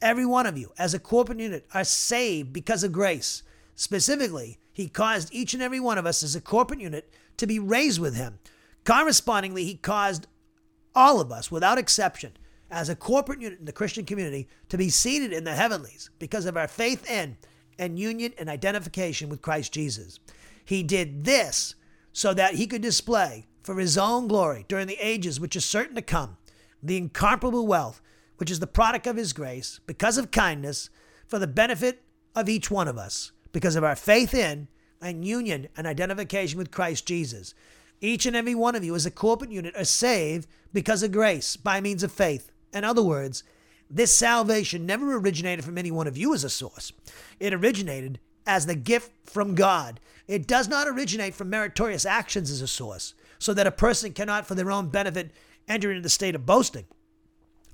Every 0.00 0.26
one 0.26 0.46
of 0.46 0.56
you, 0.56 0.70
as 0.78 0.94
a 0.94 1.00
corporate 1.00 1.40
unit, 1.40 1.66
are 1.74 1.82
saved 1.82 2.52
because 2.52 2.84
of 2.84 2.92
grace. 2.92 3.42
Specifically, 3.74 4.60
he 4.74 4.88
caused 4.88 5.32
each 5.32 5.54
and 5.54 5.62
every 5.62 5.80
one 5.80 5.96
of 5.96 6.04
us 6.04 6.22
as 6.22 6.36
a 6.36 6.40
corporate 6.40 6.80
unit 6.80 7.10
to 7.38 7.46
be 7.46 7.58
raised 7.58 8.00
with 8.00 8.16
him. 8.16 8.38
Correspondingly, 8.84 9.64
he 9.64 9.76
caused 9.76 10.26
all 10.94 11.20
of 11.20 11.32
us, 11.32 11.50
without 11.50 11.78
exception, 11.78 12.32
as 12.70 12.88
a 12.88 12.96
corporate 12.96 13.40
unit 13.40 13.60
in 13.60 13.64
the 13.64 13.72
Christian 13.72 14.04
community, 14.04 14.48
to 14.68 14.76
be 14.76 14.90
seated 14.90 15.32
in 15.32 15.44
the 15.44 15.54
heavenlies 15.54 16.10
because 16.18 16.44
of 16.44 16.56
our 16.56 16.68
faith 16.68 17.08
in 17.08 17.38
and 17.78 17.98
union 17.98 18.34
and 18.36 18.48
identification 18.48 19.28
with 19.28 19.40
Christ 19.40 19.72
Jesus. 19.72 20.20
He 20.64 20.82
did 20.82 21.24
this 21.24 21.74
so 22.12 22.34
that 22.34 22.54
he 22.54 22.66
could 22.66 22.82
display 22.82 23.46
for 23.62 23.78
his 23.78 23.96
own 23.96 24.28
glory 24.28 24.64
during 24.68 24.86
the 24.86 24.98
ages 25.00 25.40
which 25.40 25.56
are 25.56 25.60
certain 25.60 25.96
to 25.96 26.02
come 26.02 26.36
the 26.82 26.96
incomparable 26.98 27.66
wealth 27.66 28.00
which 28.36 28.50
is 28.50 28.60
the 28.60 28.66
product 28.66 29.06
of 29.06 29.16
his 29.16 29.32
grace 29.32 29.80
because 29.86 30.18
of 30.18 30.30
kindness 30.30 30.90
for 31.26 31.38
the 31.38 31.46
benefit 31.46 32.02
of 32.34 32.48
each 32.48 32.70
one 32.70 32.86
of 32.86 32.98
us 32.98 33.32
because 33.54 33.76
of 33.76 33.84
our 33.84 33.96
faith 33.96 34.34
in 34.34 34.68
and 35.00 35.24
union 35.24 35.68
and 35.76 35.86
identification 35.86 36.58
with 36.58 36.70
Christ 36.70 37.06
Jesus. 37.06 37.54
Each 38.00 38.26
and 38.26 38.36
every 38.36 38.54
one 38.54 38.74
of 38.74 38.84
you 38.84 38.94
as 38.94 39.06
a 39.06 39.10
corporate 39.10 39.52
unit 39.52 39.74
are 39.76 39.84
saved 39.84 40.46
because 40.74 41.02
of 41.02 41.12
grace 41.12 41.56
by 41.56 41.80
means 41.80 42.02
of 42.02 42.12
faith. 42.12 42.50
In 42.74 42.84
other 42.84 43.02
words, 43.02 43.44
this 43.88 44.12
salvation 44.12 44.84
never 44.84 45.16
originated 45.16 45.64
from 45.64 45.78
any 45.78 45.92
one 45.92 46.08
of 46.08 46.18
you 46.18 46.34
as 46.34 46.42
a 46.42 46.50
source. 46.50 46.92
It 47.38 47.54
originated 47.54 48.18
as 48.44 48.66
the 48.66 48.74
gift 48.74 49.12
from 49.24 49.54
God. 49.54 50.00
It 50.26 50.48
does 50.48 50.68
not 50.68 50.88
originate 50.88 51.34
from 51.34 51.48
meritorious 51.48 52.04
actions 52.04 52.50
as 52.50 52.60
a 52.60 52.66
source, 52.66 53.14
so 53.38 53.54
that 53.54 53.66
a 53.66 53.70
person 53.70 54.12
cannot, 54.12 54.46
for 54.46 54.54
their 54.54 54.72
own 54.72 54.88
benefit, 54.88 55.30
enter 55.68 55.90
into 55.90 56.02
the 56.02 56.08
state 56.08 56.34
of 56.34 56.44
boasting. 56.44 56.86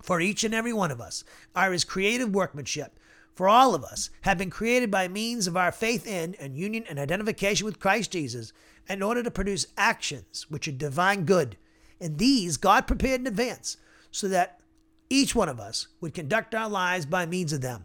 For 0.03 0.21
each 0.21 0.45
and 0.45 0.55
every 0.55 0.73
one 0.73 0.91
of 0.91 1.01
us 1.01 1.25
are 1.55 1.73
his 1.73 1.85
creative 1.85 2.35
workmanship. 2.35 2.99
For 3.35 3.49
all 3.49 3.75
of 3.75 3.85
us 3.85 4.11
have 4.23 4.39
been 4.39 4.51
created 4.51 4.91
by 4.91 5.09
means 5.09 5.47
of 5.47 5.57
our 5.57 5.73
faith 5.73 6.07
in 6.07 6.35
and 6.39 6.57
union 6.57 6.85
and 6.89 6.99
identification 6.99 7.65
with 7.65 7.81
Christ 7.81 8.13
Jesus 8.13 8.53
in 8.89 9.03
order 9.03 9.23
to 9.23 9.31
produce 9.31 9.67
actions 9.77 10.47
which 10.49 10.69
are 10.69 10.73
divine 10.73 11.25
good. 11.25 11.57
And 12.01 12.19
these 12.19 12.57
God 12.57 12.87
prepared 12.87 13.21
in 13.21 13.27
advance 13.27 13.77
so 14.11 14.29
that 14.29 14.61
each 15.09 15.35
one 15.35 15.49
of 15.49 15.61
us 15.61 15.89
would 16.01 16.15
conduct 16.15 16.55
our 16.55 16.69
lives 16.69 17.07
by 17.07 17.27
means 17.27 17.53
of 17.53 17.61
them. 17.61 17.85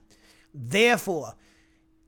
Therefore, 0.54 1.36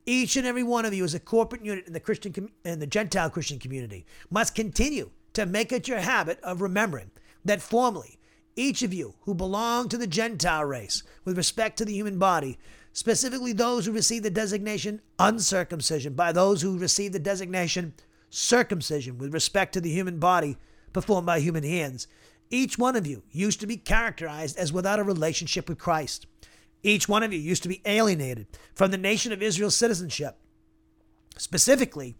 each 0.05 0.37
and 0.37 0.47
every 0.47 0.63
one 0.63 0.85
of 0.85 0.93
you 0.93 1.03
as 1.03 1.13
a 1.13 1.19
corporate 1.19 1.65
unit 1.65 1.85
in 1.85 1.93
the 1.93 1.99
Christian 1.99 2.49
in 2.63 2.79
the 2.79 2.87
Gentile 2.87 3.29
Christian 3.29 3.59
community 3.59 4.05
must 4.29 4.55
continue 4.55 5.11
to 5.33 5.45
make 5.45 5.71
it 5.71 5.87
your 5.87 5.99
habit 5.99 6.39
of 6.41 6.61
remembering 6.61 7.11
that 7.43 7.61
formerly 7.61 8.17
each 8.55 8.81
of 8.81 8.93
you 8.93 9.15
who 9.21 9.35
belonged 9.35 9.91
to 9.91 9.97
the 9.97 10.07
Gentile 10.07 10.65
race 10.65 11.03
with 11.25 11.37
respect 11.37 11.77
to 11.77 11.85
the 11.85 11.93
human 11.93 12.17
body, 12.17 12.57
specifically 12.97 13.53
those 13.53 13.85
who 13.85 13.91
receive 13.91 14.23
the 14.23 14.29
designation 14.31 14.99
uncircumcision 15.19 16.15
by 16.15 16.31
those 16.31 16.63
who 16.63 16.79
receive 16.79 17.13
the 17.13 17.19
designation 17.19 17.93
circumcision 18.31 19.19
with 19.19 19.31
respect 19.35 19.71
to 19.71 19.79
the 19.79 19.91
human 19.91 20.17
body 20.17 20.57
performed 20.93 21.27
by 21.27 21.39
human 21.39 21.63
hands, 21.63 22.07
each 22.49 22.75
one 22.75 22.95
of 22.95 23.05
you 23.05 23.21
used 23.29 23.59
to 23.59 23.67
be 23.67 23.77
characterized 23.77 24.57
as 24.57 24.73
without 24.73 24.97
a 24.97 25.03
relationship 25.03 25.69
with 25.69 25.77
Christ. 25.77 26.25
Each 26.81 27.07
one 27.07 27.21
of 27.21 27.31
you 27.31 27.37
used 27.37 27.61
to 27.61 27.69
be 27.69 27.83
alienated 27.85 28.47
from 28.73 28.89
the 28.89 28.97
nation 28.97 29.31
of 29.31 29.43
Israel's 29.43 29.75
citizenship. 29.75 30.35
Specifically, 31.37 32.15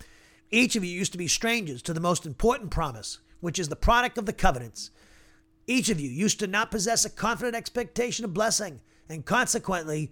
each 0.51 0.75
of 0.75 0.83
you 0.83 0.91
used 0.91 1.11
to 1.11 1.17
be 1.17 1.27
strangers 1.27 1.81
to 1.81 1.93
the 1.93 1.99
most 1.99 2.23
important 2.23 2.69
promise, 2.69 3.17
which 3.39 3.57
is 3.57 3.69
the 3.69 3.75
product 3.75 4.19
of 4.19 4.27
the 4.27 4.31
covenants. 4.31 4.91
Each 5.65 5.89
of 5.89 5.99
you 5.99 6.11
used 6.11 6.37
to 6.41 6.45
not 6.45 6.69
possess 6.69 7.03
a 7.03 7.09
confident 7.09 7.55
expectation 7.55 8.25
of 8.25 8.35
blessing, 8.35 8.81
and 9.09 9.25
consequently, 9.25 10.11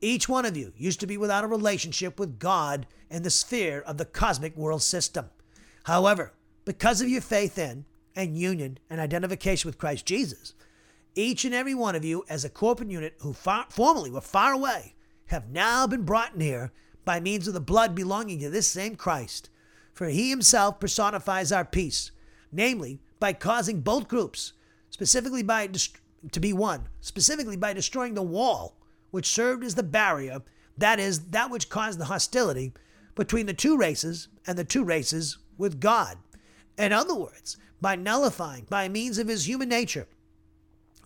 each 0.00 0.28
one 0.28 0.44
of 0.44 0.56
you 0.56 0.72
used 0.76 1.00
to 1.00 1.06
be 1.06 1.16
without 1.16 1.44
a 1.44 1.48
relationship 1.48 2.18
with 2.18 2.38
God 2.38 2.86
in 3.10 3.22
the 3.22 3.30
sphere 3.30 3.80
of 3.80 3.98
the 3.98 4.04
cosmic 4.04 4.56
world 4.56 4.82
system. 4.82 5.30
However, 5.84 6.32
because 6.64 7.00
of 7.00 7.08
your 7.08 7.20
faith 7.20 7.58
in 7.58 7.84
and 8.16 8.36
union 8.36 8.78
and 8.88 9.00
identification 9.00 9.68
with 9.68 9.78
Christ 9.78 10.06
Jesus. 10.06 10.54
Each 11.14 11.44
and 11.44 11.54
every 11.54 11.74
one 11.74 11.94
of 11.94 12.04
you, 12.04 12.24
as 12.28 12.44
a 12.44 12.50
corporate 12.50 12.90
unit 12.90 13.14
who 13.20 13.32
far, 13.32 13.66
formerly 13.68 14.10
were 14.10 14.20
far 14.20 14.52
away, 14.52 14.94
have 15.26 15.50
now 15.50 15.86
been 15.86 16.02
brought 16.02 16.36
near 16.36 16.72
by 17.04 17.20
means 17.20 17.46
of 17.46 17.54
the 17.54 17.60
blood 17.60 17.94
belonging 17.94 18.40
to 18.40 18.50
this 18.50 18.66
same 18.66 18.96
Christ. 18.96 19.50
For 19.92 20.08
he 20.08 20.30
himself 20.30 20.80
personifies 20.80 21.52
our 21.52 21.64
peace, 21.64 22.10
namely 22.50 23.00
by 23.20 23.32
causing 23.32 23.80
both 23.80 24.08
groups, 24.08 24.52
specifically 24.90 25.42
by 25.42 25.68
to 26.32 26.40
be 26.40 26.52
one, 26.52 26.88
specifically 27.00 27.56
by 27.56 27.72
destroying 27.72 28.14
the 28.14 28.22
wall 28.22 28.76
which 29.16 29.32
served 29.32 29.64
as 29.64 29.76
the 29.76 29.82
barrier, 29.82 30.42
that 30.76 31.00
is, 31.00 31.30
that 31.30 31.50
which 31.50 31.70
caused 31.70 31.98
the 31.98 32.04
hostility 32.04 32.74
between 33.14 33.46
the 33.46 33.54
two 33.54 33.74
races 33.74 34.28
and 34.46 34.58
the 34.58 34.64
two 34.64 34.84
races 34.84 35.38
with 35.56 35.80
God. 35.80 36.18
In 36.76 36.92
other 36.92 37.14
words, 37.14 37.56
by 37.80 37.96
nullifying, 37.96 38.66
by 38.68 38.90
means 38.90 39.16
of 39.16 39.28
his 39.28 39.48
human 39.48 39.70
nature, 39.70 40.06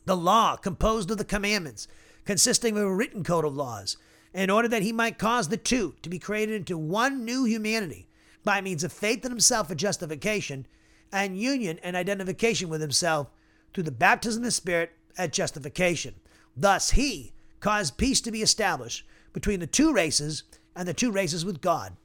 the 0.07 0.17
law 0.17 0.57
composed 0.57 1.09
of 1.13 1.19
the 1.19 1.25
commandments, 1.25 1.87
consisting 2.25 2.77
of 2.77 2.83
a 2.83 2.93
written 2.93 3.23
code 3.23 3.45
of 3.45 3.55
laws, 3.55 3.97
in 4.35 4.51
order 4.51 4.67
that 4.67 4.83
he 4.83 4.91
might 4.91 5.17
cause 5.17 5.47
the 5.47 5.57
two 5.57 5.95
to 6.03 6.09
be 6.09 6.19
created 6.19 6.57
into 6.57 6.77
one 6.77 7.25
new 7.25 7.45
humanity 7.45 8.09
by 8.43 8.61
means 8.61 8.83
of 8.83 8.93
faith 8.93 9.25
in 9.25 9.31
himself 9.31 9.69
for 9.69 9.77
justification 9.77 10.67
and 11.13 11.39
union 11.39 11.79
and 11.85 11.95
identification 11.95 12.69
with 12.69 12.81
himself 12.81 13.29
through 13.73 13.85
the 13.85 13.93
baptism 13.93 14.43
of 14.43 14.47
the 14.47 14.51
Spirit 14.51 14.91
at 15.17 15.33
justification. 15.33 16.17
Thus, 16.57 16.91
he 16.91 17.35
caused 17.61 17.97
peace 17.97 18.21
to 18.23 18.31
be 18.31 18.43
established 18.43 19.05
between 19.33 19.61
the 19.61 19.67
two 19.67 19.93
races 19.93 20.45
and 20.75 20.89
the 20.89 20.95
two 20.95 21.13
races 21.13 21.45
with 21.45 21.61
God. 21.61 21.97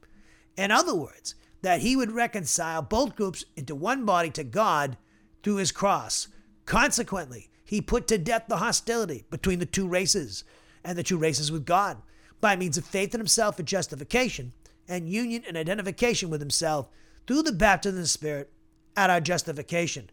In 0.57 0.71
other 0.71 0.95
words, 0.95 1.35
that 1.61 1.81
he 1.81 1.95
would 1.95 2.11
reconcile 2.11 2.81
both 2.81 3.15
groups 3.15 3.45
into 3.55 3.73
one 3.73 4.05
body 4.05 4.29
to 4.31 4.43
God 4.43 4.97
through 5.41 5.55
his 5.55 5.71
cross. 5.71 6.27
Consequently, 6.65 7.49
he 7.63 7.81
put 7.81 8.07
to 8.07 8.17
death 8.17 8.43
the 8.47 8.57
hostility 8.57 9.25
between 9.29 9.59
the 9.59 9.65
two 9.65 9.87
races 9.87 10.43
and 10.83 10.97
the 10.97 11.03
two 11.03 11.17
races 11.17 11.51
with 11.51 11.65
God 11.65 11.97
by 12.39 12.55
means 12.55 12.77
of 12.77 12.85
faith 12.85 13.13
in 13.13 13.19
himself 13.19 13.57
for 13.57 13.63
justification 13.63 14.53
and 14.87 15.09
union 15.09 15.43
and 15.47 15.57
identification 15.57 16.29
with 16.29 16.41
himself 16.41 16.87
through 17.25 17.41
the 17.41 17.51
baptism 17.51 17.97
of 17.97 18.03
the 18.03 18.07
Spirit 18.07 18.51
at 18.95 19.09
our 19.09 19.19
justification. 19.19 20.09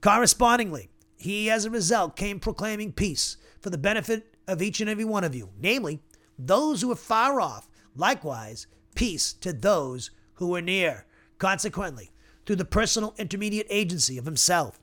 Correspondingly, 0.00 0.90
he 1.16 1.50
as 1.50 1.64
a 1.64 1.70
result 1.70 2.16
came 2.16 2.38
proclaiming 2.38 2.92
peace 2.92 3.36
for 3.60 3.70
the 3.70 3.78
benefit 3.78 4.31
of 4.46 4.62
each 4.62 4.80
and 4.80 4.90
every 4.90 5.04
one 5.04 5.24
of 5.24 5.34
you, 5.34 5.50
namely, 5.60 6.00
those 6.38 6.82
who 6.82 6.90
are 6.90 6.96
far 6.96 7.40
off, 7.40 7.68
likewise, 7.94 8.66
peace 8.94 9.32
to 9.34 9.52
those 9.52 10.10
who 10.34 10.54
are 10.54 10.62
near. 10.62 11.06
Consequently, 11.38 12.10
through 12.44 12.56
the 12.56 12.64
personal 12.64 13.14
intermediate 13.18 13.66
agency 13.70 14.18
of 14.18 14.24
himself, 14.24 14.78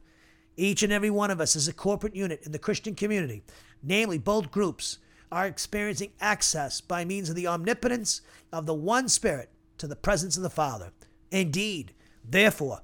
each 0.57 0.83
and 0.83 0.91
every 0.91 1.09
one 1.09 1.31
of 1.31 1.39
us 1.39 1.55
as 1.55 1.67
a 1.67 1.73
corporate 1.73 2.15
unit 2.15 2.41
in 2.43 2.51
the 2.51 2.59
Christian 2.59 2.95
community, 2.95 3.43
namely 3.81 4.17
both 4.17 4.51
groups, 4.51 4.99
are 5.31 5.45
experiencing 5.45 6.11
access 6.19 6.81
by 6.81 7.05
means 7.05 7.29
of 7.29 7.35
the 7.35 7.47
omnipotence 7.47 8.21
of 8.51 8.65
the 8.65 8.73
one 8.73 9.07
Spirit 9.07 9.49
to 9.77 9.87
the 9.87 9.95
presence 9.95 10.35
of 10.37 10.43
the 10.43 10.49
Father. 10.49 10.91
Indeed, 11.31 11.93
therefore, 12.27 12.81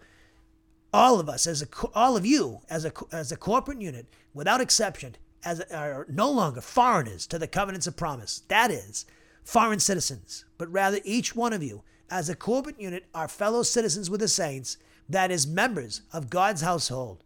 all 0.94 1.20
of 1.20 1.28
us, 1.28 1.48
as 1.48 1.62
a, 1.62 1.68
all 1.94 2.16
of 2.16 2.26
you, 2.26 2.60
as 2.70 2.86
a, 2.86 2.92
as 3.12 3.32
a 3.32 3.36
corporate 3.38 3.82
unit, 3.82 4.06
without 4.34 4.62
exception, 4.62 5.16
as 5.46 5.62
are 5.62 6.08
no 6.10 6.30
longer 6.30 6.60
foreigners 6.60 7.28
to 7.28 7.40
the 7.40 7.48
covenants 7.48 7.88
of 7.88 7.96
promise. 7.96 8.42
That 8.48 8.72
is, 8.72 9.06
foreign 9.44 9.80
citizens, 9.80 10.44
but 10.58 10.72
rather 10.72 11.00
each 11.06 11.36
one 11.36 11.54
of 11.54 11.64
you, 11.64 11.84
as 12.10 12.28
a 12.28 12.36
corporate 12.36 12.82
unit, 12.82 13.06
are 13.14 13.28
fellow 13.28 13.64
citizens 13.64 14.10
with 14.10 14.20
the 14.20 14.28
saints, 14.28 14.78
that 15.08 15.32
is, 15.32 15.46
members 15.46 16.02
of 16.12 16.32
God's 16.32 16.62
household. 16.62 17.24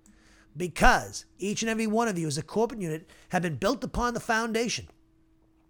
Because 0.56 1.26
each 1.38 1.62
and 1.62 1.70
every 1.70 1.88
one 1.88 2.10
of 2.10 2.18
you, 2.18 2.28
as 2.28 2.38
a 2.38 2.44
corporate 2.44 2.82
unit, 2.82 3.10
have 3.30 3.42
been 3.42 3.56
built 3.56 3.84
upon 3.84 4.14
the 4.14 4.20
foundation, 4.20 4.88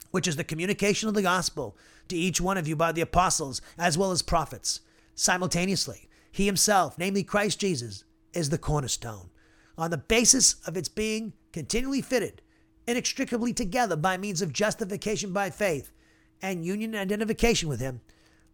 which 0.10 0.28
is 0.28 0.36
the 0.36 0.44
communication 0.44 1.08
of 1.08 1.16
the 1.16 1.22
gospel 1.22 1.78
to 2.08 2.16
each 2.16 2.42
one 2.42 2.58
of 2.58 2.68
you 2.68 2.76
by 2.76 2.92
the 2.92 3.02
apostles 3.02 3.62
as 3.78 3.98
well 3.98 4.12
as 4.12 4.24
prophets. 4.24 4.80
Simultaneously, 5.14 6.10
he 6.32 6.48
himself, 6.48 6.98
namely 6.98 7.24
Christ 7.24 7.60
Jesus, 7.60 8.04
is 8.34 8.50
the 8.50 8.58
cornerstone. 8.58 9.30
On 9.78 9.92
the 9.92 9.98
basis 9.98 10.56
of 10.66 10.76
its 10.76 10.90
being 10.90 11.34
continually 11.52 12.02
fitted, 12.02 12.42
inextricably 12.88 13.54
together 13.54 13.96
by 13.96 14.18
means 14.18 14.42
of 14.42 14.54
justification 14.54 15.32
by 15.32 15.50
faith 15.50 15.92
and 16.42 16.66
union 16.66 16.94
and 16.96 17.02
identification 17.02 17.70
with 17.70 17.80
him, 17.80 18.02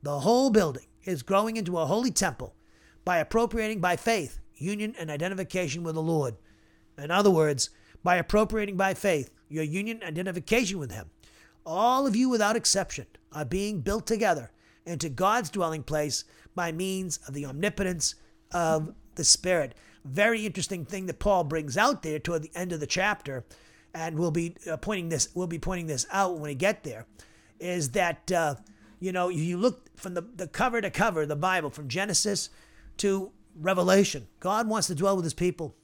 the 0.01 0.19
whole 0.19 0.49
building 0.49 0.85
is 1.03 1.23
growing 1.23 1.57
into 1.57 1.77
a 1.77 1.85
holy 1.85 2.11
temple 2.11 2.55
by 3.03 3.17
appropriating 3.17 3.79
by 3.79 3.95
faith 3.95 4.39
union 4.55 4.95
and 4.99 5.09
identification 5.09 5.83
with 5.83 5.95
the 5.95 6.01
Lord. 6.01 6.35
In 6.97 7.11
other 7.11 7.29
words, 7.29 7.69
by 8.03 8.15
appropriating 8.17 8.77
by 8.77 8.93
faith 8.93 9.31
your 9.49 9.63
union 9.63 9.99
and 10.01 10.17
identification 10.17 10.79
with 10.79 10.91
him, 10.91 11.09
all 11.65 12.07
of 12.07 12.15
you 12.15 12.29
without 12.29 12.55
exception 12.55 13.05
are 13.31 13.45
being 13.45 13.81
built 13.81 14.05
together 14.07 14.51
into 14.85 15.09
God's 15.09 15.49
dwelling 15.49 15.83
place 15.83 16.23
by 16.53 16.71
means 16.71 17.19
of 17.27 17.33
the 17.33 17.45
omnipotence 17.45 18.15
of 18.53 18.93
the 19.15 19.23
Spirit. 19.23 19.75
Very 20.05 20.45
interesting 20.45 20.85
thing 20.85 21.07
that 21.07 21.17
Paul 21.17 21.43
brings 21.43 21.77
out 21.77 22.03
there 22.03 22.19
toward 22.19 22.43
the 22.43 22.51
end 22.53 22.71
of 22.71 22.79
the 22.79 22.87
chapter, 22.87 23.43
and 23.93 24.19
we'll 24.19 24.31
be 24.31 24.55
uh, 24.69 24.77
pointing 24.77 25.09
this 25.09 25.29
we'll 25.33 25.47
be 25.47 25.59
pointing 25.59 25.87
this 25.87 26.05
out 26.11 26.33
when 26.33 26.43
we 26.43 26.55
get 26.55 26.83
there, 26.83 27.07
is 27.59 27.91
that 27.91 28.31
uh, 28.31 28.55
you 28.99 29.11
know 29.11 29.29
you 29.29 29.57
look 29.57 29.97
from 29.97 30.13
the, 30.13 30.21
the 30.21 30.47
cover 30.47 30.79
to 30.79 30.91
cover 30.91 31.25
the 31.25 31.35
Bible 31.35 31.71
from 31.71 31.87
Genesis 31.87 32.49
to 32.97 33.31
Revelation. 33.55 34.27
God 34.39 34.67
wants 34.67 34.87
to 34.87 34.95
dwell 34.95 35.15
with 35.15 35.25
His 35.25 35.33
people. 35.33 35.75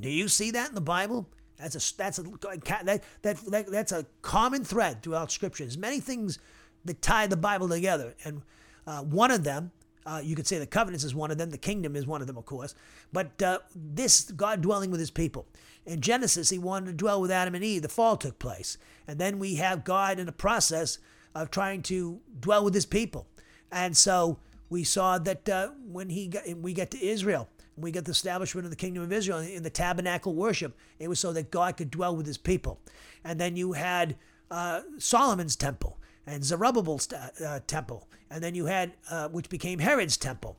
Do 0.00 0.08
you 0.08 0.28
see 0.28 0.52
that 0.52 0.68
in 0.68 0.74
the 0.74 0.80
Bible? 0.80 1.28
That's 1.56 1.74
a 1.74 1.96
that's 1.96 2.18
a 2.18 2.22
that, 2.22 3.02
that, 3.22 3.36
that 3.50 3.66
that's 3.66 3.92
a 3.92 4.06
common 4.22 4.64
thread 4.64 5.02
throughout 5.02 5.32
Scripture. 5.32 5.64
There's 5.64 5.78
many 5.78 6.00
things 6.00 6.38
that 6.84 7.02
tie 7.02 7.26
the 7.26 7.36
Bible 7.36 7.68
together, 7.68 8.14
and 8.24 8.42
uh, 8.86 9.02
one 9.02 9.30
of 9.30 9.44
them, 9.44 9.72
uh, 10.06 10.20
you 10.22 10.36
could 10.36 10.46
say 10.46 10.58
the 10.58 10.66
covenants 10.66 11.04
is 11.04 11.14
one 11.14 11.30
of 11.30 11.38
them. 11.38 11.50
The 11.50 11.58
kingdom 11.58 11.96
is 11.96 12.06
one 12.06 12.20
of 12.20 12.26
them, 12.26 12.36
of 12.36 12.44
course. 12.44 12.74
But 13.12 13.40
uh, 13.42 13.60
this 13.74 14.30
God 14.30 14.60
dwelling 14.60 14.90
with 14.90 15.00
His 15.00 15.10
people. 15.10 15.46
In 15.86 16.00
Genesis, 16.00 16.50
He 16.50 16.58
wanted 16.58 16.86
to 16.86 16.92
dwell 16.92 17.20
with 17.20 17.30
Adam 17.30 17.54
and 17.54 17.64
Eve. 17.64 17.82
The 17.82 17.88
fall 17.88 18.16
took 18.16 18.38
place, 18.38 18.78
and 19.06 19.18
then 19.18 19.38
we 19.38 19.56
have 19.56 19.84
God 19.84 20.18
in 20.18 20.26
the 20.26 20.32
process 20.32 20.98
of 21.34 21.50
trying 21.50 21.82
to 21.82 22.20
dwell 22.40 22.64
with 22.64 22.74
His 22.74 22.86
people. 22.86 23.26
And 23.72 23.96
so 23.96 24.38
we 24.68 24.84
saw 24.84 25.18
that 25.18 25.48
uh, 25.48 25.68
when 25.86 26.10
He 26.10 26.28
got, 26.28 26.48
we 26.56 26.72
get 26.72 26.90
to 26.92 27.04
Israel, 27.04 27.48
we 27.76 27.90
get 27.90 28.04
the 28.04 28.12
establishment 28.12 28.64
of 28.64 28.70
the 28.70 28.76
kingdom 28.76 29.02
of 29.02 29.12
Israel 29.12 29.38
in 29.38 29.62
the 29.62 29.70
tabernacle 29.70 30.34
worship. 30.34 30.76
It 30.98 31.08
was 31.08 31.18
so 31.18 31.32
that 31.32 31.50
God 31.50 31.76
could 31.76 31.90
dwell 31.90 32.16
with 32.16 32.26
his 32.26 32.38
people. 32.38 32.80
And 33.24 33.40
then 33.40 33.56
you 33.56 33.72
had 33.72 34.16
uh, 34.50 34.82
Solomon's 34.98 35.56
temple 35.56 35.98
and 36.26 36.44
Zerubbabel's 36.44 37.12
uh, 37.12 37.60
temple. 37.66 38.08
And 38.30 38.42
then 38.42 38.54
you 38.54 38.66
had, 38.66 38.94
uh, 39.10 39.28
which 39.28 39.48
became 39.48 39.78
Herod's 39.78 40.16
temple, 40.16 40.56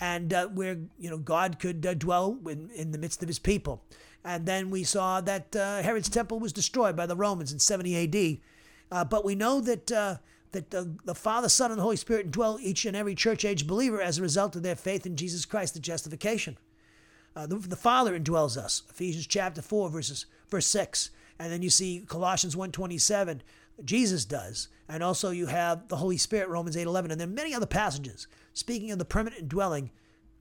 and 0.00 0.32
uh, 0.32 0.46
where, 0.48 0.78
you 0.98 1.10
know, 1.10 1.18
God 1.18 1.58
could 1.58 1.84
uh, 1.84 1.94
dwell 1.94 2.38
in, 2.48 2.70
in 2.74 2.92
the 2.92 2.98
midst 2.98 3.22
of 3.22 3.28
his 3.28 3.38
people. 3.38 3.82
And 4.24 4.46
then 4.46 4.70
we 4.70 4.84
saw 4.84 5.20
that 5.22 5.54
uh, 5.54 5.82
Herod's 5.82 6.08
temple 6.08 6.38
was 6.38 6.52
destroyed 6.52 6.96
by 6.96 7.06
the 7.06 7.16
Romans 7.16 7.52
in 7.52 7.58
70 7.58 8.40
AD. 8.90 9.08
but 9.10 9.24
we 9.24 9.34
know 9.34 9.60
that 9.60 9.90
that 10.52 10.70
the, 10.70 10.94
the 11.04 11.14
Father, 11.14 11.48
Son, 11.48 11.70
and 11.70 11.78
the 11.78 11.82
Holy 11.82 11.96
Spirit 11.96 12.30
dwell 12.30 12.58
each 12.60 12.84
and 12.84 12.96
every 12.96 13.14
church 13.14 13.44
age 13.44 13.66
believer 13.66 14.00
as 14.00 14.18
a 14.18 14.22
result 14.22 14.56
of 14.56 14.62
their 14.62 14.76
faith 14.76 15.04
in 15.04 15.16
Jesus 15.16 15.44
Christ, 15.44 15.74
the 15.74 15.80
justification. 15.80 16.56
Uh, 17.36 17.46
the, 17.46 17.56
the 17.56 17.76
Father 17.76 18.18
indwells 18.18 18.56
us. 18.56 18.82
Ephesians 18.90 19.26
chapter 19.26 19.62
4, 19.62 19.90
verses, 19.90 20.26
verse 20.48 20.66
6. 20.66 21.10
And 21.38 21.52
then 21.52 21.62
you 21.62 21.70
see 21.70 22.02
Colossians 22.06 22.56
1.27, 22.56 23.40
Jesus 23.84 24.24
does. 24.24 24.68
And 24.88 25.02
also 25.02 25.30
you 25.30 25.46
have 25.46 25.88
the 25.88 25.96
Holy 25.96 26.16
Spirit, 26.16 26.48
Romans 26.48 26.76
8.11. 26.76 27.12
And 27.12 27.20
then 27.20 27.34
many 27.34 27.54
other 27.54 27.66
passages 27.66 28.26
speaking 28.52 28.90
of 28.90 28.98
the 28.98 29.04
permanent 29.04 29.48
dwelling 29.48 29.90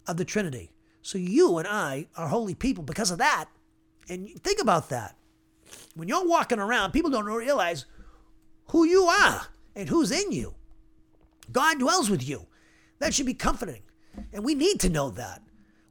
of 0.08 0.18
the 0.18 0.26
Trinity. 0.26 0.72
So 1.02 1.18
you 1.18 1.58
and 1.58 1.68
I 1.68 2.08
are 2.16 2.28
holy 2.28 2.56
people 2.56 2.84
because 2.84 3.12
of 3.12 3.18
that. 3.20 3.46
And 4.10 4.30
think 4.44 4.62
about 4.62 4.90
that. 4.90 5.16
When 5.96 6.08
you're 6.08 6.28
walking 6.28 6.60
around, 6.60 6.92
people 6.92 7.12
don't 7.12 7.26
realize 7.26 7.86
who 8.70 8.86
you 8.86 9.04
are 9.04 9.48
and 9.76 9.90
who's 9.90 10.12
in 10.12 10.32
you. 10.32 10.56
God 11.52 11.80
dwells 11.80 12.10
with 12.10 12.28
you. 12.28 12.48
That 13.00 13.14
should 13.14 13.26
be 13.26 13.34
comforting. 13.34 13.84
And 14.34 14.44
we 14.44 14.56
need 14.56 14.80
to 14.82 14.90
know 14.90 15.10
that. 15.12 15.42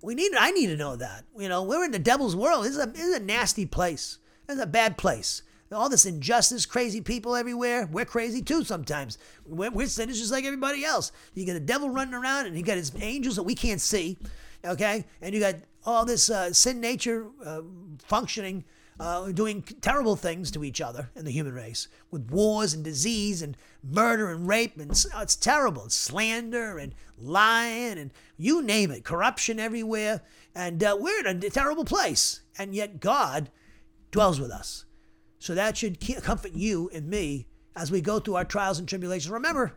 We 0.03 0.15
need 0.15 0.33
I 0.39 0.51
need 0.51 0.67
to 0.67 0.77
know 0.77 0.97
that. 0.97 1.25
You 1.39 1.49
know, 1.49 1.63
we're 1.63 1.85
in 1.85 1.91
the 1.91 1.99
devil's 1.99 2.37
world. 2.37 2.65
This 2.65 2.73
is 2.73 2.83
a, 2.83 2.87
this 2.87 3.05
is 3.05 3.17
a 3.17 3.23
nasty 3.23 3.67
place. 3.67 4.19
It's 4.49 4.61
a 4.61 4.67
bad 4.67 4.99
place. 4.99 5.43
All 5.73 5.89
this 5.89 6.07
injustice, 6.07 6.64
crazy 6.64 7.01
people 7.01 7.35
everywhere. 7.35 7.89
We're 7.91 8.05
crazy 8.05 8.41
too 8.41 8.62
sometimes. 8.62 9.19
We're, 9.45 9.71
we're 9.71 9.89
sinners 9.89 10.19
just 10.19 10.33
like 10.33 10.45
everybody 10.45 10.85
else. 10.85 11.11
You 11.35 11.45
got 11.45 11.55
the 11.55 11.61
devil 11.61 11.91
running 11.91 12.14
around 12.14 12.47
and 12.47 12.57
you 12.57 12.62
got 12.62 12.77
his 12.77 12.93
angels 13.01 13.37
that 13.37 13.43
we 13.43 13.55
can't 13.55 13.81
see. 13.81 14.17
Okay? 14.64 15.05
And 15.21 15.35
you 15.35 15.41
got 15.41 15.57
all 15.85 16.05
this 16.05 16.31
uh, 16.31 16.53
sin 16.53 16.81
nature 16.81 17.27
uh, 17.45 17.62
functioning 17.99 18.64
uh, 18.99 19.31
doing 19.33 19.62
terrible 19.62 20.17
things 20.17 20.51
to 20.51 20.64
each 20.64 20.81
other 20.81 21.11
in 21.14 21.25
the 21.25 21.31
human 21.31 21.53
race 21.53 21.89
with 22.11 22.31
wars 22.31 22.73
and 22.73 22.83
disease 22.83 23.43
and 23.43 23.57
murder 23.83 24.31
and 24.31 24.49
rape 24.49 24.79
and 24.79 24.91
it's, 24.91 25.07
it's 25.17 25.37
terrible 25.37 25.89
slander 25.91 26.79
and 26.79 26.95
lying 27.19 27.99
and 27.99 28.11
you 28.39 28.62
name 28.62 28.91
it 28.91 29.05
corruption 29.05 29.61
everywhere 29.61 30.23
and 30.55 30.83
uh, 30.83 30.97
we're 30.99 31.27
in 31.27 31.27
a 31.27 31.51
terrible 31.51 31.85
place 31.85 32.41
and 32.59 32.75
yet 32.75 32.99
god 32.99 33.51
dwells 34.11 34.41
with 34.41 34.51
us 34.51 34.86
so 35.39 35.55
that 35.55 35.76
should 35.76 36.01
comfort 36.22 36.53
you 36.53 36.91
and 36.93 37.09
me 37.09 37.47
as 37.74 37.91
we 37.91 38.01
go 38.01 38.18
through 38.18 38.37
our 38.37 38.45
trials 38.45 38.78
and 38.78 38.89
tribulations 38.89 39.30
remember 39.30 39.72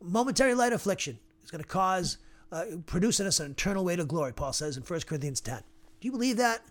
momentary 0.00 0.54
light 0.54 0.72
affliction 0.72 1.18
is 1.42 1.50
going 1.50 1.62
to 1.62 1.68
cause 1.68 2.18
uh, 2.50 2.64
produce 2.86 3.20
in 3.20 3.26
us 3.26 3.40
an 3.40 3.50
eternal 3.50 3.84
way 3.84 3.96
to 3.96 4.04
glory 4.04 4.32
paul 4.32 4.52
says 4.52 4.76
in 4.76 4.82
1 4.82 5.00
corinthians 5.00 5.40
10 5.40 5.62
do 6.00 6.08
you 6.08 6.12
believe 6.12 6.36
that 6.36 6.62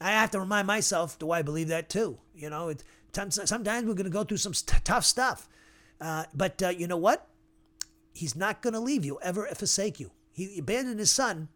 I 0.00 0.10
have 0.10 0.30
to 0.32 0.40
remind 0.40 0.66
myself, 0.66 1.18
do 1.18 1.30
I 1.30 1.42
believe 1.42 1.68
that 1.68 1.88
too? 1.88 2.18
You 2.34 2.50
know, 2.50 2.72
sometimes 3.12 3.86
we're 3.86 3.94
going 3.94 4.04
to 4.04 4.10
go 4.10 4.24
through 4.24 4.38
some 4.38 4.54
st- 4.54 4.84
tough 4.84 5.04
stuff. 5.04 5.48
Uh, 6.00 6.24
but 6.34 6.62
uh, 6.62 6.68
you 6.68 6.86
know 6.86 6.96
what? 6.96 7.28
He's 8.12 8.36
not 8.36 8.62
going 8.62 8.74
to 8.74 8.80
leave 8.80 9.04
you, 9.04 9.18
ever 9.22 9.46
forsake 9.54 9.98
you. 9.98 10.10
He 10.32 10.58
abandoned 10.58 10.98
his 10.98 11.10
son 11.10 11.48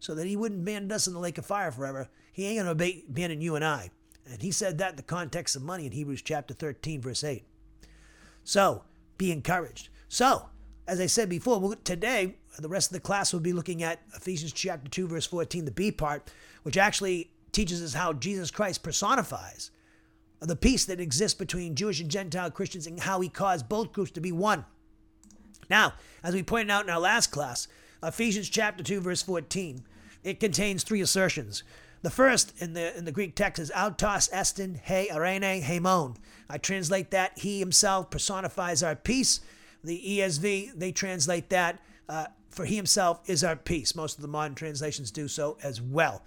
so 0.00 0.14
that 0.14 0.26
he 0.26 0.36
wouldn't 0.36 0.62
abandon 0.62 0.92
us 0.92 1.06
in 1.06 1.14
the 1.14 1.18
lake 1.18 1.38
of 1.38 1.46
fire 1.46 1.70
forever. 1.70 2.08
He 2.32 2.46
ain't 2.46 2.62
going 2.62 2.76
to 2.76 3.02
abandon 3.08 3.40
you 3.40 3.56
and 3.56 3.64
I. 3.64 3.90
And 4.30 4.40
he 4.40 4.50
said 4.50 4.78
that 4.78 4.90
in 4.90 4.96
the 4.96 5.02
context 5.02 5.54
of 5.54 5.62
money 5.62 5.86
in 5.86 5.92
Hebrews 5.92 6.22
chapter 6.22 6.54
13, 6.54 7.00
verse 7.00 7.22
8. 7.24 7.44
So, 8.42 8.84
be 9.18 9.30
encouraged. 9.30 9.88
So, 10.08 10.46
as 10.86 11.00
I 11.00 11.06
said 11.06 11.28
before, 11.28 11.76
today, 11.76 12.36
the 12.58 12.68
rest 12.68 12.90
of 12.90 12.94
the 12.94 13.00
class 13.00 13.32
will 13.32 13.40
be 13.40 13.52
looking 13.52 13.82
at 13.82 14.00
Ephesians 14.14 14.52
chapter 14.52 14.88
2, 14.88 15.08
verse 15.08 15.26
14, 15.26 15.64
the 15.64 15.70
B 15.70 15.90
part, 15.90 16.30
which 16.62 16.76
actually 16.76 17.30
teaches 17.52 17.82
us 17.82 17.94
how 17.94 18.12
Jesus 18.12 18.50
Christ 18.50 18.82
personifies 18.82 19.70
the 20.46 20.56
peace 20.56 20.84
that 20.84 21.00
exists 21.00 21.38
between 21.38 21.74
Jewish 21.74 22.00
and 22.00 22.10
Gentile 22.10 22.50
Christians 22.50 22.86
and 22.86 23.00
how 23.00 23.20
he 23.20 23.28
caused 23.28 23.68
both 23.68 23.92
groups 23.92 24.10
to 24.12 24.20
be 24.20 24.32
one. 24.32 24.64
Now, 25.70 25.94
as 26.22 26.34
we 26.34 26.42
pointed 26.42 26.70
out 26.70 26.84
in 26.84 26.90
our 26.90 27.00
last 27.00 27.30
class, 27.30 27.68
Ephesians 28.02 28.48
chapter 28.48 28.84
2 28.84 29.00
verse 29.00 29.22
14, 29.22 29.82
it 30.22 30.40
contains 30.40 30.82
three 30.82 31.00
assertions. 31.00 31.62
The 32.04 32.10
first 32.10 32.52
in 32.58 32.74
the 32.74 32.94
in 32.98 33.06
the 33.06 33.12
Greek 33.12 33.34
text 33.34 33.58
is 33.58 33.70
autos 33.70 34.28
estin 34.28 34.78
he 34.84 35.08
arene 35.10 35.62
hemon. 35.62 36.16
I 36.50 36.58
translate 36.58 37.10
that 37.12 37.38
he 37.38 37.60
himself 37.60 38.10
personifies 38.10 38.82
our 38.82 38.94
peace. 38.94 39.40
The 39.82 40.02
ESV 40.04 40.78
they 40.78 40.92
translate 40.92 41.48
that 41.48 41.80
uh, 42.06 42.26
for 42.50 42.66
he 42.66 42.76
himself 42.76 43.22
is 43.24 43.42
our 43.42 43.56
peace. 43.56 43.94
Most 43.96 44.18
of 44.18 44.22
the 44.22 44.28
modern 44.28 44.54
translations 44.54 45.10
do 45.10 45.28
so 45.28 45.56
as 45.62 45.80
well. 45.80 46.22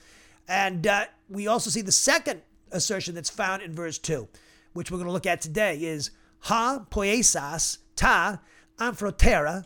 And 0.47 0.87
uh, 0.87 1.05
we 1.29 1.45
also 1.45 1.69
see 1.69 1.81
the 1.81 1.91
second 1.91 2.41
assertion 2.71 3.13
that's 3.13 3.29
found 3.29 3.61
in 3.61 3.75
verse 3.75 3.99
2, 3.99 4.27
which 4.73 4.89
we're 4.89 4.97
going 4.97 5.05
to 5.05 5.13
look 5.13 5.27
at 5.27 5.41
today, 5.41 5.77
is 5.77 6.09
ha 6.39 6.87
poiesas 6.89 7.77
ta 7.95 8.39
amphotera 8.79 9.65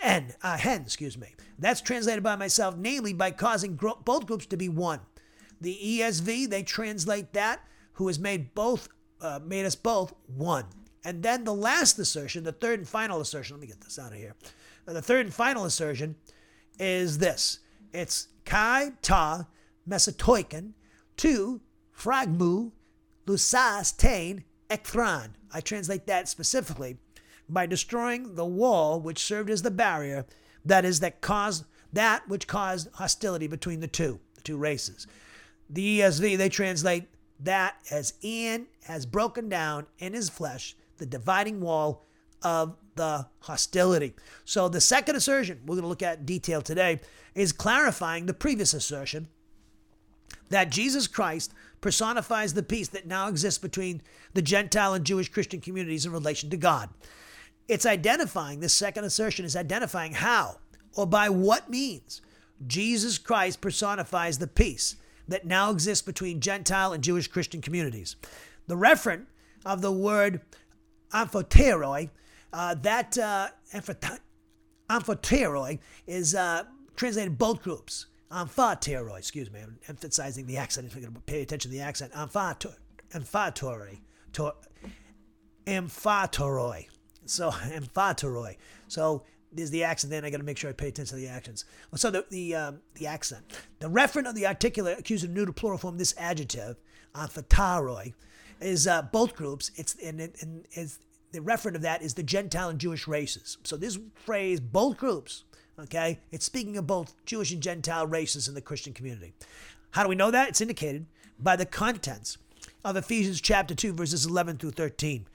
en, 0.00 0.34
uh, 0.42 0.58
hen, 0.58 0.82
excuse 0.82 1.16
me. 1.16 1.28
That's 1.58 1.80
translated 1.80 2.22
by 2.22 2.36
myself, 2.36 2.76
namely 2.76 3.14
by 3.14 3.30
causing 3.30 3.74
gro- 3.74 4.02
both 4.04 4.26
groups 4.26 4.44
to 4.46 4.58
be 4.58 4.68
one. 4.68 5.00
The 5.60 5.78
ESV, 5.82 6.48
they 6.48 6.62
translate 6.62 7.32
that, 7.32 7.60
who 7.94 8.06
has 8.08 8.18
made 8.18 8.54
both, 8.54 8.88
uh, 9.20 9.40
made 9.44 9.64
us 9.64 9.74
both 9.74 10.14
one. 10.26 10.66
And 11.04 11.22
then 11.22 11.44
the 11.44 11.54
last 11.54 11.98
assertion, 11.98 12.44
the 12.44 12.52
third 12.52 12.80
and 12.80 12.88
final 12.88 13.20
assertion, 13.20 13.56
let 13.56 13.60
me 13.60 13.66
get 13.68 13.80
this 13.80 13.98
out 13.98 14.12
of 14.12 14.18
here. 14.18 14.34
The 14.86 15.02
third 15.02 15.26
and 15.26 15.34
final 15.34 15.64
assertion 15.64 16.16
is 16.78 17.18
this. 17.18 17.60
It's 17.92 18.28
kai 18.44 18.92
ta 19.02 19.46
Mesatoiken, 19.88 20.72
two, 21.16 21.60
Fragmu, 21.96 22.72
Lusas 23.26 23.96
Tain, 23.96 24.44
ekthron. 24.68 25.30
I 25.52 25.60
translate 25.60 26.06
that 26.06 26.28
specifically 26.28 26.98
by 27.48 27.66
destroying 27.66 28.34
the 28.34 28.44
wall 28.44 29.00
which 29.00 29.24
served 29.24 29.50
as 29.50 29.62
the 29.62 29.70
barrier, 29.70 30.26
that 30.64 30.84
is, 30.84 31.00
that 31.00 31.20
caused 31.20 31.64
that 31.92 32.28
which 32.28 32.46
caused 32.46 32.88
hostility 32.94 33.46
between 33.46 33.80
the 33.80 33.86
two, 33.86 34.20
the 34.34 34.40
two 34.40 34.56
races. 34.56 35.06
The 35.68 36.00
ESV, 36.00 36.38
they 36.38 36.48
translate 36.48 37.04
that 37.40 37.76
as 37.90 38.14
Ian 38.22 38.66
has 38.84 39.04
broken 39.04 39.48
down 39.48 39.86
in 39.98 40.14
his 40.14 40.28
flesh 40.28 40.76
the 40.98 41.06
dividing 41.06 41.60
wall 41.60 42.04
of 42.42 42.76
the 42.94 43.26
hostility. 43.40 44.14
So 44.44 44.68
the 44.68 44.80
second 44.80 45.16
assertion 45.16 45.60
we're 45.66 45.74
going 45.74 45.82
to 45.82 45.88
look 45.88 46.02
at 46.02 46.20
in 46.20 46.24
detail 46.24 46.62
today 46.62 47.00
is 47.34 47.52
clarifying 47.52 48.26
the 48.26 48.34
previous 48.34 48.72
assertion 48.72 49.28
that 50.48 50.70
Jesus 50.70 51.06
Christ 51.06 51.52
personifies 51.80 52.54
the 52.54 52.62
peace 52.62 52.88
that 52.88 53.06
now 53.06 53.28
exists 53.28 53.58
between 53.58 54.00
the 54.32 54.42
Gentile 54.42 54.94
and 54.94 55.04
Jewish 55.04 55.28
Christian 55.28 55.60
communities 55.60 56.06
in 56.06 56.12
relation 56.12 56.48
to 56.50 56.56
God. 56.56 56.88
It's 57.68 57.84
identifying, 57.84 58.60
this 58.60 58.72
second 58.72 59.04
assertion 59.04 59.44
is 59.44 59.56
identifying 59.56 60.12
how 60.12 60.58
or 60.94 61.06
by 61.06 61.28
what 61.28 61.68
means 61.68 62.22
Jesus 62.66 63.18
Christ 63.18 63.60
personifies 63.60 64.38
the 64.38 64.46
peace 64.46 64.96
that 65.28 65.46
now 65.46 65.70
exists 65.70 66.02
between 66.04 66.40
Gentile 66.40 66.92
and 66.92 67.02
Jewish 67.02 67.28
Christian 67.28 67.60
communities. 67.60 68.16
The 68.66 68.76
referent 68.76 69.26
of 69.64 69.82
the 69.82 69.92
word 69.92 70.40
amphoteroi, 71.12 72.10
uh, 72.52 72.74
that 72.74 73.18
uh, 73.18 73.48
amphoteroi 74.88 75.78
is 76.06 76.34
uh, 76.34 76.64
translated 76.94 77.38
both 77.38 77.62
groups. 77.62 78.06
Amphoteroi, 78.30 79.18
excuse 79.18 79.52
me, 79.52 79.60
I'm 79.60 79.78
emphasizing 79.88 80.46
the 80.46 80.56
accent 80.56 80.86
if 80.86 80.94
you're 80.94 81.02
going 81.02 81.14
to 81.14 81.20
pay 81.20 81.42
attention 81.42 81.70
to 81.70 81.76
the 81.76 81.82
accent. 81.82 82.12
Amphoteroi, 82.12 82.76
amphoteroi. 85.66 86.86
So, 87.24 87.50
amphoteroi. 87.50 88.56
So, 88.88 89.24
there's 89.56 89.70
the 89.70 89.84
accent. 89.84 90.10
Then 90.10 90.24
I 90.24 90.30
got 90.30 90.38
to 90.38 90.44
make 90.44 90.58
sure 90.58 90.70
I 90.70 90.72
pay 90.72 90.88
attention 90.88 91.16
to 91.16 91.22
the 91.22 91.28
actions. 91.28 91.64
So 91.94 92.10
the 92.10 92.24
the 92.30 92.54
um, 92.54 92.80
the 92.94 93.06
accent, 93.06 93.44
the 93.78 93.88
referent 93.88 94.28
of 94.28 94.34
the 94.34 94.46
articular 94.46 94.92
accusative 94.92 95.34
neuter 95.34 95.52
plural 95.52 95.78
form. 95.78 95.98
This 95.98 96.14
adjective, 96.18 96.76
amphoteroi, 97.14 98.14
is 98.60 98.86
uh, 98.86 99.02
both 99.02 99.34
groups. 99.34 99.70
It's 99.76 99.94
and, 100.02 100.20
and 100.20 100.64
is 100.72 100.98
the 101.32 101.40
referent 101.40 101.74
of 101.74 101.82
that 101.82 102.02
is 102.02 102.14
the 102.14 102.22
Gentile 102.22 102.68
and 102.68 102.78
Jewish 102.78 103.06
races. 103.06 103.58
So 103.64 103.76
this 103.76 103.98
phrase, 104.14 104.60
both 104.60 104.96
groups, 104.96 105.44
okay, 105.78 106.20
it's 106.30 106.46
speaking 106.46 106.76
of 106.76 106.86
both 106.86 107.14
Jewish 107.26 107.52
and 107.52 107.62
Gentile 107.62 108.06
races 108.06 108.48
in 108.48 108.54
the 108.54 108.60
Christian 108.60 108.92
community. 108.92 109.34
How 109.90 110.02
do 110.02 110.08
we 110.08 110.14
know 110.14 110.30
that? 110.30 110.48
It's 110.48 110.60
indicated 110.60 111.06
by 111.38 111.56
the 111.56 111.66
contents 111.66 112.38
of 112.84 112.96
Ephesians 112.96 113.40
chapter 113.40 113.74
2, 113.74 113.92
verses 113.92 114.24
11 114.24 114.58
through 114.58 114.70
13, 114.70 115.26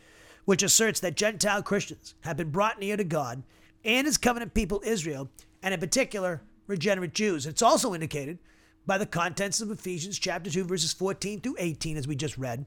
which 0.46 0.64
asserts 0.64 1.00
that 1.02 1.16
Gentile 1.16 1.62
Christians 1.62 2.16
have 2.22 2.38
been 2.38 2.50
brought 2.50 2.80
near 2.80 2.98
to 2.98 3.04
God 3.04 3.44
and 3.84 4.06
his 4.06 4.18
covenant 4.18 4.54
people 4.54 4.82
Israel, 4.86 5.30
and 5.64 5.74
in 5.74 5.80
particular, 5.80 6.42
regenerate 6.68 7.14
Jews. 7.14 7.46
It's 7.46 7.62
also 7.62 7.94
indicated 7.94 8.40
by 8.86 8.98
the 8.98 9.06
contents 9.06 9.62
of 9.62 9.72
Ephesians 9.72 10.18
chapter 10.18 10.50
2, 10.50 10.64
verses 10.64 10.94
14 10.94 11.42
through 11.42 11.56
18, 11.60 11.98
as 11.98 12.08
we 12.08 12.16
just 12.16 12.38
read, 12.38 12.66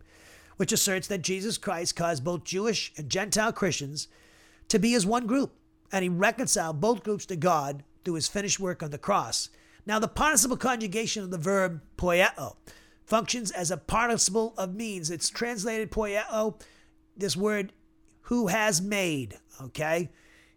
which 0.57 0.73
asserts 0.73 1.09
that 1.09 1.23
Jesus 1.23 1.59
Christ 1.59 1.97
caused 1.97 2.25
both 2.25 2.45
Jewish 2.45 2.93
and 2.97 3.09
Gentile 3.09 3.53
Christians 3.53 4.09
to 4.69 4.79
be 4.79 4.95
as 4.95 5.07
one 5.07 5.27
group, 5.27 5.53
and 5.93 6.03
he 6.03 6.09
reconciled 6.09 6.81
both 6.81 7.03
groups 7.03 7.27
to 7.27 7.37
God 7.37 7.83
through 8.05 8.15
his 8.15 8.29
finished 8.29 8.61
work 8.61 8.83
on 8.83 8.91
the 8.91 8.99
cross. 8.99 9.49
Now, 9.87 9.99
the 9.99 10.09
participle 10.09 10.57
conjugation 10.57 11.23
of 11.23 11.31
the 11.31 11.39
verb 11.39 11.81
poieo 11.97 12.57
functions 13.05 13.51
as 13.51 13.71
a 13.71 13.77
participle 13.77 14.55
of 14.57 14.75
means. 14.75 15.11
It's 15.11 15.29
translated 15.29 15.91
poieo, 15.91 16.61
this 17.17 17.37
word 17.37 17.73
who 18.23 18.47
has 18.47 18.81
made, 18.81 19.39
okay? 19.61 20.11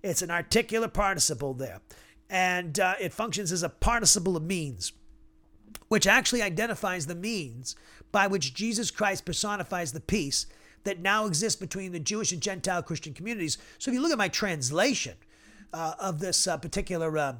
It's 0.03 0.21
an 0.21 0.31
articular 0.31 0.87
participle 0.87 1.53
there. 1.53 1.81
And 2.29 2.79
uh, 2.79 2.95
it 2.99 3.13
functions 3.13 3.51
as 3.51 3.63
a 3.63 3.69
participle 3.69 4.35
of 4.35 4.43
means, 4.43 4.91
which 5.87 6.05
actually 6.05 6.41
identifies 6.41 7.07
the 7.07 7.15
means 7.15 7.75
by 8.11 8.27
which 8.27 8.53
Jesus 8.53 8.91
Christ 8.91 9.25
personifies 9.25 9.91
the 9.93 9.99
peace 9.99 10.45
that 10.83 10.99
now 10.99 11.25
exists 11.25 11.59
between 11.59 11.91
the 11.91 11.99
Jewish 11.99 12.31
and 12.31 12.41
Gentile 12.41 12.83
Christian 12.83 13.13
communities. 13.13 13.57
So 13.77 13.91
if 13.91 13.95
you 13.95 14.01
look 14.01 14.11
at 14.11 14.17
my 14.17 14.27
translation 14.27 15.15
uh, 15.73 15.93
of 15.99 16.19
this 16.19 16.47
uh, 16.47 16.57
particular 16.57 17.17
uh, 17.17 17.35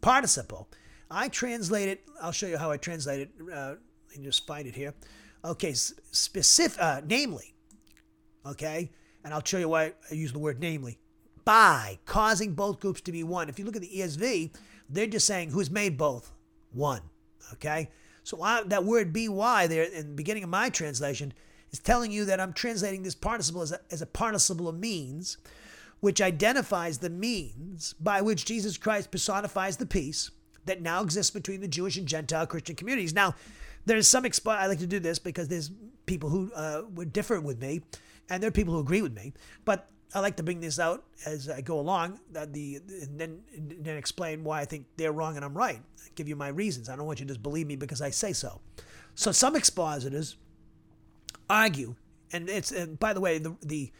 participle, 0.00 0.68
I 1.10 1.28
translate 1.28 1.88
it. 1.88 2.04
I'll 2.20 2.32
show 2.32 2.46
you 2.46 2.58
how 2.58 2.70
I 2.70 2.76
translate 2.76 3.20
it. 3.20 3.30
Uh, 3.52 3.74
and 4.14 4.24
just 4.24 4.46
find 4.46 4.66
it 4.66 4.74
here. 4.74 4.94
Okay, 5.44 5.72
specific, 5.72 6.80
uh, 6.80 7.00
namely. 7.06 7.54
Okay, 8.44 8.90
and 9.24 9.32
I'll 9.32 9.44
show 9.44 9.58
you 9.58 9.68
why 9.68 9.92
I 10.10 10.14
use 10.14 10.32
the 10.32 10.38
word 10.38 10.58
namely 10.60 10.98
by 11.44 11.98
causing 12.06 12.54
both 12.54 12.80
groups 12.80 13.00
to 13.02 13.12
be 13.12 13.24
one. 13.24 13.48
If 13.48 13.58
you 13.58 13.64
look 13.64 13.76
at 13.76 13.82
the 13.82 13.88
ESV, 13.88 14.54
they're 14.88 15.06
just 15.06 15.26
saying 15.26 15.50
who's 15.50 15.70
made 15.70 15.96
both 15.96 16.32
one. 16.72 17.02
Okay? 17.54 17.90
So 18.22 18.42
I, 18.42 18.62
that 18.64 18.84
word 18.84 19.12
by 19.12 19.66
there 19.66 19.84
in 19.84 20.08
the 20.08 20.14
beginning 20.14 20.44
of 20.44 20.50
my 20.50 20.68
translation 20.68 21.32
is 21.72 21.78
telling 21.78 22.10
you 22.10 22.24
that 22.26 22.40
I'm 22.40 22.52
translating 22.52 23.02
this 23.02 23.14
participle 23.14 23.62
as 23.62 23.72
a, 23.72 23.80
as 23.90 24.02
a 24.02 24.06
participle 24.06 24.68
of 24.68 24.78
means, 24.78 25.38
which 26.00 26.20
identifies 26.20 26.98
the 26.98 27.10
means 27.10 27.94
by 27.94 28.20
which 28.20 28.44
Jesus 28.44 28.76
Christ 28.76 29.10
personifies 29.10 29.76
the 29.76 29.86
peace 29.86 30.30
that 30.66 30.82
now 30.82 31.02
exists 31.02 31.30
between 31.30 31.60
the 31.60 31.68
Jewish 31.68 31.96
and 31.96 32.06
Gentile 32.06 32.46
Christian 32.46 32.76
communities. 32.76 33.14
Now, 33.14 33.34
there's 33.86 34.08
some 34.08 34.24
I 34.46 34.66
like 34.66 34.78
to 34.78 34.86
do 34.86 35.00
this 35.00 35.18
because 35.18 35.48
there's 35.48 35.70
people 36.06 36.28
who 36.28 36.52
uh, 36.54 36.82
would 36.94 37.12
differ 37.12 37.40
with 37.40 37.60
me, 37.60 37.80
and 38.28 38.42
there 38.42 38.48
are 38.48 38.52
people 38.52 38.74
who 38.74 38.80
agree 38.80 39.02
with 39.02 39.14
me. 39.14 39.32
But 39.64 39.88
I 40.12 40.20
like 40.20 40.36
to 40.36 40.42
bring 40.42 40.60
this 40.60 40.78
out 40.78 41.04
as 41.24 41.48
I 41.48 41.60
go 41.60 41.78
along, 41.78 42.18
uh, 42.36 42.46
the 42.50 42.80
and 43.02 43.20
then 43.20 43.42
and 43.54 43.76
then 43.84 43.96
explain 43.96 44.42
why 44.42 44.60
I 44.60 44.64
think 44.64 44.86
they're 44.96 45.12
wrong 45.12 45.36
and 45.36 45.44
I'm 45.44 45.56
right. 45.56 45.80
give 46.16 46.28
you 46.28 46.36
my 46.36 46.48
reasons. 46.48 46.88
I 46.88 46.96
don't 46.96 47.06
want 47.06 47.20
you 47.20 47.26
to 47.26 47.30
just 47.30 47.42
believe 47.42 47.66
me 47.66 47.76
because 47.76 48.02
I 48.02 48.10
say 48.10 48.32
so. 48.32 48.60
So 49.14 49.30
some 49.30 49.54
expositors 49.54 50.36
argue, 51.48 51.94
and 52.32 52.48
it's 52.48 52.72
and 52.72 52.98
by 52.98 53.12
the 53.12 53.20
way, 53.20 53.38
the 53.38 53.56
the 53.62 53.92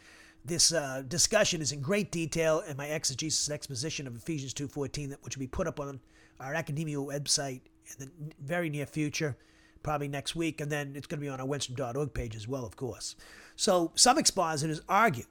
this 0.44 0.72
uh, 0.72 1.02
discussion 1.06 1.60
is 1.60 1.70
in 1.70 1.80
great 1.80 2.10
detail 2.10 2.60
in 2.66 2.76
my 2.76 2.86
exegesis 2.86 3.50
exposition 3.50 4.06
of 4.06 4.16
Ephesians 4.16 4.54
2.14, 4.54 5.16
which 5.22 5.36
will 5.36 5.40
be 5.40 5.46
put 5.46 5.66
up 5.66 5.78
on 5.78 6.00
our 6.40 6.54
academia 6.54 6.96
website 6.96 7.60
in 7.86 8.06
the 8.06 8.10
very 8.42 8.70
near 8.70 8.86
future, 8.86 9.36
probably 9.82 10.08
next 10.08 10.34
week, 10.34 10.60
and 10.60 10.72
then 10.72 10.94
it's 10.96 11.06
going 11.06 11.20
to 11.20 11.24
be 11.24 11.28
on 11.28 11.40
our 11.40 11.46
Wenstrom.org 11.46 12.14
page 12.14 12.34
as 12.34 12.48
well, 12.48 12.64
of 12.64 12.74
course. 12.76 13.16
So 13.56 13.92
some 13.94 14.16
expositors 14.16 14.80
argue 14.88 15.24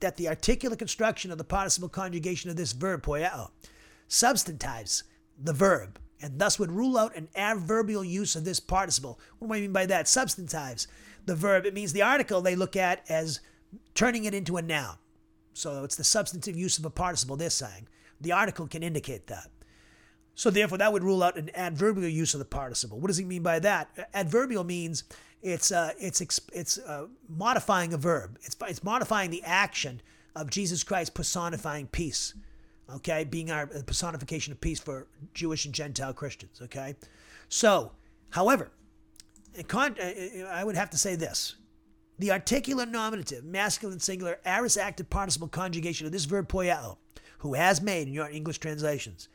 that 0.00 0.16
the 0.16 0.28
articular 0.28 0.76
construction 0.76 1.30
of 1.30 1.38
the 1.38 1.44
participle 1.44 1.88
conjugation 1.88 2.50
of 2.50 2.56
this 2.56 2.72
verb, 2.72 3.02
poieo, 3.02 3.50
substantives 4.06 5.04
the 5.38 5.52
verb, 5.52 5.98
and 6.20 6.38
thus 6.38 6.58
would 6.58 6.72
rule 6.72 6.98
out 6.98 7.14
an 7.16 7.28
adverbial 7.34 8.04
use 8.04 8.34
of 8.34 8.44
this 8.44 8.60
participle. 8.60 9.20
What 9.38 9.48
do 9.48 9.54
I 9.54 9.60
mean 9.60 9.72
by 9.72 9.86
that? 9.86 10.08
Substantives 10.08 10.88
the 11.26 11.34
verb. 11.34 11.66
It 11.66 11.74
means 11.74 11.92
the 11.92 12.02
article 12.02 12.40
they 12.40 12.56
look 12.56 12.74
at 12.76 13.04
as 13.08 13.40
turning 13.94 14.24
it 14.24 14.34
into 14.34 14.56
a 14.56 14.62
noun. 14.62 14.96
So 15.52 15.84
it's 15.84 15.96
the 15.96 16.04
substantive 16.04 16.56
use 16.56 16.78
of 16.78 16.84
a 16.84 16.90
participle 16.90 17.36
they're 17.36 17.50
saying. 17.50 17.88
The 18.20 18.32
article 18.32 18.66
can 18.66 18.82
indicate 18.82 19.26
that. 19.28 19.48
So 20.34 20.50
therefore, 20.50 20.78
that 20.78 20.92
would 20.92 21.02
rule 21.02 21.22
out 21.22 21.36
an 21.36 21.50
adverbial 21.54 22.08
use 22.08 22.32
of 22.32 22.38
the 22.38 22.44
participle. 22.44 23.00
What 23.00 23.08
does 23.08 23.16
he 23.16 23.24
mean 23.24 23.42
by 23.42 23.58
that? 23.58 24.08
Adverbial 24.14 24.62
means 24.62 25.02
it's 25.42 25.70
uh, 25.70 25.92
it's 25.98 26.20
it's 26.52 26.78
uh, 26.78 27.06
modifying 27.28 27.92
a 27.92 27.96
verb. 27.96 28.38
It's 28.42 28.56
it's 28.66 28.82
modifying 28.82 29.30
the 29.30 29.42
action 29.44 30.00
of 30.34 30.50
Jesus 30.50 30.82
Christ 30.82 31.14
personifying 31.14 31.86
peace. 31.88 32.34
Okay, 32.94 33.24
being 33.24 33.50
our 33.50 33.66
personification 33.66 34.52
of 34.52 34.60
peace 34.60 34.80
for 34.80 35.06
Jewish 35.34 35.66
and 35.66 35.74
Gentile 35.74 36.14
Christians. 36.14 36.60
Okay, 36.62 36.96
so 37.48 37.92
however, 38.30 38.70
uh, 39.56 39.80
uh, 39.80 40.44
I 40.50 40.64
would 40.64 40.76
have 40.76 40.90
to 40.90 40.98
say 40.98 41.14
this: 41.14 41.56
the 42.18 42.32
articular 42.32 42.86
nominative, 42.86 43.44
masculine 43.44 44.00
singular, 44.00 44.38
aorist 44.44 44.78
active 44.78 45.10
participle 45.10 45.48
conjugation 45.48 46.06
of 46.06 46.12
this 46.12 46.24
verb 46.24 46.48
poieo, 46.48 46.96
who 47.38 47.54
has 47.54 47.80
made 47.80 48.08
in 48.08 48.14
your 48.14 48.28
English 48.28 48.58
translations, 48.58 49.28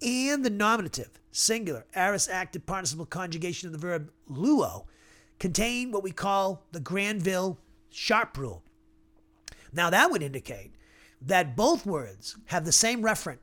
and 0.00 0.44
the 0.44 0.50
nominative, 0.50 1.10
singular, 1.30 1.84
aorist 1.94 2.30
active 2.30 2.64
participle 2.64 3.04
conjugation 3.04 3.66
of 3.66 3.72
the 3.72 3.78
verb 3.78 4.10
luo 4.30 4.86
contain 5.38 5.90
what 5.90 6.02
we 6.02 6.12
call 6.12 6.64
the 6.72 6.80
Granville 6.80 7.58
Sharp 7.90 8.36
rule. 8.38 8.62
Now, 9.72 9.90
that 9.90 10.10
would 10.10 10.22
indicate 10.22 10.72
that 11.20 11.56
both 11.56 11.86
words 11.86 12.36
have 12.46 12.64
the 12.64 12.72
same 12.72 13.02
referent 13.02 13.38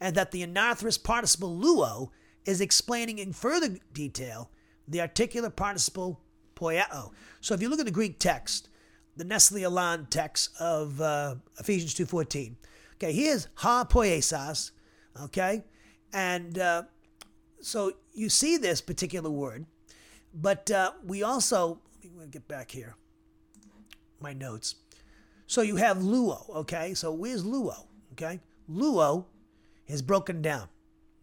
and 0.00 0.14
that 0.16 0.30
the 0.30 0.46
anarthrous 0.46 1.02
participle 1.02 1.56
luo 1.56 2.10
is 2.44 2.60
explaining 2.60 3.18
in 3.18 3.32
further 3.32 3.76
detail 3.92 4.50
the 4.88 5.00
articular 5.00 5.50
participle 5.50 6.20
poieo. 6.56 7.10
So 7.40 7.54
if 7.54 7.62
you 7.62 7.68
look 7.68 7.80
at 7.80 7.86
the 7.86 7.92
Greek 7.92 8.18
text, 8.18 8.68
the 9.16 9.24
Nestle 9.24 9.64
Aland 9.64 10.10
text 10.10 10.50
of 10.58 11.00
uh, 11.00 11.36
Ephesians 11.58 11.94
2.14, 11.94 12.54
okay, 12.94 13.12
here's 13.12 13.48
ha 13.54 13.84
poiesas, 13.84 14.72
okay? 15.22 15.64
And 16.12 16.58
uh, 16.58 16.84
so 17.60 17.92
you 18.14 18.28
see 18.28 18.56
this 18.56 18.80
particular 18.80 19.30
word, 19.30 19.66
but 20.34 20.70
uh, 20.70 20.92
we 21.04 21.22
also, 21.22 21.80
let 22.02 22.26
me 22.26 22.26
get 22.30 22.46
back 22.48 22.70
here. 22.70 22.96
my 24.20 24.32
notes. 24.32 24.76
So 25.46 25.62
you 25.62 25.76
have 25.76 25.98
luo, 25.98 26.48
okay? 26.56 26.94
So 26.94 27.12
where's 27.12 27.42
luo, 27.42 27.86
okay? 28.12 28.40
Luo 28.70 29.24
is 29.86 30.02
broken 30.02 30.42
down, 30.42 30.68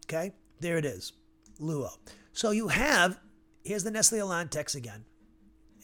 okay? 0.04 0.32
There 0.60 0.76
it 0.76 0.84
is, 0.84 1.12
luo. 1.60 1.90
So 2.32 2.50
you 2.50 2.68
have, 2.68 3.18
here's 3.64 3.84
the 3.84 3.90
Nestle 3.90 4.20
Aland 4.20 4.50
text 4.50 4.74
again. 4.74 5.04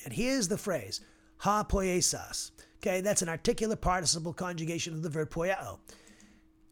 And 0.05 0.13
here's 0.13 0.49
the 0.49 0.59
phrase, 0.59 1.01
ha 1.39 1.65
poiesas. 1.65 2.51
Okay, 2.83 3.01
that's 3.01 3.23
an 3.23 3.31
articular 3.31 3.77
participle 3.77 4.35
conjugation 4.35 4.93
of 4.93 5.03
the 5.03 5.09
verb 5.09 5.31
poieo. 5.31 5.79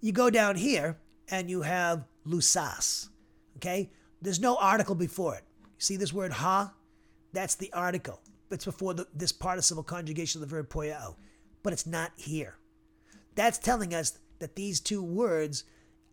You 0.00 0.12
go 0.12 0.28
down 0.28 0.56
here 0.56 0.98
and 1.30 1.48
you 1.48 1.62
have 1.62 2.04
lusas. 2.26 3.08
Okay, 3.56 3.90
there's 4.20 4.40
no 4.40 4.56
article 4.56 4.94
before 4.94 5.36
it. 5.36 5.44
See 5.82 5.96
this 5.96 6.12
word 6.12 6.32
ha? 6.32 6.74
That's 7.32 7.56
the 7.56 7.72
article. 7.72 8.20
It's 8.52 8.64
before 8.64 8.94
the, 8.94 9.08
this 9.12 9.32
participle 9.32 9.82
conjugation 9.82 10.40
of 10.40 10.48
the 10.48 10.54
verb 10.54 10.68
poieo, 10.68 11.16
but 11.64 11.72
it's 11.72 11.86
not 11.86 12.12
here. 12.16 12.54
That's 13.34 13.58
telling 13.58 13.92
us 13.92 14.16
that 14.38 14.54
these 14.54 14.78
two 14.78 15.02
words 15.02 15.64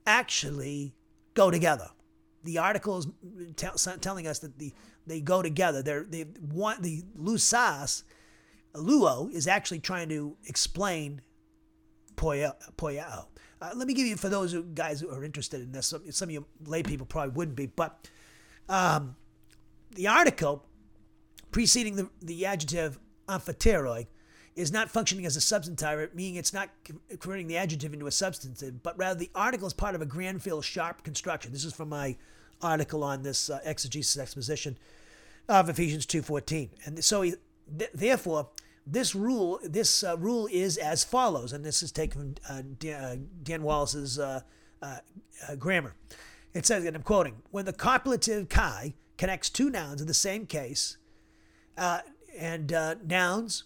actually 0.08 0.96
go 1.36 1.52
together. 1.52 1.88
The 2.46 2.58
article 2.58 2.98
is 2.98 3.08
t- 3.56 3.68
telling 4.02 4.26
us 4.26 4.40
that 4.40 4.58
the 4.58 4.74
they 5.06 5.22
go 5.22 5.44
together. 5.44 5.84
They're 5.84 6.04
they 6.04 6.26
want 6.42 6.82
the 6.82 7.04
lusas, 7.16 8.02
luo 8.74 9.32
is 9.32 9.46
actually 9.46 9.82
trying 9.82 10.10
to 10.10 10.36
explain 10.48 11.22
poieo. 12.16 12.56
Uh, 13.62 13.72
let 13.76 13.88
me 13.88 13.94
give 13.94 14.08
you 14.08 14.16
for 14.16 14.30
those 14.30 14.52
who, 14.52 14.64
guys 14.64 15.02
who 15.02 15.12
are 15.12 15.24
interested 15.24 15.62
in 15.62 15.72
this. 15.74 15.86
Some, 15.88 16.12
some 16.12 16.30
of 16.30 16.34
you 16.34 16.46
lay 16.66 16.82
people 16.82 17.06
probably 17.06 17.36
wouldn't 17.36 17.58
be, 17.58 17.68
but 17.68 18.08
um, 18.68 19.16
the 19.92 20.08
article 20.08 20.66
preceding 21.52 21.96
the, 21.96 22.10
the 22.22 22.46
adjective 22.46 23.00
amphoteroi 23.28 24.08
is 24.56 24.72
not 24.72 24.90
functioning 24.90 25.26
as 25.26 25.36
a 25.36 25.42
substantive, 25.42 26.14
meaning 26.14 26.36
it's 26.36 26.54
not 26.54 26.70
converting 27.20 27.48
the 27.48 27.58
adjective 27.58 27.94
into 27.94 28.08
a 28.08 28.12
substantive, 28.12 28.84
but 28.84 28.98
rather 28.98 29.18
the 29.18 29.30
article 29.34 29.68
is 29.68 29.74
part 29.74 29.96
of 29.96 30.02
a 30.02 30.06
Granville 30.06 30.62
Sharp 30.62 31.04
construction. 31.04 31.52
This 31.52 31.64
is 31.64 31.74
from 31.74 31.90
my 31.90 32.18
article 32.62 33.04
on 33.04 33.24
this 33.24 33.50
uh, 33.50 33.60
exegesis 33.64 34.18
exposition 34.18 34.78
of 35.48 35.70
Ephesians 35.70 36.06
2.14. 36.06 36.70
And 36.86 37.04
so, 37.04 37.22
he, 37.22 37.36
th- 37.78 37.92
therefore, 37.94 38.50
this 38.86 39.16
rule 39.16 39.60
this 39.64 40.04
uh, 40.04 40.18
rule 40.18 40.50
is 40.52 40.78
as 40.78 41.04
follows, 41.04 41.54
and 41.54 41.64
this 41.64 41.84
is 41.84 41.92
taken 41.92 42.36
from 42.42 42.58
uh, 42.58 42.62
Dan, 42.80 43.04
uh, 43.04 43.16
Dan, 43.44 43.64
Wallace's 43.64 44.20
uh, 44.20 44.42
uh, 44.82 44.98
grammar. 45.58 45.96
It 46.54 46.66
says, 46.66 46.84
and 46.84 46.96
I'm 46.96 47.04
quoting, 47.04 47.36
when 47.52 47.66
the 47.66 47.74
copulative 47.74 48.50
kai 48.50 48.96
connects 49.20 49.50
two 49.50 49.70
nouns 49.70 50.00
in 50.00 50.08
the 50.08 50.14
same 50.14 50.46
case, 50.46 50.98
uh, 51.78 52.00
and 52.38 52.72
uh, 52.72 52.96
nouns 53.06 53.66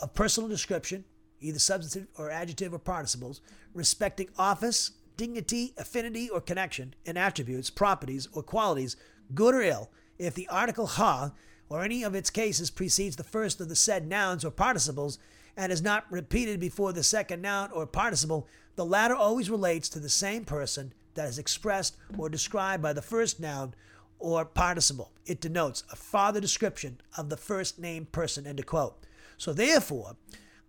of 0.00 0.14
personal 0.14 0.48
description, 0.48 1.04
either 1.40 1.58
substantive 1.58 2.08
or 2.16 2.30
adjective 2.30 2.72
or 2.72 2.78
participles, 2.78 3.42
respecting 3.74 4.30
office, 4.38 4.92
dignity, 5.18 5.74
affinity, 5.76 6.30
or 6.30 6.40
connection, 6.40 6.94
and 7.04 7.18
attributes, 7.18 7.68
properties, 7.68 8.28
or 8.32 8.42
qualities, 8.42 8.96
good 9.34 9.54
or 9.54 9.60
ill, 9.60 9.90
if 10.18 10.34
the 10.34 10.48
article 10.48 10.86
ha 10.86 11.32
or 11.68 11.82
any 11.82 12.02
of 12.02 12.14
its 12.14 12.30
cases 12.30 12.70
precedes 12.70 13.16
the 13.16 13.22
first 13.22 13.60
of 13.60 13.68
the 13.68 13.76
said 13.76 14.08
nouns 14.08 14.42
or 14.42 14.50
participles 14.50 15.18
and 15.54 15.70
is 15.70 15.82
not 15.82 16.10
repeated 16.10 16.58
before 16.58 16.94
the 16.94 17.02
second 17.02 17.42
noun 17.42 17.70
or 17.72 17.86
participle, 17.86 18.48
the 18.76 18.86
latter 18.86 19.14
always 19.14 19.50
relates 19.50 19.90
to 19.90 20.00
the 20.00 20.08
same 20.08 20.46
person 20.46 20.94
that 21.14 21.28
is 21.28 21.38
expressed 21.38 21.94
or 22.16 22.30
described 22.30 22.82
by 22.82 22.92
the 22.94 23.02
first 23.02 23.38
noun 23.38 23.74
or 24.24 24.44
participle. 24.44 25.12
It 25.26 25.40
denotes 25.40 25.84
a 25.92 25.96
farther 25.96 26.40
description 26.40 27.00
of 27.16 27.28
the 27.28 27.36
first 27.36 27.78
named 27.78 28.12
person. 28.12 28.46
End 28.46 28.58
of 28.58 28.66
quote. 28.66 28.96
So 29.36 29.52
therefore, 29.52 30.16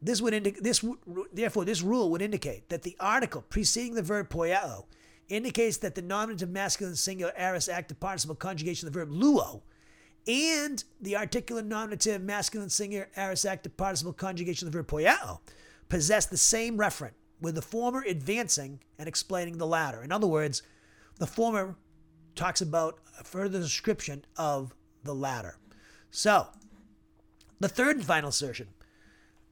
this 0.01 0.21
would 0.21 0.33
indi- 0.33 0.57
this 0.59 0.83
therefore 1.31 1.65
this 1.65 1.81
rule 1.81 2.11
would 2.11 2.21
indicate 2.21 2.69
that 2.69 2.83
the 2.83 2.95
article 2.99 3.43
preceding 3.49 3.95
the 3.95 4.01
verb 4.01 4.29
poieo 4.29 4.85
indicates 5.29 5.77
that 5.77 5.95
the 5.95 6.01
nominative 6.01 6.49
masculine 6.49 6.95
singular 6.95 7.33
aorist 7.37 7.69
active 7.69 7.99
participle 7.99 8.35
conjugation 8.35 8.87
of 8.87 8.93
the 8.93 8.99
verb 8.99 9.09
luo 9.09 9.61
and 10.27 10.83
the 11.01 11.15
articular 11.15 11.61
nominative 11.61 12.21
masculine 12.21 12.69
singular 12.69 13.07
aorist 13.15 13.45
active 13.45 13.75
participle 13.77 14.13
conjugation 14.13 14.67
of 14.67 14.71
the 14.71 14.77
verb 14.77 14.87
poieo 14.87 15.39
possess 15.89 16.25
the 16.25 16.37
same 16.37 16.77
referent, 16.77 17.13
with 17.41 17.55
the 17.55 17.61
former 17.61 18.03
advancing 18.07 18.79
and 18.97 19.07
explaining 19.07 19.57
the 19.57 19.67
latter. 19.67 20.03
In 20.03 20.11
other 20.11 20.27
words, 20.27 20.63
the 21.19 21.27
former 21.27 21.75
talks 22.35 22.61
about 22.61 22.99
a 23.19 23.23
further 23.23 23.59
description 23.59 24.25
of 24.37 24.73
the 25.03 25.15
latter. 25.15 25.57
So, 26.11 26.47
the 27.59 27.69
third 27.69 27.97
and 27.97 28.05
final 28.05 28.29
assertion. 28.29 28.67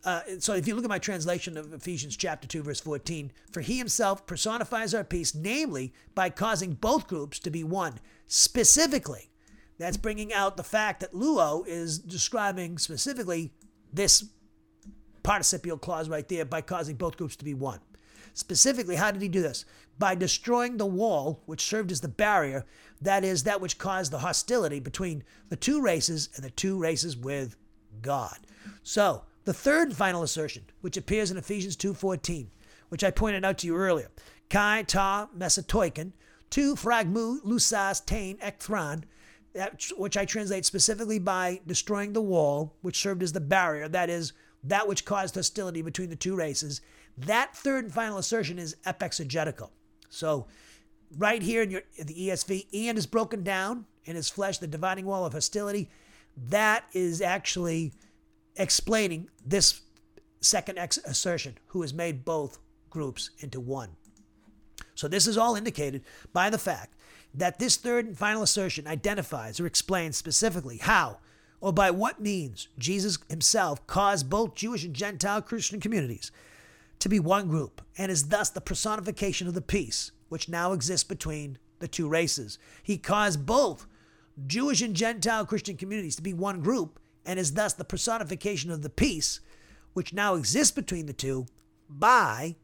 Uh, 0.03 0.21
so, 0.39 0.53
if 0.53 0.67
you 0.67 0.75
look 0.75 0.83
at 0.83 0.89
my 0.89 0.99
translation 0.99 1.57
of 1.57 1.73
Ephesians 1.73 2.17
chapter 2.17 2.47
2, 2.47 2.63
verse 2.63 2.79
14, 2.81 3.31
for 3.51 3.61
he 3.61 3.77
himself 3.77 4.25
personifies 4.25 4.93
our 4.93 5.03
peace, 5.03 5.33
namely 5.33 5.93
by 6.13 6.29
causing 6.29 6.73
both 6.73 7.07
groups 7.07 7.39
to 7.39 7.49
be 7.49 7.63
one. 7.63 7.99
Specifically, 8.27 9.29
that's 9.77 9.97
bringing 9.97 10.33
out 10.33 10.57
the 10.57 10.63
fact 10.63 10.99
that 10.99 11.13
Luo 11.13 11.65
is 11.67 11.99
describing 11.99 12.77
specifically 12.77 13.53
this 13.91 14.25
participial 15.23 15.77
clause 15.77 16.09
right 16.09 16.27
there 16.27 16.45
by 16.45 16.61
causing 16.61 16.95
both 16.95 17.17
groups 17.17 17.35
to 17.37 17.45
be 17.45 17.53
one. 17.53 17.79
Specifically, 18.33 18.95
how 18.95 19.11
did 19.11 19.21
he 19.21 19.27
do 19.27 19.41
this? 19.41 19.65
By 19.99 20.15
destroying 20.15 20.77
the 20.77 20.85
wall 20.85 21.41
which 21.45 21.65
served 21.65 21.91
as 21.91 22.01
the 22.01 22.07
barrier, 22.07 22.65
that 23.01 23.23
is, 23.23 23.43
that 23.43 23.61
which 23.61 23.77
caused 23.77 24.11
the 24.11 24.19
hostility 24.19 24.79
between 24.79 25.23
the 25.49 25.55
two 25.55 25.81
races 25.81 26.29
and 26.35 26.43
the 26.43 26.49
two 26.49 26.79
races 26.79 27.15
with 27.15 27.55
God. 28.01 28.37
So, 28.81 29.23
the 29.45 29.53
third 29.53 29.89
and 29.89 29.97
final 29.97 30.23
assertion, 30.23 30.63
which 30.81 30.97
appears 30.97 31.29
in 31.29 31.37
Ephesians 31.37 31.75
2.14, 31.77 32.47
which 32.89 33.03
I 33.03 33.11
pointed 33.11 33.43
out 33.43 33.57
to 33.59 33.67
you 33.67 33.75
earlier, 33.75 34.09
kai 34.49 34.83
ta 34.83 35.29
mesatoiken, 35.37 36.13
tu 36.49 36.75
fragmu 36.75 37.41
lusas 37.41 38.03
tain 38.05 38.37
ekthran, 38.37 39.03
which 39.97 40.17
I 40.17 40.25
translate 40.25 40.65
specifically 40.65 41.19
by 41.19 41.61
destroying 41.67 42.13
the 42.13 42.21
wall, 42.21 42.75
which 42.81 43.01
served 43.01 43.21
as 43.21 43.33
the 43.33 43.39
barrier, 43.39 43.87
that 43.89 44.09
is, 44.09 44.33
that 44.63 44.87
which 44.87 45.05
caused 45.05 45.35
hostility 45.35 45.81
between 45.81 46.09
the 46.09 46.15
two 46.15 46.35
races. 46.35 46.81
That 47.17 47.55
third 47.55 47.85
and 47.85 47.93
final 47.93 48.17
assertion 48.17 48.57
is 48.57 48.75
epexegetical. 48.85 49.69
So, 50.09 50.47
right 51.17 51.41
here 51.41 51.61
in, 51.61 51.69
your, 51.69 51.83
in 51.95 52.07
the 52.07 52.29
ESV, 52.29 52.67
and 52.73 52.97
is 52.97 53.05
broken 53.05 53.43
down 53.43 53.85
in 54.05 54.15
his 54.15 54.29
flesh, 54.29 54.57
the 54.57 54.67
dividing 54.67 55.05
wall 55.05 55.25
of 55.25 55.33
hostility. 55.33 55.89
That 56.49 56.85
is 56.93 57.21
actually 57.21 57.93
explaining 58.55 59.29
this 59.45 59.81
second 60.41 60.79
ex- 60.79 60.97
assertion, 61.05 61.57
who 61.67 61.81
has 61.81 61.93
made 61.93 62.25
both 62.25 62.57
groups 62.89 63.29
into 63.39 63.59
one. 63.59 63.89
So, 64.95 65.07
this 65.07 65.27
is 65.27 65.37
all 65.37 65.55
indicated 65.55 66.03
by 66.31 66.49
the 66.49 66.57
fact 66.57 66.95
that 67.33 67.59
this 67.59 67.77
third 67.77 68.05
and 68.05 68.17
final 68.17 68.43
assertion 68.43 68.87
identifies 68.87 69.59
or 69.59 69.65
explains 69.65 70.17
specifically 70.17 70.77
how 70.77 71.19
or 71.61 71.71
by 71.71 71.89
what 71.89 72.19
means 72.19 72.67
Jesus 72.77 73.17
himself 73.29 73.85
caused 73.87 74.29
both 74.29 74.53
Jewish 74.53 74.83
and 74.83 74.93
Gentile 74.93 75.41
Christian 75.41 75.79
communities 75.79 76.31
to 77.03 77.09
be 77.09 77.19
one 77.19 77.49
group 77.49 77.81
and 77.97 78.09
is 78.09 78.29
thus 78.29 78.49
the 78.49 78.61
personification 78.61 79.45
of 79.45 79.53
the 79.53 79.61
peace 79.61 80.13
which 80.29 80.47
now 80.47 80.71
exists 80.71 81.03
between 81.03 81.57
the 81.79 81.87
two 81.87 82.07
races. 82.07 82.57
He 82.81 82.97
caused 82.97 83.45
both 83.45 83.85
Jewish 84.47 84.81
and 84.81 84.95
Gentile 84.95 85.45
Christian 85.45 85.75
communities 85.75 86.15
to 86.15 86.21
be 86.21 86.33
one 86.33 86.61
group 86.61 87.01
and 87.25 87.37
is 87.37 87.55
thus 87.55 87.73
the 87.73 87.83
personification 87.83 88.71
of 88.71 88.83
the 88.83 88.89
peace 88.89 89.41
which 89.91 90.13
now 90.13 90.35
exists 90.35 90.71
between 90.71 91.05
the 91.05 91.11
two 91.11 91.45
by, 91.89 92.55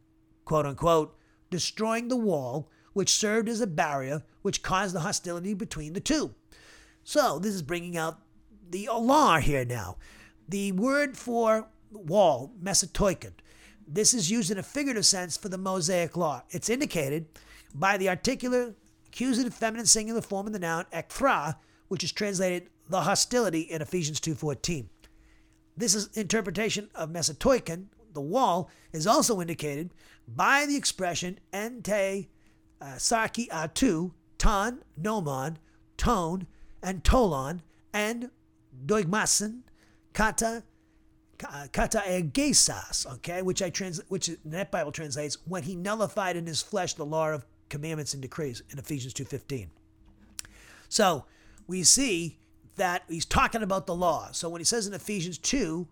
quote 0.46 0.66
unquote, 0.66 1.18
destroying 1.50 2.08
the 2.08 2.16
wall 2.16 2.72
which 2.94 3.10
served 3.14 3.50
as 3.50 3.60
a 3.60 3.68
barrier 3.68 4.24
which 4.42 4.64
caused 4.64 4.96
the 4.96 5.02
hostility 5.02 5.54
between 5.54 5.92
the 5.92 6.00
two. 6.00 6.34
So, 7.04 7.40
this 7.40 7.54
is 7.54 7.62
bringing 7.62 7.98
out 7.98 8.20
the 8.70 8.88
alar 8.90 9.42
here 9.42 9.66
now. 9.66 9.98
The 10.48 10.72
word 10.72 11.18
for 11.18 11.68
wall, 11.92 12.54
mesatoiken, 12.64 13.34
this 13.92 14.14
is 14.14 14.30
used 14.30 14.52
in 14.52 14.60
a 14.60 14.64
figurative 14.64 15.06
sense 15.06 15.36
for 15.36 15.50
the 15.50 15.58
Mosaic 15.58 16.16
law. 16.16 16.44
It's 16.52 16.70
indicated 16.70 17.26
by 17.74 17.98
the 17.98 18.08
articular 18.08 18.76
accusative 19.08 19.54
feminine 19.54 19.88
singular 19.88 20.22
form 20.22 20.46
of 20.46 20.54
the 20.54 20.60
noun 20.60 20.86
ekthra, 20.94 21.56
which 21.88 22.04
is 22.04 22.12
translated 22.12 22.70
the 22.88 23.02
hostility 23.02 23.62
in 23.62 23.82
Ephesians 23.82 24.20
2.14. 24.20 24.86
This 25.76 25.96
is 25.96 26.16
interpretation 26.16 26.90
of 26.94 27.10
mesatoiken, 27.10 27.86
the 28.14 28.22
wall, 28.22 28.70
is 28.94 29.08
also 29.08 29.42
indicated 29.42 29.92
by 30.28 30.66
the 30.68 30.76
expression 30.76 31.40
ente 31.52 32.28
uh, 32.82 32.86
sarki 32.98 33.48
atu, 33.48 34.12
ton, 34.38 34.84
nomon, 35.02 35.58
tone, 35.98 36.46
and 36.84 37.04
tolon, 37.04 37.62
and 37.92 38.30
doigmasen, 38.86 39.62
kata, 40.14 40.64
kata 41.40 42.04
egesas, 42.08 43.12
okay, 43.16 43.42
which 43.42 43.62
I 43.62 43.70
trans, 43.70 44.02
which 44.10 44.30
that 44.46 44.72
Bible 44.72 44.92
translates 44.92 45.38
when 45.46 45.64
he 45.64 45.76
nullified 45.76 46.36
in 46.36 46.46
his 46.46 46.62
flesh 46.62 46.94
the 46.94 47.06
law 47.06 47.32
of 47.32 47.46
commandments 47.70 48.14
and 48.14 48.22
decrees 48.22 48.62
in 48.70 48.78
Ephesians 48.78 49.14
2:15. 49.14 49.70
So 50.90 51.26
we 51.68 51.84
see 51.84 52.40
that 52.76 53.04
he's 53.08 53.26
talking 53.26 53.64
about 53.64 53.88
the 53.88 53.96
law. 53.96 54.32
So 54.32 54.50
when 54.50 54.60
he 54.60 54.66
says 54.66 54.88
in 54.88 54.94
Ephesians 54.94 55.38
2, 55.38 55.88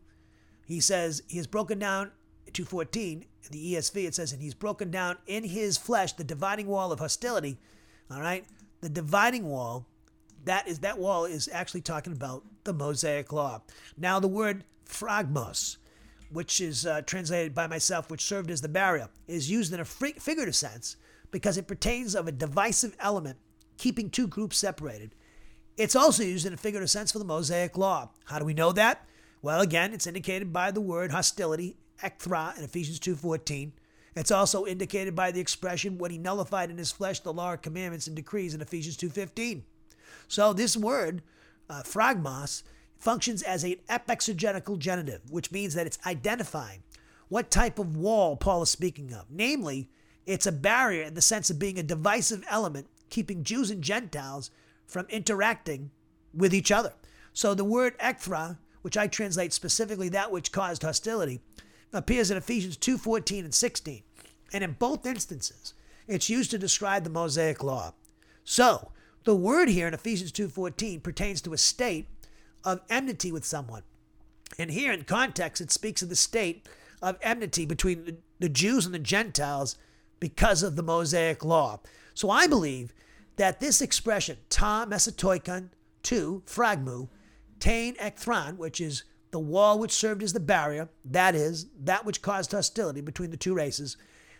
he 0.65 0.79
says 0.79 1.21
he 1.27 1.37
has 1.37 1.47
broken 1.47 1.79
down 1.79 2.11
214 2.53 3.25
in 3.43 3.51
the 3.51 3.73
ESV 3.73 4.05
it 4.05 4.15
says 4.15 4.31
and 4.31 4.41
he's 4.41 4.53
broken 4.53 4.89
down 4.89 5.17
in 5.27 5.43
his 5.43 5.77
flesh 5.77 6.13
the 6.13 6.23
dividing 6.23 6.67
wall 6.67 6.91
of 6.91 6.99
hostility. 6.99 7.57
All 8.09 8.21
right? 8.21 8.45
The 8.81 8.89
dividing 8.89 9.45
wall 9.45 9.85
that 10.45 10.67
is 10.67 10.79
that 10.79 10.97
wall 10.97 11.25
is 11.25 11.49
actually 11.51 11.81
talking 11.81 12.13
about 12.13 12.43
the 12.63 12.73
Mosaic 12.73 13.31
law. 13.31 13.61
Now 13.97 14.19
the 14.19 14.27
word 14.27 14.63
phragmos, 14.87 15.77
which 16.31 16.61
is 16.61 16.85
uh, 16.85 17.01
translated 17.01 17.53
by 17.53 17.67
myself, 17.67 18.09
which 18.09 18.23
served 18.23 18.51
as 18.51 18.61
the 18.61 18.69
barrier, 18.69 19.09
is 19.27 19.49
used 19.49 19.73
in 19.73 19.79
a 19.79 19.85
figurative 19.85 20.55
sense 20.55 20.97
because 21.31 21.57
it 21.57 21.67
pertains 21.67 22.15
of 22.15 22.27
a 22.27 22.31
divisive 22.31 22.95
element 22.99 23.37
keeping 23.77 24.09
two 24.09 24.27
groups 24.27 24.57
separated. 24.57 25.13
It's 25.77 25.95
also 25.95 26.23
used 26.23 26.45
in 26.45 26.53
a 26.53 26.57
figurative 26.57 26.89
sense 26.89 27.11
for 27.11 27.19
the 27.19 27.25
Mosaic 27.25 27.77
law. 27.77 28.09
How 28.25 28.39
do 28.39 28.45
we 28.45 28.53
know 28.53 28.71
that? 28.71 29.05
Well, 29.41 29.61
again, 29.61 29.93
it's 29.93 30.07
indicated 30.07 30.51
by 30.51 30.71
the 30.71 30.81
word 30.81 31.11
hostility, 31.11 31.77
ekthra, 32.01 32.57
in 32.57 32.63
Ephesians 32.63 32.99
2.14. 32.99 33.71
It's 34.15 34.31
also 34.31 34.65
indicated 34.65 35.15
by 35.15 35.29
the 35.29 35.39
expression, 35.39 35.99
when 35.99 36.09
he 36.09 36.17
nullified 36.17 36.71
in 36.71 36.77
his 36.79 36.91
flesh 36.91 37.19
the 37.19 37.31
law, 37.31 37.53
of 37.53 37.61
commandments, 37.61 38.07
and 38.07 38.15
decrees 38.15 38.55
in 38.55 38.61
Ephesians 38.61 38.97
2.15. 38.97 39.61
So 40.27 40.53
this 40.53 40.75
word, 40.75 41.21
uh, 41.69 41.83
phragmos, 41.83 42.63
functions 42.99 43.41
as 43.41 43.63
an 43.63 43.75
epexegetical 43.89 44.77
genitive, 44.79 45.21
which 45.29 45.51
means 45.51 45.73
that 45.73 45.87
it's 45.87 45.99
identifying 46.05 46.83
what 47.29 47.51
type 47.51 47.79
of 47.79 47.97
wall 47.97 48.35
Paul 48.37 48.63
is 48.63 48.69
speaking 48.69 49.13
of. 49.13 49.25
Namely, 49.29 49.89
it's 50.25 50.47
a 50.47 50.51
barrier 50.51 51.03
in 51.03 51.13
the 51.13 51.21
sense 51.21 51.49
of 51.49 51.59
being 51.59 51.77
a 51.77 51.83
divisive 51.83 52.43
element 52.49 52.87
keeping 53.09 53.43
Jews 53.43 53.71
and 53.71 53.81
Gentiles 53.81 54.51
from 54.85 55.05
interacting 55.09 55.91
with 56.33 56.53
each 56.53 56.71
other. 56.71 56.93
So 57.33 57.53
the 57.53 57.63
word 57.63 57.97
ekthra, 57.99 58.57
which 58.81 58.97
I 58.97 59.07
translate 59.07 59.53
specifically 59.53 60.09
that 60.09 60.31
which 60.31 60.51
caused 60.51 60.83
hostility, 60.83 61.41
appears 61.93 62.31
in 62.31 62.37
Ephesians 62.37 62.77
2 62.77 62.97
14 62.97 63.45
and 63.45 63.53
16. 63.53 64.03
And 64.53 64.63
in 64.63 64.73
both 64.73 65.05
instances, 65.05 65.73
it's 66.07 66.29
used 66.29 66.51
to 66.51 66.57
describe 66.57 67.03
the 67.03 67.09
Mosaic 67.09 67.63
law. 67.63 67.93
So, 68.43 68.91
the 69.25 69.35
word 69.35 69.67
here 69.67 69.87
in 69.87 69.93
Ephesians 69.93 70.31
2:14 70.31 71.01
pertains 71.01 71.41
to 71.41 71.53
a 71.53 71.57
state 71.57 72.07
of 72.63 72.81
enmity 72.89 73.31
with 73.31 73.45
someone. 73.45 73.83
And 74.57 74.71
here 74.71 74.91
in 74.91 75.03
context 75.03 75.61
it 75.61 75.71
speaks 75.71 76.01
of 76.01 76.09
the 76.09 76.15
state 76.15 76.67
of 77.01 77.17
enmity 77.21 77.65
between 77.65 78.17
the 78.39 78.49
Jews 78.49 78.85
and 78.85 78.93
the 78.93 78.99
Gentiles 78.99 79.77
because 80.19 80.63
of 80.63 80.75
the 80.75 80.83
Mosaic 80.83 81.43
law. 81.43 81.79
So 82.13 82.29
I 82.29 82.47
believe 82.47 82.93
that 83.35 83.59
this 83.59 83.81
expression, 83.81 84.37
ta 84.49 84.85
mesatoikon, 84.85 85.69
to 86.03 86.41
phragmu, 86.45 87.09
tain 87.59 87.95
ekthran, 87.95 88.57
which 88.57 88.81
is 88.81 89.03
the 89.31 89.39
wall 89.39 89.77
which 89.77 89.91
served 89.91 90.23
as 90.23 90.33
the 90.33 90.39
barrier, 90.39 90.89
that 91.05 91.35
is, 91.35 91.67
that 91.79 92.05
which 92.05 92.21
caused 92.21 92.51
hostility 92.51 93.01
between 93.01 93.29
the 93.29 93.37
two 93.37 93.53
races, 93.53 93.97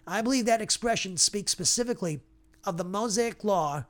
I 0.07 0.21
believe 0.21 0.45
that 0.45 0.61
expression 0.61 1.17
speaks 1.17 1.51
specifically 1.51 2.21
of 2.63 2.77
the 2.77 2.83
Mosaic 2.83 3.43
law 3.43 3.85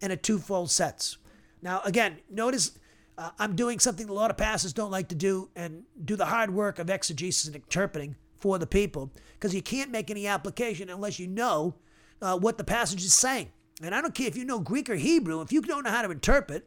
in 0.00 0.10
a 0.10 0.16
twofold 0.16 0.70
sense. 0.70 1.18
Now, 1.60 1.80
again, 1.84 2.18
notice 2.30 2.78
uh, 3.18 3.30
I'm 3.38 3.56
doing 3.56 3.78
something 3.78 4.08
a 4.08 4.12
lot 4.12 4.30
of 4.30 4.36
pastors 4.36 4.72
don't 4.72 4.90
like 4.90 5.08
to 5.08 5.14
do 5.14 5.48
and 5.56 5.84
do 6.04 6.16
the 6.16 6.26
hard 6.26 6.50
work 6.50 6.78
of 6.78 6.90
exegesis 6.90 7.46
and 7.46 7.56
interpreting 7.56 8.16
for 8.38 8.58
the 8.58 8.66
people 8.66 9.10
because 9.34 9.54
you 9.54 9.62
can't 9.62 9.90
make 9.90 10.10
any 10.10 10.26
application 10.26 10.90
unless 10.90 11.18
you 11.18 11.26
know 11.26 11.74
uh, 12.20 12.36
what 12.36 12.58
the 12.58 12.64
passage 12.64 13.02
is 13.02 13.14
saying. 13.14 13.48
And 13.82 13.94
I 13.94 14.00
don't 14.00 14.14
care 14.14 14.26
if 14.26 14.36
you 14.36 14.44
know 14.44 14.58
Greek 14.58 14.88
or 14.88 14.94
Hebrew, 14.94 15.40
if 15.40 15.52
you 15.52 15.60
don't 15.60 15.84
know 15.84 15.90
how 15.90 16.02
to 16.02 16.10
interpret, 16.10 16.66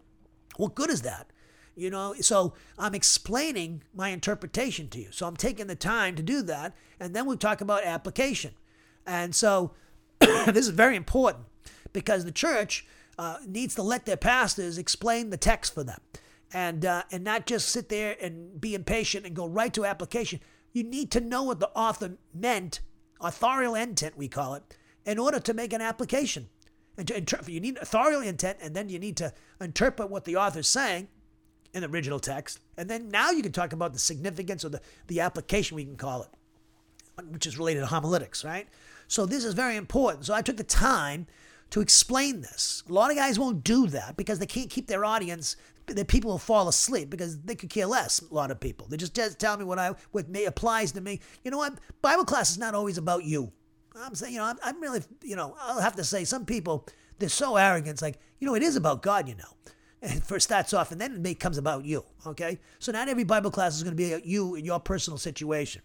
what 0.57 0.75
good 0.75 0.89
is 0.89 1.01
that? 1.03 1.27
You 1.75 1.89
know, 1.89 2.13
so 2.19 2.53
I'm 2.77 2.93
explaining 2.93 3.83
my 3.93 4.09
interpretation 4.09 4.89
to 4.89 4.99
you. 4.99 5.07
So 5.11 5.25
I'm 5.25 5.37
taking 5.37 5.67
the 5.67 5.75
time 5.75 6.15
to 6.15 6.23
do 6.23 6.41
that. 6.43 6.75
And 6.99 7.15
then 7.15 7.25
we 7.25 7.37
talk 7.37 7.61
about 7.61 7.83
application. 7.83 8.51
And 9.07 9.33
so 9.33 9.71
this 10.19 10.67
is 10.67 10.69
very 10.69 10.95
important 10.95 11.45
because 11.93 12.25
the 12.25 12.31
church 12.31 12.85
uh, 13.17 13.37
needs 13.45 13.75
to 13.75 13.83
let 13.83 14.05
their 14.05 14.17
pastors 14.17 14.77
explain 14.77 15.29
the 15.29 15.37
text 15.37 15.73
for 15.73 15.83
them, 15.83 15.99
and 16.53 16.85
uh, 16.85 17.03
and 17.11 17.23
not 17.23 17.45
just 17.45 17.69
sit 17.69 17.89
there 17.89 18.15
and 18.21 18.59
be 18.59 18.75
impatient 18.75 19.25
and 19.25 19.35
go 19.35 19.47
right 19.47 19.73
to 19.73 19.85
application. 19.85 20.39
You 20.73 20.83
need 20.83 21.11
to 21.11 21.21
know 21.21 21.43
what 21.43 21.59
the 21.59 21.69
author 21.69 22.17
meant, 22.33 22.81
authorial 23.21 23.75
intent 23.75 24.17
we 24.17 24.27
call 24.27 24.53
it, 24.55 24.77
in 25.05 25.19
order 25.19 25.39
to 25.39 25.53
make 25.53 25.73
an 25.73 25.81
application. 25.81 26.49
And 26.97 27.07
to 27.07 27.39
you 27.47 27.59
need 27.59 27.77
authorial 27.77 28.21
intent, 28.21 28.59
and 28.61 28.75
then 28.75 28.89
you 28.89 28.99
need 28.99 29.17
to 29.17 29.33
interpret 29.61 30.09
what 30.09 30.25
the 30.25 30.35
author's 30.35 30.67
saying 30.67 31.07
in 31.73 31.81
the 31.81 31.89
original 31.89 32.19
text, 32.19 32.59
and 32.77 32.89
then 32.89 33.09
now 33.09 33.31
you 33.31 33.43
can 33.43 33.51
talk 33.51 33.73
about 33.73 33.93
the 33.93 33.99
significance 33.99 34.65
or 34.65 34.69
the 34.69 34.81
the 35.07 35.21
application 35.21 35.75
we 35.75 35.85
can 35.85 35.95
call 35.95 36.23
it, 36.23 37.23
which 37.29 37.47
is 37.47 37.57
related 37.57 37.81
to 37.81 37.85
homiletics, 37.85 38.43
right? 38.43 38.67
So 39.07 39.25
this 39.25 39.43
is 39.43 39.53
very 39.53 39.75
important. 39.75 40.25
So 40.25 40.33
I 40.33 40.41
took 40.41 40.57
the 40.57 40.63
time 40.63 41.27
to 41.69 41.81
explain 41.81 42.41
this. 42.41 42.83
A 42.89 42.93
lot 42.93 43.11
of 43.11 43.17
guys 43.17 43.39
won't 43.39 43.63
do 43.63 43.87
that 43.87 44.17
because 44.17 44.39
they 44.39 44.45
can't 44.45 44.69
keep 44.69 44.87
their 44.87 45.05
audience. 45.05 45.55
The 45.95 46.05
people 46.05 46.31
will 46.31 46.37
fall 46.37 46.67
asleep 46.67 47.09
because 47.09 47.39
they 47.39 47.55
could 47.55 47.69
care 47.69 47.85
less. 47.85 48.21
A 48.21 48.33
lot 48.33 48.51
of 48.51 48.59
people 48.59 48.87
they 48.87 48.97
just, 48.97 49.15
tell 49.39 49.57
me 49.57 49.63
what 49.63 49.79
I 49.79 49.95
what 50.11 50.29
may 50.29 50.45
applies 50.45 50.91
to 50.93 51.01
me. 51.01 51.19
You 51.43 51.51
know 51.51 51.57
what? 51.57 51.79
Bible 52.01 52.25
class 52.25 52.51
is 52.51 52.57
not 52.57 52.75
always 52.75 52.97
about 52.97 53.23
you. 53.23 53.51
I'm 53.95 54.15
saying, 54.15 54.33
you 54.33 54.39
know, 54.39 54.45
I'm, 54.45 54.57
I'm 54.63 54.79
really, 54.81 55.01
you 55.23 55.35
know, 55.35 55.55
I'll 55.59 55.81
have 55.81 55.95
to 55.97 56.03
say 56.03 56.23
some 56.23 56.45
people 56.45 56.87
they're 57.17 57.29
so 57.29 57.57
arrogant. 57.57 57.95
It's 57.95 58.01
like, 58.01 58.17
you 58.39 58.47
know, 58.47 58.55
it 58.55 58.63
is 58.63 58.75
about 58.75 59.01
God. 59.01 59.27
You 59.27 59.35
know, 59.35 59.71
and 60.01 60.23
first 60.23 60.45
starts 60.45 60.73
off, 60.73 60.91
and 60.91 60.99
then 60.99 61.15
it 61.15 61.23
becomes 61.23 61.57
about 61.57 61.85
you. 61.85 62.03
Okay, 62.25 62.59
so 62.79 62.91
not 62.91 63.09
every 63.09 63.23
Bible 63.23 63.51
class 63.51 63.75
is 63.75 63.83
going 63.83 63.95
to 63.95 63.97
be 63.97 64.13
about 64.13 64.25
you 64.25 64.55
in 64.55 64.65
your 64.65 64.79
personal 64.79 65.17
situation. 65.17 65.81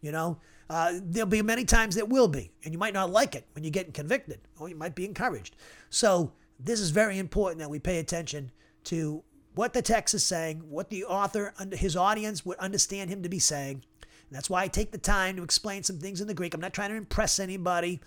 You 0.00 0.12
know, 0.12 0.38
uh, 0.68 0.92
there'll 1.02 1.28
be 1.28 1.42
many 1.42 1.64
times 1.64 1.94
that 1.94 2.08
will 2.08 2.28
be, 2.28 2.52
and 2.64 2.72
you 2.72 2.78
might 2.78 2.94
not 2.94 3.10
like 3.10 3.34
it 3.34 3.46
when 3.54 3.64
you're 3.64 3.70
getting 3.70 3.92
convicted, 3.92 4.40
or 4.58 4.68
you 4.68 4.76
might 4.76 4.94
be 4.94 5.04
encouraged. 5.04 5.56
So, 5.90 6.32
this 6.60 6.80
is 6.80 6.90
very 6.90 7.18
important 7.18 7.58
that 7.60 7.70
we 7.70 7.78
pay 7.78 7.98
attention 7.98 8.50
to 8.84 9.22
what 9.54 9.72
the 9.72 9.82
text 9.82 10.14
is 10.14 10.24
saying, 10.24 10.62
what 10.68 10.90
the 10.90 11.04
author, 11.04 11.54
and 11.58 11.72
his 11.72 11.96
audience 11.96 12.44
would 12.44 12.58
understand 12.58 13.10
him 13.10 13.22
to 13.22 13.28
be 13.28 13.38
saying. 13.38 13.84
And 14.02 14.36
that's 14.36 14.50
why 14.50 14.62
I 14.62 14.68
take 14.68 14.90
the 14.90 14.98
time 14.98 15.36
to 15.36 15.42
explain 15.42 15.82
some 15.82 15.98
things 15.98 16.20
in 16.20 16.26
the 16.26 16.34
Greek. 16.34 16.54
I'm 16.54 16.60
not 16.60 16.72
trying 16.72 16.90
to 16.90 16.96
impress 16.96 17.38
anybody. 17.38 18.00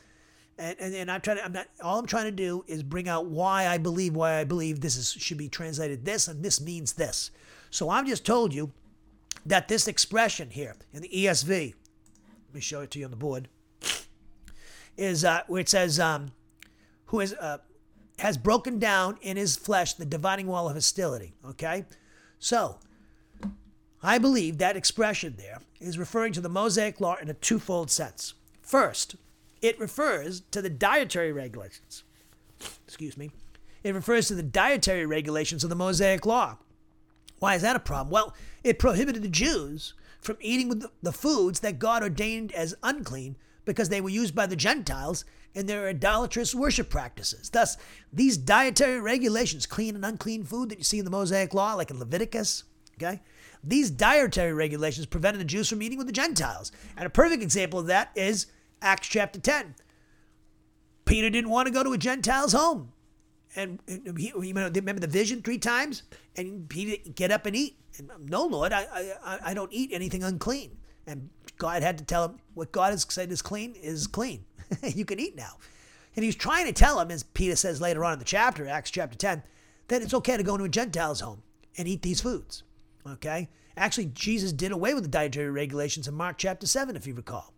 And, 0.57 0.75
and, 0.79 0.95
and 0.95 1.11
I'm 1.11 1.21
trying 1.21 1.37
to, 1.37 1.45
I'm 1.45 1.53
not, 1.53 1.67
all 1.81 1.99
I'm 1.99 2.05
trying 2.05 2.25
to 2.25 2.31
do 2.31 2.65
is 2.67 2.83
bring 2.83 3.07
out 3.07 3.27
why 3.27 3.67
I 3.67 3.77
believe, 3.77 4.15
why 4.15 4.39
I 4.39 4.43
believe 4.43 4.81
this 4.81 4.97
is, 4.97 5.11
should 5.11 5.37
be 5.37 5.49
translated 5.49 6.03
this 6.03 6.27
and 6.27 6.43
this 6.43 6.59
means 6.59 6.93
this. 6.93 7.31
So 7.69 7.89
I've 7.89 8.07
just 8.07 8.25
told 8.25 8.53
you 8.53 8.71
that 9.45 9.67
this 9.67 9.87
expression 9.87 10.49
here 10.49 10.75
in 10.91 11.01
the 11.01 11.09
ESV, 11.09 11.73
let 12.47 12.55
me 12.55 12.61
show 12.61 12.81
it 12.81 12.91
to 12.91 12.99
you 12.99 13.05
on 13.05 13.11
the 13.11 13.17
board, 13.17 13.47
is 14.97 15.23
uh, 15.23 15.43
where 15.47 15.61
it 15.61 15.69
says, 15.69 15.99
um, 15.99 16.31
who 17.05 17.19
is, 17.19 17.33
uh, 17.35 17.59
has 18.19 18.37
broken 18.37 18.79
down 18.79 19.17
in 19.21 19.37
his 19.37 19.55
flesh 19.55 19.93
the 19.93 20.05
dividing 20.05 20.47
wall 20.47 20.67
of 20.67 20.75
hostility. 20.75 21.33
Okay? 21.45 21.85
So, 22.39 22.79
I 24.01 24.17
believe 24.17 24.57
that 24.57 24.77
expression 24.77 25.35
there 25.37 25.59
is 25.79 25.97
referring 25.97 26.33
to 26.33 26.41
the 26.41 26.49
Mosaic 26.49 26.99
law 26.99 27.15
in 27.21 27.29
a 27.29 27.33
twofold 27.33 27.91
sense. 27.91 28.33
First, 28.61 29.15
it 29.61 29.79
refers 29.79 30.41
to 30.51 30.61
the 30.61 30.69
dietary 30.69 31.31
regulations. 31.31 32.03
Excuse 32.85 33.17
me. 33.17 33.31
It 33.83 33.93
refers 33.93 34.27
to 34.27 34.35
the 34.35 34.43
dietary 34.43 35.05
regulations 35.05 35.63
of 35.63 35.69
the 35.69 35.75
Mosaic 35.75 36.25
law. 36.25 36.57
Why 37.39 37.55
is 37.55 37.61
that 37.61 37.75
a 37.75 37.79
problem? 37.79 38.11
Well, 38.11 38.35
it 38.63 38.79
prohibited 38.79 39.21
the 39.21 39.29
Jews 39.29 39.93
from 40.19 40.37
eating 40.41 40.69
with 40.69 40.85
the 41.01 41.11
foods 41.11 41.59
that 41.61 41.79
God 41.79 42.01
ordained 42.03 42.51
as 42.51 42.75
unclean 42.81 43.37
because 43.65 43.89
they 43.89 44.01
were 44.01 44.09
used 44.09 44.33
by 44.33 44.47
the 44.47 44.55
Gentiles 44.55 45.23
in 45.53 45.65
their 45.65 45.87
idolatrous 45.87 46.53
worship 46.53 46.89
practices. 46.89 47.49
Thus, 47.49 47.77
these 48.13 48.37
dietary 48.37 48.99
regulations, 48.99 49.65
clean 49.65 49.95
and 49.95 50.05
unclean 50.05 50.43
food 50.43 50.69
that 50.69 50.77
you 50.77 50.83
see 50.83 50.99
in 50.99 51.05
the 51.05 51.11
Mosaic 51.11 51.53
Law, 51.53 51.73
like 51.73 51.89
in 51.89 51.99
Leviticus, 51.99 52.63
okay? 52.95 53.21
These 53.63 53.89
dietary 53.89 54.53
regulations 54.53 55.05
prevented 55.05 55.41
the 55.41 55.45
Jews 55.45 55.69
from 55.69 55.81
eating 55.81 55.97
with 55.97 56.07
the 56.07 56.13
Gentiles. 56.13 56.71
And 56.95 57.05
a 57.05 57.09
perfect 57.09 57.41
example 57.41 57.79
of 57.79 57.87
that 57.87 58.11
is 58.15 58.47
Acts 58.81 59.07
chapter 59.07 59.39
10. 59.39 59.75
Peter 61.05 61.29
didn't 61.29 61.49
want 61.49 61.67
to 61.67 61.73
go 61.73 61.83
to 61.83 61.93
a 61.93 61.97
Gentile's 61.97 62.53
home. 62.53 62.91
And 63.55 63.79
he, 63.87 64.31
remember 64.35 64.99
the 64.99 65.07
vision 65.07 65.41
three 65.41 65.57
times? 65.57 66.03
And 66.35 66.71
he 66.71 66.85
didn't 66.85 67.15
get 67.15 67.31
up 67.31 67.45
and 67.45 67.55
eat. 67.55 67.77
And, 67.97 68.11
um, 68.11 68.27
no, 68.27 68.45
Lord, 68.45 68.71
I, 68.71 68.85
I, 69.23 69.39
I 69.45 69.53
don't 69.53 69.73
eat 69.73 69.89
anything 69.91 70.23
unclean. 70.23 70.77
And 71.07 71.29
God 71.57 71.81
had 71.81 71.97
to 71.97 72.03
tell 72.03 72.25
him, 72.25 72.39
what 72.53 72.71
God 72.71 72.91
has 72.91 73.05
said 73.09 73.31
is 73.31 73.41
clean 73.41 73.73
is 73.73 74.05
clean. 74.05 74.45
you 74.95 75.05
can 75.05 75.19
eat 75.19 75.35
now. 75.35 75.57
And 76.15 76.23
he's 76.23 76.35
trying 76.35 76.65
to 76.65 76.73
tell 76.73 76.99
him, 76.99 77.11
as 77.11 77.23
Peter 77.23 77.55
says 77.55 77.79
later 77.79 78.03
on 78.03 78.13
in 78.13 78.19
the 78.19 78.25
chapter, 78.25 78.67
Acts 78.67 78.91
chapter 78.91 79.17
10, 79.17 79.43
that 79.87 80.01
it's 80.01 80.13
okay 80.15 80.35
to 80.35 80.43
go 80.43 80.55
into 80.55 80.65
a 80.65 80.69
Gentile's 80.69 81.21
home 81.21 81.43
and 81.77 81.87
eat 81.87 82.01
these 82.01 82.21
foods. 82.21 82.63
Okay? 83.05 83.49
Actually, 83.77 84.05
Jesus 84.07 84.51
did 84.51 84.71
away 84.71 84.93
with 84.93 85.03
the 85.03 85.09
dietary 85.09 85.51
regulations 85.51 86.07
in 86.07 86.15
Mark 86.15 86.37
chapter 86.37 86.65
7, 86.65 86.95
if 86.95 87.05
you 87.05 87.13
recall. 87.13 87.53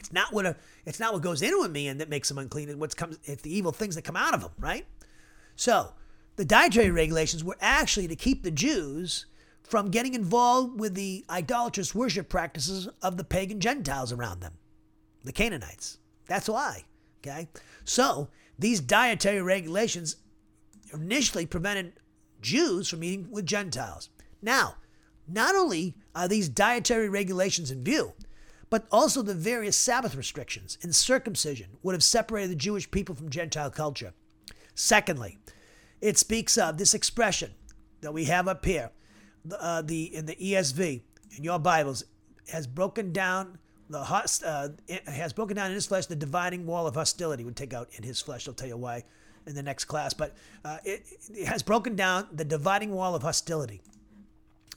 It's 0.00 0.12
not 0.12 0.32
what 0.32 0.46
a, 0.46 0.56
it's 0.86 0.98
not 0.98 1.12
what 1.12 1.22
goes 1.22 1.42
into 1.42 1.62
a 1.62 1.68
man 1.68 1.98
that 1.98 2.08
makes 2.08 2.30
him 2.30 2.38
unclean. 2.38 2.68
It's 2.70 2.94
comes 2.94 3.18
it's 3.24 3.42
the 3.42 3.54
evil 3.54 3.70
things 3.70 3.94
that 3.94 4.02
come 4.02 4.16
out 4.16 4.34
of 4.34 4.42
him, 4.42 4.50
right? 4.58 4.86
So 5.56 5.92
the 6.36 6.44
dietary 6.44 6.90
regulations 6.90 7.44
were 7.44 7.58
actually 7.60 8.08
to 8.08 8.16
keep 8.16 8.42
the 8.42 8.50
Jews 8.50 9.26
from 9.62 9.90
getting 9.90 10.14
involved 10.14 10.80
with 10.80 10.94
the 10.94 11.24
idolatrous 11.30 11.94
worship 11.94 12.28
practices 12.28 12.88
of 13.02 13.18
the 13.18 13.24
pagan 13.24 13.60
Gentiles 13.60 14.10
around 14.10 14.40
them, 14.40 14.54
the 15.22 15.32
Canaanites. 15.32 15.98
That's 16.30 16.48
why. 16.48 16.84
Okay? 17.18 17.48
So, 17.84 18.28
these 18.56 18.78
dietary 18.78 19.42
regulations 19.42 20.14
initially 20.94 21.44
prevented 21.44 21.94
Jews 22.40 22.88
from 22.88 23.02
eating 23.02 23.26
with 23.32 23.44
Gentiles. 23.44 24.10
Now, 24.40 24.76
not 25.26 25.56
only 25.56 25.96
are 26.14 26.28
these 26.28 26.48
dietary 26.48 27.08
regulations 27.08 27.72
in 27.72 27.82
view, 27.82 28.12
but 28.70 28.86
also 28.92 29.22
the 29.22 29.34
various 29.34 29.74
Sabbath 29.74 30.14
restrictions 30.14 30.78
and 30.82 30.94
circumcision 30.94 31.70
would 31.82 31.96
have 31.96 32.04
separated 32.04 32.52
the 32.52 32.54
Jewish 32.54 32.88
people 32.88 33.16
from 33.16 33.28
Gentile 33.28 33.70
culture. 33.70 34.12
Secondly, 34.76 35.36
it 36.00 36.16
speaks 36.16 36.56
of 36.56 36.78
this 36.78 36.94
expression 36.94 37.54
that 38.02 38.14
we 38.14 38.26
have 38.26 38.46
up 38.46 38.64
here, 38.64 38.92
uh, 39.58 39.82
the 39.82 40.14
in 40.14 40.26
the 40.26 40.36
ESV 40.36 41.02
in 41.36 41.42
your 41.42 41.58
Bibles 41.58 42.04
has 42.52 42.68
broken 42.68 43.12
down 43.12 43.58
the 43.90 43.98
uh, 43.98 44.68
has 45.10 45.32
broken 45.32 45.56
down 45.56 45.66
in 45.66 45.74
his 45.74 45.86
flesh 45.86 46.06
the 46.06 46.14
dividing 46.14 46.64
wall 46.64 46.86
of 46.86 46.94
hostility 46.94 47.44
would 47.44 47.56
take 47.56 47.74
out 47.74 47.88
in 47.92 48.04
his 48.04 48.20
flesh. 48.20 48.46
I'll 48.46 48.54
tell 48.54 48.68
you 48.68 48.76
why 48.76 49.04
in 49.46 49.54
the 49.54 49.62
next 49.62 49.86
class, 49.86 50.14
but 50.14 50.36
uh, 50.64 50.78
it, 50.84 51.02
it 51.34 51.46
has 51.46 51.62
broken 51.62 51.96
down 51.96 52.28
the 52.32 52.44
dividing 52.44 52.92
wall 52.92 53.14
of 53.14 53.22
hostility. 53.22 53.80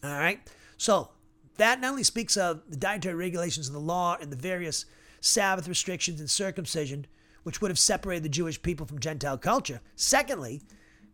All 0.04 0.18
right, 0.18 0.40
so 0.78 1.10
that 1.58 1.80
not 1.80 1.92
only 1.92 2.04
speaks 2.04 2.38
of 2.38 2.62
the 2.68 2.76
dietary 2.76 3.14
regulations 3.14 3.68
of 3.68 3.74
the 3.74 3.80
law 3.80 4.18
and 4.20 4.32
the 4.32 4.36
various 4.36 4.86
Sabbath 5.22 5.68
restrictions 5.68 6.20
and 6.20 6.30
circumcision, 6.30 7.06
which 7.44 7.62
would 7.62 7.70
have 7.70 7.80
separated 7.80 8.24
the 8.24 8.30
Jewish 8.30 8.62
people 8.62 8.86
from 8.86 9.00
Gentile 9.00 9.38
culture. 9.38 9.80
Secondly, 9.96 10.62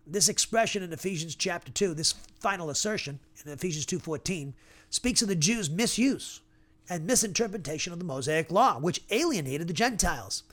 this 0.08 0.30
expression 0.30 0.84
in 0.84 0.94
Ephesians 0.94 1.36
chapter 1.36 1.72
2, 1.72 1.94
this 1.94 2.14
final 2.40 2.70
assertion 2.70 3.20
in 3.46 3.52
Ephesians 3.52 3.86
2:14, 3.86 4.54
speaks 4.90 5.22
of 5.22 5.28
the 5.28 5.36
Jews' 5.36 5.70
misuse 5.70 6.42
and 6.90 7.06
misinterpretation 7.06 7.94
of 7.94 8.00
the 8.00 8.06
Mosaic 8.06 8.52
law, 8.52 8.80
which 8.80 9.04
alienated 9.12 9.68
the 9.68 9.74
Gentiles. 9.74 10.44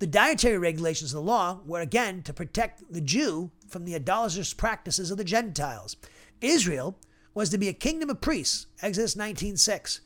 The 0.00 0.06
dietary 0.06 0.58
regulations 0.58 1.12
of 1.12 1.22
the 1.22 1.30
law 1.30 1.60
were 1.64 1.80
again 1.80 2.22
to 2.22 2.32
protect 2.32 2.90
the 2.92 3.00
Jew 3.00 3.50
from 3.68 3.84
the 3.84 3.94
idolatrous 3.94 4.52
practices 4.54 5.10
of 5.10 5.18
the 5.18 5.24
Gentiles. 5.24 5.96
Israel 6.40 6.98
was 7.34 7.50
to 7.50 7.58
be 7.58 7.68
a 7.68 7.74
kingdom 7.74 8.10
of 8.10 8.20
priests, 8.20 8.66
Exodus 8.82 9.14
19:6, 9.14 10.00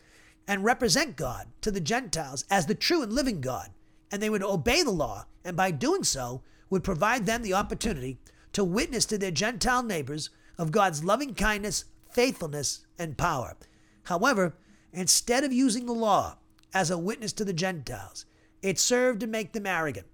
and 0.46 0.64
represent 0.64 1.16
God 1.16 1.48
to 1.62 1.70
the 1.70 1.80
Gentiles 1.80 2.44
as 2.50 2.66
the 2.66 2.74
true 2.74 3.02
and 3.02 3.12
living 3.12 3.40
God, 3.40 3.70
and 4.10 4.20
they 4.20 4.28
would 4.28 4.42
obey 4.42 4.82
the 4.82 4.90
law, 4.90 5.26
and 5.44 5.56
by 5.56 5.70
doing 5.70 6.04
so 6.04 6.42
would 6.68 6.84
provide 6.84 7.24
them 7.24 7.42
the 7.42 7.54
opportunity 7.54 8.18
to 8.52 8.64
witness 8.64 9.06
to 9.06 9.16
their 9.16 9.30
Gentile 9.30 9.82
neighbors 9.82 10.30
of 10.58 10.72
God's 10.72 11.04
loving 11.04 11.34
kindness, 11.34 11.84
faithfulness, 12.10 12.80
and 12.98 13.16
power. 13.16 13.56
However, 14.04 14.54
instead 14.97 15.45
of 15.45 15.53
using 15.53 15.86
the 15.86 15.92
law 15.92 16.38
as 16.72 16.90
a 16.90 16.99
witness 16.99 17.32
to 17.34 17.45
the 17.45 17.53
Gentiles, 17.53 18.26
it 18.62 18.78
served 18.78 19.20
to 19.20 19.26
make 19.26 19.53
them 19.53 19.66
arrogant 19.66 20.07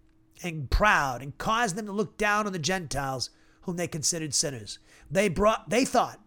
and 0.42 0.70
proud 0.70 1.22
and 1.22 1.36
caused 1.38 1.76
them 1.76 1.86
to 1.86 1.92
look 1.92 2.16
down 2.16 2.46
on 2.46 2.52
the 2.52 2.58
Gentiles 2.58 3.30
whom 3.62 3.76
they 3.76 3.86
considered 3.86 4.34
sinners. 4.34 4.78
They 5.10 5.28
brought 5.28 5.70
they 5.70 5.84
thought 5.84 6.20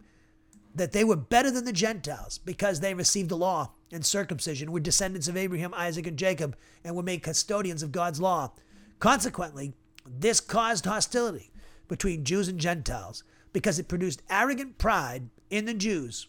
that 0.76 0.92
they 0.92 1.04
were 1.04 1.16
better 1.16 1.52
than 1.52 1.66
the 1.66 1.74
Gentiles 1.74 2.40
because 2.40 2.80
they 2.80 2.94
received 2.94 3.30
the 3.30 3.38
law 3.38 3.72
and 3.92 4.06
circumcision, 4.06 4.72
were 4.72 4.80
descendants 4.80 5.28
of 5.28 5.38
Abraham, 5.38 5.74
Isaac, 5.76 6.08
and 6.08 6.18
Jacob, 6.18 6.58
and 6.84 6.96
were 6.96 7.04
made 7.04 7.22
custodians 7.22 7.84
of 7.84 7.92
God's 7.92 8.20
law. 8.20 8.52
Consequently, 9.00 9.74
this 10.06 10.40
caused 10.40 10.86
hostility 10.86 11.52
between 11.88 12.24
Jews 12.24 12.48
and 12.48 12.60
Gentiles 12.60 13.24
because 13.52 13.78
it 13.78 13.88
produced 13.88 14.24
arrogant 14.30 14.80
pride 14.80 15.30
in 15.50 15.66
the 15.66 15.76
Jews 15.76 16.28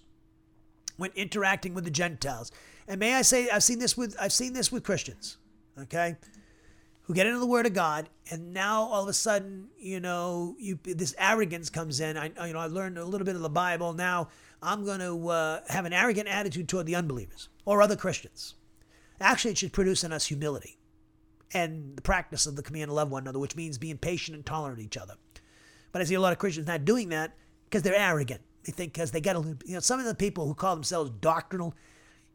when 0.96 1.10
interacting 1.14 1.74
with 1.74 1.84
the 1.84 1.90
Gentiles. 1.90 2.52
And 2.86 3.00
may 3.00 3.14
I 3.14 3.22
say, 3.22 3.48
I've 3.50 3.62
seen 3.62 3.78
this 3.78 3.96
with 3.96 4.14
I've 4.20 4.32
seen 4.32 4.52
this 4.52 4.70
with 4.70 4.84
Christians, 4.84 5.38
okay, 5.78 6.16
who 7.02 7.14
get 7.14 7.26
into 7.26 7.38
the 7.38 7.46
Word 7.46 7.66
of 7.66 7.74
God, 7.74 8.08
and 8.30 8.52
now 8.52 8.82
all 8.82 9.02
of 9.02 9.08
a 9.08 9.14
sudden, 9.14 9.68
you 9.78 10.00
know, 10.00 10.56
you 10.58 10.78
this 10.84 11.14
arrogance 11.18 11.70
comes 11.70 12.00
in. 12.00 12.16
I 12.16 12.30
you 12.46 12.52
know 12.52 12.58
I 12.58 12.66
learned 12.66 12.98
a 12.98 13.04
little 13.04 13.24
bit 13.24 13.36
of 13.36 13.42
the 13.42 13.50
Bible. 13.50 13.92
Now 13.92 14.28
I'm 14.62 14.84
going 14.84 15.00
to 15.00 15.28
uh, 15.28 15.60
have 15.68 15.84
an 15.84 15.92
arrogant 15.92 16.28
attitude 16.28 16.68
toward 16.68 16.86
the 16.86 16.94
unbelievers 16.94 17.48
or 17.64 17.82
other 17.82 17.96
Christians. 17.96 18.54
Actually, 19.20 19.52
it 19.52 19.58
should 19.58 19.72
produce 19.72 20.04
in 20.04 20.12
us 20.12 20.26
humility 20.26 20.78
and 21.52 21.96
the 21.96 22.02
practice 22.02 22.46
of 22.46 22.56
the 22.56 22.62
command 22.62 22.88
to 22.88 22.94
love 22.94 23.10
one 23.10 23.22
another, 23.22 23.38
which 23.38 23.56
means 23.56 23.78
being 23.78 23.96
patient 23.96 24.34
and 24.34 24.44
tolerant 24.44 24.78
of 24.78 24.84
each 24.84 24.96
other. 24.96 25.14
But 25.92 26.02
I 26.02 26.04
see 26.04 26.14
a 26.14 26.20
lot 26.20 26.32
of 26.32 26.38
Christians 26.38 26.66
not 26.66 26.84
doing 26.84 27.10
that 27.10 27.34
because 27.64 27.82
they're 27.82 27.94
arrogant. 27.94 28.40
They 28.64 28.72
think 28.72 28.92
because 28.94 29.10
they 29.10 29.20
got 29.20 29.36
a, 29.36 29.38
little, 29.38 29.58
you 29.64 29.74
know, 29.74 29.80
some 29.80 30.00
of 30.00 30.06
the 30.06 30.14
people 30.14 30.46
who 30.46 30.54
call 30.54 30.74
themselves 30.74 31.10
doctrinal, 31.20 31.74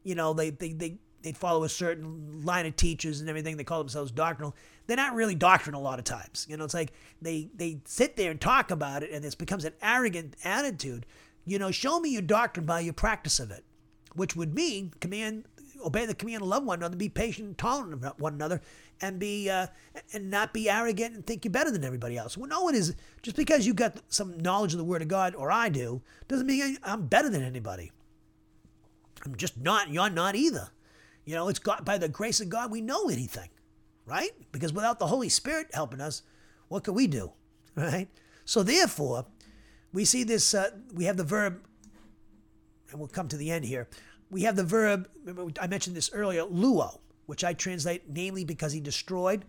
you 0.04 0.14
know, 0.14 0.32
they, 0.32 0.50
they, 0.50 0.72
they, 0.72 0.98
they 1.22 1.32
follow 1.32 1.64
a 1.64 1.68
certain 1.68 2.44
line 2.44 2.66
of 2.66 2.76
teachers 2.76 3.20
and 3.20 3.28
everything. 3.28 3.56
They 3.56 3.64
call 3.64 3.80
themselves 3.80 4.10
doctrinal. 4.10 4.54
They're 4.86 4.96
not 4.96 5.14
really 5.14 5.34
doctrinal 5.34 5.82
a 5.82 5.84
lot 5.84 5.98
of 5.98 6.04
times. 6.04 6.46
You 6.48 6.56
know, 6.56 6.64
it's 6.64 6.74
like 6.74 6.92
they, 7.20 7.50
they 7.54 7.80
sit 7.84 8.16
there 8.16 8.30
and 8.30 8.40
talk 8.40 8.70
about 8.70 9.02
it 9.02 9.10
and 9.10 9.22
this 9.22 9.34
becomes 9.34 9.64
an 9.64 9.74
arrogant 9.82 10.36
attitude. 10.44 11.04
You 11.44 11.58
know, 11.58 11.70
show 11.70 12.00
me 12.00 12.10
your 12.10 12.22
doctrine 12.22 12.66
by 12.66 12.80
your 12.80 12.92
practice 12.92 13.40
of 13.40 13.50
it, 13.50 13.64
which 14.14 14.36
would 14.36 14.54
mean 14.54 14.92
command, 15.00 15.44
obey 15.84 16.06
the 16.06 16.14
command 16.14 16.42
love 16.42 16.64
one 16.64 16.78
another, 16.78 16.96
be 16.96 17.08
patient 17.08 17.46
and 17.48 17.58
tolerant 17.58 18.04
of 18.04 18.20
one 18.20 18.34
another, 18.34 18.60
and 19.00 19.18
be 19.18 19.48
uh, 19.48 19.66
and 20.12 20.30
not 20.30 20.52
be 20.52 20.68
arrogant 20.68 21.14
and 21.14 21.26
think 21.26 21.44
you're 21.44 21.52
better 21.52 21.70
than 21.70 21.84
everybody 21.84 22.16
else. 22.16 22.36
Well, 22.36 22.48
no 22.48 22.62
one 22.62 22.74
is. 22.74 22.94
Just 23.22 23.36
because 23.36 23.66
you 23.66 23.74
got 23.74 23.98
some 24.08 24.38
knowledge 24.38 24.72
of 24.72 24.78
the 24.78 24.84
Word 24.84 25.02
of 25.02 25.08
God, 25.08 25.34
or 25.34 25.50
I 25.50 25.68
do, 25.68 26.02
doesn't 26.28 26.46
mean 26.46 26.78
I'm 26.82 27.06
better 27.06 27.28
than 27.28 27.42
anybody. 27.42 27.92
I'm 29.24 29.36
just 29.36 29.58
not. 29.58 29.90
You're 29.90 30.10
not 30.10 30.34
either. 30.34 30.68
You 31.24 31.34
know, 31.34 31.48
it's 31.48 31.58
God 31.58 31.84
by 31.84 31.98
the 31.98 32.08
grace 32.08 32.40
of 32.40 32.48
God 32.48 32.70
we 32.70 32.80
know 32.80 33.08
anything, 33.08 33.50
right? 34.06 34.30
Because 34.52 34.72
without 34.72 34.98
the 34.98 35.06
Holy 35.06 35.28
Spirit 35.28 35.68
helping 35.72 36.00
us, 36.00 36.22
what 36.68 36.84
could 36.84 36.94
we 36.94 37.06
do, 37.06 37.32
right? 37.74 38.08
So 38.44 38.62
therefore, 38.62 39.26
we 39.92 40.04
see 40.04 40.24
this. 40.24 40.54
Uh, 40.54 40.70
we 40.94 41.04
have 41.04 41.16
the 41.16 41.24
verb, 41.24 41.60
and 42.90 42.98
we'll 42.98 43.08
come 43.08 43.28
to 43.28 43.36
the 43.36 43.50
end 43.50 43.64
here. 43.64 43.88
We 44.30 44.42
have 44.42 44.56
the 44.56 44.64
verb. 44.64 45.08
Remember, 45.24 45.52
I 45.60 45.66
mentioned 45.66 45.96
this 45.96 46.10
earlier. 46.12 46.44
Luo 46.44 47.00
which 47.30 47.44
I 47.44 47.52
translate 47.52 48.02
namely 48.08 48.44
because 48.44 48.72
he 48.72 48.80
destroyed. 48.80 49.44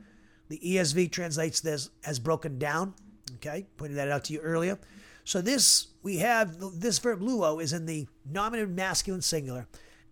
The 0.50 0.60
ESV 0.60 1.12
translates 1.12 1.62
this 1.62 1.90
as 2.06 2.20
broken 2.20 2.60
down. 2.60 2.94
Okay, 3.38 3.66
pointed 3.76 3.98
that 3.98 4.08
out 4.08 4.24
to 4.26 4.34
you 4.34 4.40
earlier. 4.40 4.78
So 5.24 5.42
this 5.42 5.88
we 6.04 6.18
have 6.18 6.60
this 6.80 7.00
verb 7.00 7.22
luo 7.22 7.60
is 7.60 7.74
in 7.74 7.88
the 7.88 8.06
nominative 8.24 8.70
masculine 8.70 9.24
singular, 9.24 9.66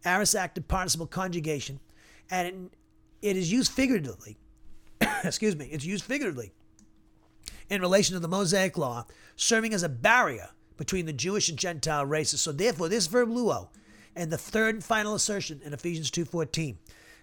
aorist 0.03 0.33
active 0.33 0.67
participle 0.67 1.05
conjugation, 1.05 1.79
and 2.31 2.47
it, 2.47 2.55
it 3.29 3.37
is 3.37 3.51
used 3.51 3.71
figuratively. 3.71 4.39
excuse 5.23 5.55
me, 5.55 5.67
it's 5.67 5.85
used 5.85 6.05
figuratively 6.05 6.51
in 7.69 7.81
relation 7.81 8.15
to 8.15 8.19
the 8.19 8.27
Mosaic 8.27 8.79
law, 8.79 9.05
serving 9.35 9.75
as 9.75 9.83
a 9.83 9.89
barrier 9.89 10.49
between 10.75 11.05
the 11.05 11.13
Jewish 11.13 11.49
and 11.49 11.57
Gentile 11.59 12.07
races. 12.07 12.41
So 12.41 12.51
therefore, 12.51 12.89
this 12.89 13.05
verb 13.05 13.29
luo 13.29 13.67
and 14.19 14.33
the 14.33 14.37
third 14.37 14.75
and 14.75 14.83
final 14.83 15.15
assertion 15.15 15.61
in 15.63 15.73
Ephesians 15.73 16.11
2:14 16.11 16.77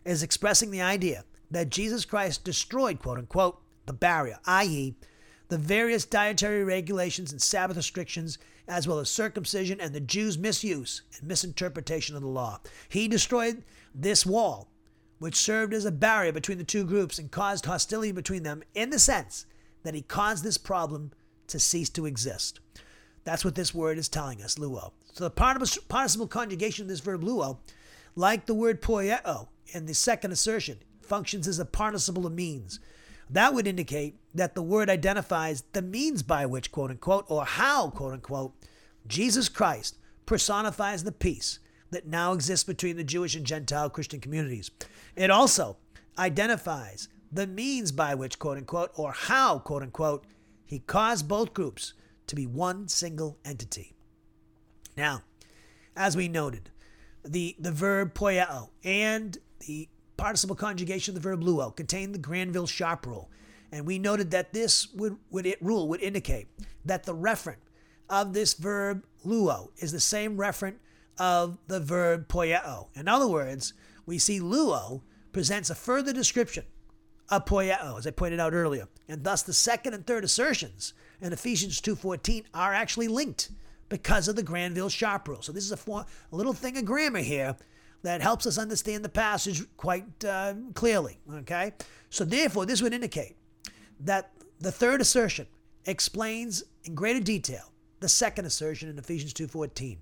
is 0.07 0.23
expressing 0.23 0.71
the 0.71 0.81
idea 0.81 1.27
that 1.51 1.69
Jesus 1.69 2.07
Christ 2.07 2.43
destroyed, 2.43 3.01
quote 3.01 3.19
unquote, 3.19 3.61
the 3.85 3.93
barrier, 3.93 4.39
i.e., 4.47 4.97
the 5.49 5.59
various 5.59 6.07
dietary 6.07 6.65
regulations 6.65 7.31
and 7.31 7.41
Sabbath 7.41 7.77
restrictions, 7.77 8.39
as 8.67 8.89
well 8.89 8.99
as 8.99 9.11
circumcision 9.11 9.79
and 9.79 9.95
the 9.95 10.01
Jews' 10.01 10.39
misuse 10.39 11.03
and 11.19 11.29
misinterpretation 11.29 12.17
of 12.17 12.23
the 12.23 12.29
law. 12.29 12.61
He 12.89 13.09
destroyed 13.09 13.63
this 13.95 14.25
wall, 14.25 14.71
which 15.19 15.37
served 15.37 15.75
as 15.75 15.85
a 15.85 15.93
barrier 15.93 16.33
between 16.33 16.57
the 16.57 16.65
two 16.65 16.85
groups 16.85 17.19
and 17.19 17.31
caused 17.31 17.67
hostility 17.67 18.11
between 18.11 18.43
them 18.43 18.63
in 18.75 18.89
the 18.89 18.99
sense 18.99 19.45
that 19.83 19.95
he 19.95 20.01
caused 20.01 20.43
this 20.43 20.59
problem 20.59 21.13
to 21.49 21.61
cease 21.61 21.91
to 21.91 22.07
exist. 22.07 22.59
That's 23.25 23.45
what 23.45 23.55
this 23.55 23.75
word 23.75 23.99
is 23.99 24.09
telling 24.09 24.43
us, 24.43 24.55
luo. 24.55 24.93
So 25.17 25.25
the 25.25 25.31
participle 25.31 26.27
conjugation 26.27 26.83
of 26.83 26.89
this 26.91 27.01
verb 27.01 27.23
luo, 27.23 27.57
like 28.17 28.45
the 28.45 28.53
word 28.53 28.83
poieo, 28.83 29.49
in 29.69 29.87
the 29.87 29.95
second 29.95 30.31
assertion 30.31 30.81
functions 31.01 31.49
as 31.49 31.59
a 31.59 31.65
participle 31.65 32.27
of 32.27 32.35
means. 32.35 32.81
That 33.31 33.55
would 33.55 33.67
indicate 33.67 34.21
that 34.35 34.55
the 34.55 34.61
word 34.61 34.91
identifies 34.91 35.65
the 35.73 35.81
means 35.81 36.23
by 36.23 36.45
which, 36.45 36.71
quote 36.71 36.91
unquote, 36.91 37.25
or 37.29 37.47
how, 37.47 37.89
quote 37.89 38.13
unquote, 38.13 38.53
Jesus 39.07 39.49
Christ 39.49 39.97
personifies 40.27 41.05
the 41.05 41.13
peace 41.13 41.61
that 41.93 42.07
now 42.07 42.35
exists 42.35 42.65
between 42.65 42.99
the 42.99 43.03
Jewish 43.03 43.35
and 43.35 43.47
Gentile 43.47 43.89
Christian 43.89 44.21
communities. 44.21 44.71
It 45.15 45.31
also 45.31 45.79
identifies 46.19 47.09
the 47.33 47.47
means 47.47 47.91
by 47.91 48.15
which, 48.15 48.39
quote 48.39 48.59
unquote, 48.59 48.91
or 48.97 49.13
how, 49.13 49.61
quote 49.61 49.83
unquote, 49.83 50.27
he 50.67 50.81
caused 50.81 51.27
both 51.27 51.55
groups 51.55 51.95
to 52.27 52.37
be 52.37 52.45
one 52.45 52.89
single 52.89 53.39
entity. 53.47 53.96
Now, 54.97 55.23
as 55.95 56.17
we 56.17 56.29
noted, 56.29 56.71
the, 57.25 57.57
the 57.59 57.73
verb 57.73 58.15
poieo 58.15 58.71
and 58.85 59.37
the 59.67 59.89
participle 60.17 60.57
conjugation 60.57 61.13
of 61.13 61.23
the 61.23 61.29
verb 61.29 61.43
luo 61.43 61.75
contain 61.75 62.13
the 62.13 62.19
Granville 62.19 62.67
Sharp 62.67 63.07
rule, 63.07 63.31
and 63.71 63.87
we 63.87 63.99
noted 63.99 64.31
that 64.31 64.53
this 64.53 64.93
would, 64.95 65.17
would 65.31 65.47
it, 65.47 65.61
rule 65.61 65.89
would 65.89 66.01
indicate 66.01 66.49
that 66.85 67.05
the 67.05 67.15
referent 67.15 67.57
of 68.09 68.33
this 68.33 68.55
verb 68.55 69.05
luo 69.25 69.71
is 69.79 69.93
the 69.93 70.01
same 70.01 70.37
referent 70.37 70.77
of 71.19 71.59
the 71.67 71.81
verb 71.81 72.29
poieo. 72.29 72.87
In 72.95 73.09
other 73.09 73.27
words, 73.27 73.75
we 74.07 74.19
see 74.19 74.41
luo 74.41 75.03
presents 75.33 75.71
a 75.71 75.75
further 75.75 76.13
description 76.13 76.65
of 77.29 77.45
poieo, 77.45 77.99
as 77.99 78.07
I 78.07 78.13
pointed 78.13 78.41
out 78.41 78.55
earlier, 78.55 78.89
and 79.09 79.25
thus 79.25 79.43
the 79.43 79.53
second 79.53 79.95
and 79.95 80.07
third 80.07 80.25
assertions 80.25 80.95
in 81.21 81.33
Ephesians 81.33 81.81
2.14 81.81 82.45
are 82.55 82.73
actually 82.73 83.09
linked 83.09 83.51
because 83.89 84.29
of 84.29 84.37
the 84.37 84.43
Granville 84.43 84.89
Sharp 84.89 85.29
rule. 85.29 85.43
So 85.43 85.53
this 85.53 85.65
is 85.65 85.73
a, 85.73 85.77
for, 85.77 86.05
a 86.33 86.37
little 86.37 86.53
thing 86.53 86.77
of 86.77 86.85
grammar 86.85 87.21
here 87.21 87.57
that 88.03 88.21
helps 88.21 88.47
us 88.47 88.59
understand 88.59 89.05
the 89.05 89.09
passage 89.09 89.63
quite 89.77 90.25
uh, 90.25 90.55
clearly. 90.75 91.19
Okay, 91.33 91.73
so 92.11 92.25
therefore 92.25 92.67
this 92.67 92.83
would 92.83 92.95
indicate 92.95 93.37
that 94.01 94.33
the 94.61 94.73
third 94.73 95.01
assertion 95.01 95.47
explains 95.87 96.63
in 96.85 96.95
greater 96.95 97.21
detail 97.21 97.73
the 98.01 98.09
second 98.09 98.45
assertion 98.45 98.89
in 98.89 98.99
Ephesians 98.99 99.33
2:14. 99.33 99.99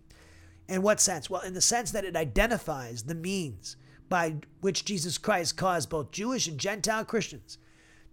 In 0.69 0.83
what 0.83 1.01
sense? 1.01 1.29
Well, 1.29 1.43
in 1.43 1.55
the 1.55 1.61
sense 1.61 1.91
that 1.91 2.05
it 2.05 2.17
identifies 2.17 3.03
the 3.03 3.15
means 3.15 3.77
by 4.09 4.37
which 4.61 4.85
Jesus 4.85 5.19
Christ 5.19 5.57
caused 5.57 5.91
both 5.91 6.11
Jewish 6.11 6.47
and 6.47 6.59
Gentile 6.59 7.05
Christians 7.05 7.59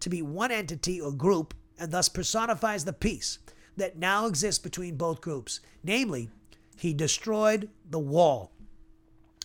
to 0.02 0.10
be 0.10 0.22
one 0.22 0.52
entity 0.52 1.00
or 1.00 1.12
group 1.12 1.54
and 1.80 1.92
thus 1.92 2.10
personifies 2.10 2.86
the 2.86 2.94
peace 2.94 3.40
that 3.78 3.98
now 3.98 4.26
exists 4.26 4.62
between 4.62 4.96
both 4.96 5.22
groups. 5.22 5.60
Namely, 5.84 6.30
he 6.78 6.94
destroyed 6.94 7.70
the 7.90 8.00
wall, 8.00 8.52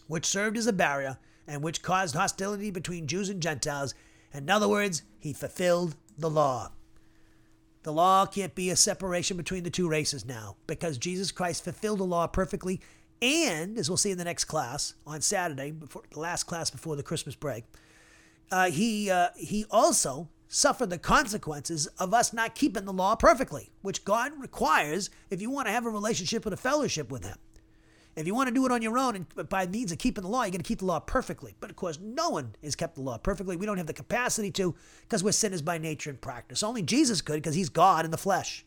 which 0.07 0.27
served 0.27 0.57
as 0.57 0.67
a 0.67 0.73
barrier 0.73 1.19
and 1.47 1.63
which 1.63 1.83
caused 1.83 2.15
hostility 2.15 2.71
between 2.71 3.07
Jews 3.07 3.29
and 3.29 3.43
Gentiles. 3.43 3.95
In 4.33 4.51
other 4.51 4.69
words, 4.69 5.03
he 5.19 5.33
fulfilled 5.33 5.97
the 6.19 6.31
law. 6.31 6.73
The 7.83 7.93
law 7.93 8.27
can't 8.27 8.55
be 8.55 8.71
a 8.71 8.77
separation 8.77 9.37
between 9.37 9.63
the 9.63 9.71
two 9.71 9.89
races 9.89 10.25
now 10.25 10.57
because 10.67 10.99
Jesus 10.99 11.31
Christ 11.31 11.63
fulfilled 11.63 12.01
the 12.01 12.05
law 12.05 12.27
perfectly. 12.27 12.81
And, 13.23 13.79
as 13.79 13.89
we'll 13.89 13.97
see 13.97 14.11
in 14.11 14.19
the 14.19 14.25
next 14.25 14.47
class 14.47 14.95
on 15.07 15.21
Saturday, 15.21 15.71
before 15.71 16.03
the 16.11 16.19
last 16.19 16.45
class 16.45 16.69
before 16.69 16.97
the 16.97 17.03
Christmas 17.03 17.37
break, 17.37 17.65
uh, 18.51 18.71
he, 18.71 19.11
uh, 19.11 19.29
he 19.37 19.65
also 19.71 20.29
suffer 20.49 20.87
the 20.87 20.99
consequences 20.99 21.87
of 21.99 22.15
us 22.15 22.33
not 22.33 22.55
keeping 22.55 22.85
the 22.85 22.93
law 22.93 23.15
perfectly, 23.15 23.71
which 23.83 24.05
God 24.05 24.33
requires 24.39 25.11
if 25.31 25.41
you 25.41 25.51
want 25.51 25.67
to 25.67 25.73
have 25.73 25.87
a 25.87 25.91
relationship 25.91 26.47
and 26.47 26.55
a 26.55 26.57
fellowship 26.57 27.11
with 27.11 27.25
Him. 27.25 27.37
If 28.17 28.27
you 28.27 28.35
want 28.35 28.49
to 28.49 28.55
do 28.55 28.65
it 28.65 28.73
on 28.73 28.81
your 28.81 28.97
own 28.97 29.15
and 29.15 29.49
by 29.49 29.67
means 29.67 29.93
of 29.93 29.99
keeping 29.99 30.23
the 30.23 30.31
law, 30.31 30.43
you're 30.43 30.51
going 30.51 30.63
to 30.63 30.67
keep 30.67 30.79
the 30.79 30.87
law 30.87 31.01
perfectly. 31.01 31.55
But 31.61 31.69
of 31.69 31.77
course, 31.77 31.99
no 32.01 32.31
one 32.31 32.55
has 32.63 32.75
kept 32.75 32.95
the 32.95 33.03
law 33.03 33.19
perfectly. 33.19 33.57
We 33.57 33.67
don't 33.67 33.77
have 33.77 33.87
the 33.87 33.93
capacity 33.93 34.51
to 34.53 34.75
because 35.03 35.23
we're 35.23 35.33
sinners 35.33 35.61
by 35.61 35.77
nature 35.77 36.09
and 36.09 36.21
practice. 36.21 36.63
Only 36.63 36.83
Jesus 36.83 37.21
could 37.21 37.35
because 37.35 37.55
he's 37.55 37.69
God 37.69 38.07
in 38.07 38.11
the 38.11 38.17
flesh. 38.17 38.65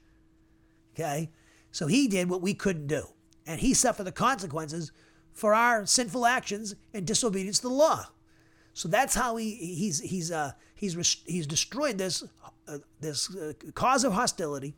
Okay? 0.94 1.32
So 1.72 1.88
he 1.88 2.08
did 2.08 2.30
what 2.30 2.44
we 2.44 2.54
couldn't 2.54 2.88
do. 2.88 3.08
And 3.48 3.60
he 3.60 3.74
suffered 3.74 4.04
the 4.04 4.12
consequences 4.12 4.92
for 5.34 5.56
our 5.56 5.88
sinful 5.88 6.28
actions 6.28 6.76
and 6.94 7.08
disobedience 7.08 7.58
to 7.60 7.70
the 7.70 7.74
law. 7.74 8.06
So 8.74 8.88
that's 8.88 9.16
how 9.16 9.36
he 9.36 9.56
he's 9.56 10.00
he's 10.00 10.32
uh, 10.32 10.54
he's 10.76 10.96
he's 11.26 11.48
destroyed 11.48 11.98
this 11.98 12.24
uh, 12.68 12.78
this 13.00 13.36
uh, 13.36 13.54
cause 13.74 14.04
of 14.04 14.14
hostility, 14.14 14.76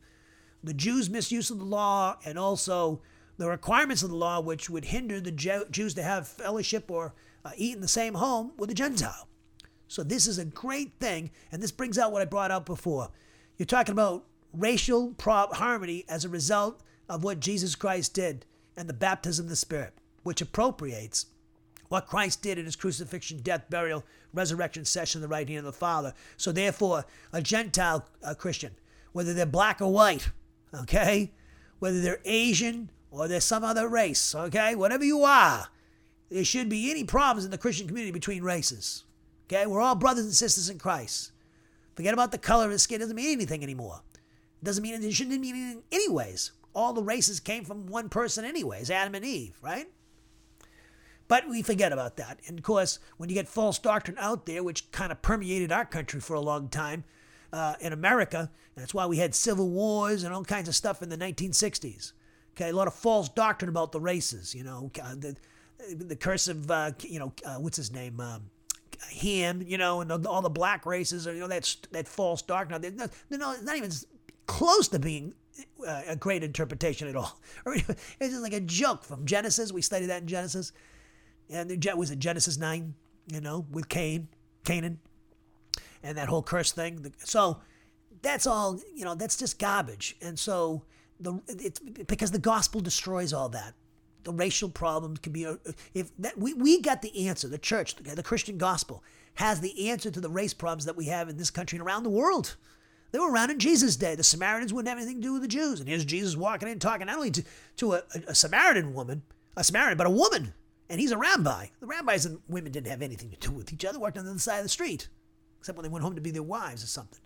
the 0.64 0.74
Jews' 0.74 1.10
misuse 1.10 1.50
of 1.50 1.58
the 1.58 1.64
law, 1.64 2.16
and 2.24 2.38
also 2.38 3.00
the 3.36 3.48
requirements 3.48 4.02
of 4.02 4.10
the 4.10 4.16
law, 4.16 4.40
which 4.40 4.70
would 4.70 4.86
hinder 4.86 5.20
the 5.20 5.32
Jews 5.32 5.94
to 5.94 6.02
have 6.02 6.28
fellowship 6.28 6.90
or 6.90 7.14
uh, 7.44 7.50
eat 7.56 7.74
in 7.74 7.80
the 7.80 7.88
same 7.88 8.14
home 8.14 8.52
with 8.56 8.70
a 8.70 8.74
Gentile. 8.74 9.28
So 9.88 10.02
this 10.02 10.26
is 10.26 10.38
a 10.38 10.44
great 10.44 10.92
thing, 11.00 11.30
and 11.50 11.62
this 11.62 11.72
brings 11.72 11.98
out 11.98 12.12
what 12.12 12.22
I 12.22 12.24
brought 12.24 12.50
out 12.50 12.64
before. 12.64 13.10
You're 13.58 13.66
talking 13.66 13.92
about 13.92 14.24
racial 14.52 15.14
harmony 15.20 16.04
as 16.08 16.24
a 16.24 16.28
result 16.28 16.82
of 17.08 17.24
what 17.24 17.40
Jesus 17.40 17.74
Christ 17.74 18.14
did 18.14 18.46
and 18.76 18.88
the 18.88 18.94
baptism 18.94 19.46
of 19.46 19.50
the 19.50 19.56
Spirit, 19.56 19.94
which 20.22 20.40
appropriates 20.40 21.26
what 21.92 22.06
Christ 22.06 22.40
did 22.40 22.58
in 22.58 22.64
his 22.64 22.74
crucifixion, 22.74 23.40
death, 23.42 23.68
burial, 23.68 24.02
resurrection, 24.32 24.86
session 24.86 25.18
in 25.18 25.22
the 25.22 25.28
right 25.28 25.46
hand 25.46 25.58
of 25.58 25.64
the 25.66 25.72
Father. 25.72 26.14
So 26.38 26.50
therefore, 26.50 27.04
a 27.34 27.42
Gentile 27.42 28.06
a 28.22 28.34
Christian, 28.34 28.74
whether 29.12 29.34
they're 29.34 29.44
black 29.44 29.82
or 29.82 29.92
white, 29.92 30.30
okay, 30.74 31.32
whether 31.80 32.00
they're 32.00 32.22
Asian 32.24 32.90
or 33.10 33.28
they're 33.28 33.42
some 33.42 33.62
other 33.62 33.88
race, 33.88 34.34
okay, 34.34 34.74
whatever 34.74 35.04
you 35.04 35.22
are, 35.24 35.68
there 36.30 36.44
should 36.44 36.70
be 36.70 36.90
any 36.90 37.04
problems 37.04 37.44
in 37.44 37.50
the 37.50 37.58
Christian 37.58 37.86
community 37.86 38.10
between 38.10 38.42
races. 38.42 39.04
Okay, 39.44 39.66
we're 39.66 39.82
all 39.82 39.94
brothers 39.94 40.24
and 40.24 40.34
sisters 40.34 40.70
in 40.70 40.78
Christ. 40.78 41.32
Forget 41.94 42.14
about 42.14 42.32
the 42.32 42.38
color 42.38 42.64
of 42.64 42.70
the 42.70 42.78
skin; 42.78 42.96
it 42.96 43.00
doesn't 43.00 43.16
mean 43.16 43.32
anything 43.32 43.62
anymore. 43.62 44.00
It 44.14 44.64
doesn't 44.64 44.82
mean 44.82 44.94
it 44.94 45.12
shouldn't 45.12 45.38
mean 45.38 45.54
anything 45.54 45.82
anyways. 45.92 46.52
All 46.74 46.94
the 46.94 47.02
races 47.02 47.38
came 47.38 47.66
from 47.66 47.86
one 47.86 48.08
person 48.08 48.46
anyways, 48.46 48.90
Adam 48.90 49.14
and 49.14 49.26
Eve, 49.26 49.58
right? 49.60 49.88
But 51.32 51.48
we 51.48 51.62
forget 51.62 51.94
about 51.94 52.18
that. 52.18 52.40
And 52.46 52.58
of 52.58 52.62
course, 52.62 52.98
when 53.16 53.30
you 53.30 53.34
get 53.34 53.48
false 53.48 53.78
doctrine 53.78 54.18
out 54.20 54.44
there, 54.44 54.62
which 54.62 54.90
kind 54.90 55.10
of 55.10 55.22
permeated 55.22 55.72
our 55.72 55.86
country 55.86 56.20
for 56.20 56.34
a 56.34 56.42
long 56.42 56.68
time 56.68 57.04
uh, 57.54 57.74
in 57.80 57.94
America, 57.94 58.50
that's 58.74 58.92
why 58.92 59.06
we 59.06 59.16
had 59.16 59.34
civil 59.34 59.70
wars 59.70 60.24
and 60.24 60.34
all 60.34 60.44
kinds 60.44 60.68
of 60.68 60.74
stuff 60.74 61.00
in 61.00 61.08
the 61.08 61.16
1960s. 61.16 62.12
Okay, 62.50 62.68
a 62.68 62.74
lot 62.74 62.86
of 62.86 62.92
false 62.92 63.30
doctrine 63.30 63.70
about 63.70 63.92
the 63.92 63.98
races. 63.98 64.54
You 64.54 64.64
know, 64.64 64.90
uh, 65.02 65.14
the 65.14 65.34
the 65.94 66.16
curse 66.16 66.48
of 66.48 66.70
uh, 66.70 66.90
you 67.00 67.18
know 67.18 67.32
uh, 67.46 67.56
what's 67.56 67.78
his 67.78 67.90
name. 67.90 68.20
Um, 68.20 68.50
Ham, 69.22 69.64
you 69.66 69.78
know, 69.78 70.02
and 70.02 70.10
the, 70.10 70.28
all 70.28 70.42
the 70.42 70.50
black 70.50 70.84
races, 70.84 71.26
or, 71.26 71.32
you 71.32 71.40
know, 71.40 71.48
that's 71.48 71.76
that 71.92 72.06
false 72.06 72.42
doctrine. 72.42 72.82
They're 72.82 72.90
not, 72.90 73.10
they're 73.30 73.38
not, 73.38 73.64
not 73.64 73.78
even 73.78 73.90
close 74.46 74.86
to 74.88 74.98
being 74.98 75.32
uh, 75.88 76.02
a 76.08 76.14
great 76.14 76.44
interpretation 76.44 77.08
at 77.08 77.16
all. 77.16 77.40
it's 77.66 78.04
just 78.20 78.42
like 78.42 78.52
a 78.52 78.60
joke 78.60 79.02
from 79.02 79.24
Genesis. 79.24 79.72
We 79.72 79.80
studied 79.80 80.06
that 80.06 80.20
in 80.20 80.28
Genesis 80.28 80.72
and 81.52 81.70
the 81.70 81.76
jet 81.76 81.96
was 81.96 82.10
it 82.10 82.18
Genesis 82.18 82.58
nine, 82.58 82.94
you 83.32 83.40
know, 83.40 83.66
with 83.70 83.88
Cain, 83.88 84.28
Canaan, 84.64 84.98
and 86.02 86.16
that 86.18 86.28
whole 86.28 86.42
curse 86.42 86.72
thing. 86.72 87.12
So 87.18 87.60
that's 88.22 88.46
all, 88.46 88.80
you 88.94 89.04
know, 89.04 89.14
that's 89.14 89.36
just 89.36 89.58
garbage. 89.58 90.16
And 90.22 90.38
so 90.38 90.82
the 91.20 91.40
it's 91.48 91.78
because 91.80 92.30
the 92.30 92.38
gospel 92.38 92.80
destroys 92.80 93.32
all 93.32 93.48
that. 93.50 93.74
The 94.24 94.32
racial 94.32 94.68
problems 94.68 95.18
can 95.18 95.32
be 95.32 95.46
uh, 95.46 95.56
if 95.94 96.16
that 96.18 96.38
we, 96.38 96.54
we 96.54 96.80
got 96.80 97.02
the 97.02 97.28
answer. 97.28 97.48
The 97.48 97.58
church, 97.58 97.96
the 97.96 98.22
Christian 98.22 98.56
gospel, 98.56 99.02
has 99.34 99.60
the 99.60 99.90
answer 99.90 100.10
to 100.10 100.20
the 100.20 100.30
race 100.30 100.54
problems 100.54 100.84
that 100.84 100.96
we 100.96 101.06
have 101.06 101.28
in 101.28 101.36
this 101.36 101.50
country 101.50 101.78
and 101.78 101.86
around 101.86 102.04
the 102.04 102.10
world. 102.10 102.56
They 103.10 103.18
were 103.18 103.30
around 103.30 103.50
in 103.50 103.58
Jesus' 103.58 103.96
day. 103.96 104.14
The 104.14 104.24
Samaritans 104.24 104.72
wouldn't 104.72 104.88
have 104.88 104.98
anything 104.98 105.20
to 105.20 105.28
do 105.28 105.32
with 105.34 105.42
the 105.42 105.48
Jews. 105.48 105.80
And 105.80 105.88
here's 105.88 106.04
Jesus 106.04 106.34
walking 106.34 106.68
in 106.68 106.78
talking 106.78 107.06
not 107.06 107.16
only 107.16 107.30
to, 107.32 107.44
to 107.76 107.94
a, 107.94 108.02
a 108.26 108.34
Samaritan 108.34 108.94
woman, 108.94 109.22
a 109.54 109.62
Samaritan, 109.62 109.98
but 109.98 110.06
a 110.06 110.10
woman 110.10 110.54
and 110.88 111.00
he's 111.00 111.12
a 111.12 111.18
rabbi. 111.18 111.66
The 111.80 111.86
rabbis 111.86 112.26
and 112.26 112.40
women 112.48 112.72
didn't 112.72 112.90
have 112.90 113.02
anything 113.02 113.30
to 113.30 113.36
do 113.36 113.52
with 113.52 113.72
each 113.72 113.84
other, 113.84 113.98
worked 113.98 114.18
on 114.18 114.24
the 114.24 114.30
other 114.30 114.38
side 114.38 114.58
of 114.58 114.64
the 114.64 114.68
street, 114.68 115.08
except 115.58 115.76
when 115.76 115.84
they 115.84 115.88
went 115.88 116.04
home 116.04 116.14
to 116.14 116.20
be 116.20 116.30
their 116.30 116.42
wives 116.42 116.82
or 116.84 116.88
something, 116.88 117.20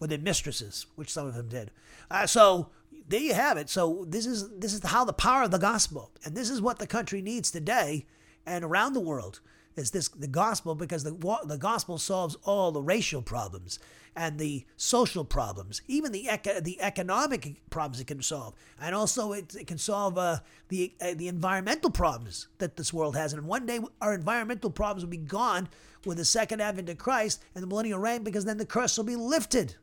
or 0.00 0.06
their 0.06 0.18
mistresses, 0.18 0.86
which 0.96 1.12
some 1.12 1.26
of 1.26 1.34
them 1.34 1.48
did. 1.48 1.70
Uh, 2.10 2.26
so 2.26 2.70
there 3.08 3.20
you 3.20 3.34
have 3.34 3.56
it. 3.56 3.68
So 3.70 4.04
this 4.08 4.26
is 4.26 4.50
this 4.58 4.74
is 4.74 4.82
how 4.84 5.04
the 5.04 5.12
power 5.12 5.44
of 5.44 5.50
the 5.50 5.58
gospel, 5.58 6.12
and 6.24 6.36
this 6.36 6.50
is 6.50 6.60
what 6.60 6.78
the 6.78 6.86
country 6.86 7.22
needs 7.22 7.50
today 7.50 8.06
and 8.46 8.64
around 8.64 8.94
the 8.94 9.00
world 9.00 9.40
is 9.78 9.90
this 9.90 10.08
the 10.08 10.26
gospel 10.26 10.74
because 10.74 11.04
the 11.04 11.12
the 11.44 11.58
gospel 11.58 11.98
solves 11.98 12.36
all 12.44 12.72
the 12.72 12.82
racial 12.82 13.22
problems 13.22 13.78
and 14.16 14.38
the 14.38 14.64
social 14.76 15.24
problems, 15.24 15.80
even 15.86 16.10
the 16.10 16.28
the 16.62 16.80
economic 16.80 17.62
problems 17.70 18.00
it 18.00 18.06
can 18.08 18.20
solve, 18.20 18.54
and 18.80 18.94
also 18.94 19.32
it, 19.32 19.54
it 19.54 19.66
can 19.66 19.78
solve 19.78 20.18
uh, 20.18 20.38
the 20.68 20.92
uh, 21.00 21.14
the 21.14 21.28
environmental 21.28 21.90
problems 21.90 22.48
that 22.58 22.76
this 22.76 22.92
world 22.92 23.16
has. 23.16 23.32
And 23.32 23.46
one 23.46 23.66
day 23.66 23.78
our 24.00 24.14
environmental 24.14 24.70
problems 24.70 25.04
will 25.04 25.10
be 25.10 25.18
gone 25.18 25.68
with 26.04 26.16
the 26.16 26.24
second 26.24 26.60
advent 26.60 26.88
of 26.88 26.98
Christ 26.98 27.44
and 27.54 27.62
the 27.62 27.68
millennial 27.68 27.98
reign, 27.98 28.24
because 28.24 28.44
then 28.44 28.58
the 28.58 28.66
curse 28.66 28.96
will 28.96 29.04
be 29.04 29.16
lifted. 29.16 29.76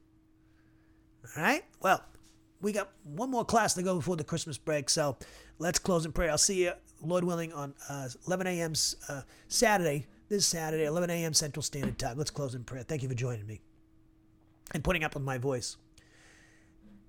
All 1.38 1.44
right. 1.44 1.64
Well, 1.82 2.04
we 2.62 2.72
got 2.72 2.92
one 3.04 3.32
more 3.32 3.46
class 3.46 3.74
to 3.76 3.84
go 3.84 3.96
before 3.96 4.16
the 4.16 4.24
Christmas 4.24 4.58
break, 4.58 4.90
so 4.90 5.18
let's 5.60 5.80
close 5.80 6.06
in 6.06 6.12
prayer. 6.12 6.32
I'll 6.32 6.38
see 6.38 6.64
you, 6.64 6.74
Lord 7.10 7.24
willing, 7.24 7.54
on 7.54 7.74
uh, 7.90 8.10
11 8.28 8.48
a.m. 8.48 8.74
Uh, 9.10 9.22
Saturday. 9.48 10.08
This 10.28 10.48
Saturday, 10.48 10.86
11 10.86 11.12
a.m. 11.12 11.34
Central 11.36 11.62
Standard 11.62 12.00
Time. 12.00 12.18
Let's 12.18 12.32
close 12.32 12.56
in 12.56 12.64
prayer. 12.64 12.82
Thank 12.82 13.04
you 13.04 13.10
for 13.10 13.14
joining 13.14 13.46
me 13.46 13.62
and 14.74 14.84
putting 14.84 15.04
up 15.04 15.14
with 15.14 15.24
my 15.24 15.38
voice. 15.38 15.78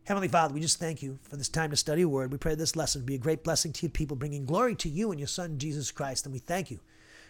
Heavenly 0.05 0.29
Father, 0.29 0.55
we 0.55 0.61
just 0.61 0.79
thank 0.79 1.03
you 1.03 1.19
for 1.23 1.37
this 1.37 1.49
time 1.49 1.71
to 1.71 1.77
study 1.77 2.03
your 2.03 2.11
word. 2.11 2.31
We 2.31 2.39
pray 2.39 2.55
this 2.55 2.77
lesson 2.77 3.05
be 3.05 3.17
a 3.17 3.19
great 3.19 3.43
blessing 3.43 3.73
to 3.73 3.87
your 3.87 3.91
people, 3.91 4.17
bringing 4.17 4.45
glory 4.45 4.77
to 4.77 4.89
you 4.89 5.11
and 5.11 5.19
your 5.19 5.27
Son, 5.27 5.59
Jesus 5.59 5.91
Christ. 5.91 6.27
And 6.27 6.33
we 6.33 6.39
thank 6.39 6.71
you 6.71 6.79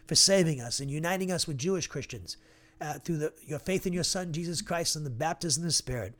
for 0.06 0.14
saving 0.14 0.60
us 0.60 0.80
and 0.80 0.90
uniting 0.90 1.32
us 1.32 1.46
with 1.46 1.56
Jewish 1.56 1.86
Christians 1.86 2.36
uh, 2.80 2.94
through 2.94 3.18
the, 3.18 3.32
your 3.46 3.58
faith 3.58 3.86
in 3.86 3.92
your 3.92 4.04
Son, 4.04 4.32
Jesus 4.32 4.60
Christ, 4.60 4.96
and 4.96 5.06
the 5.06 5.10
baptism 5.10 5.62
of 5.62 5.68
the 5.68 5.72
Spirit, 5.72 6.14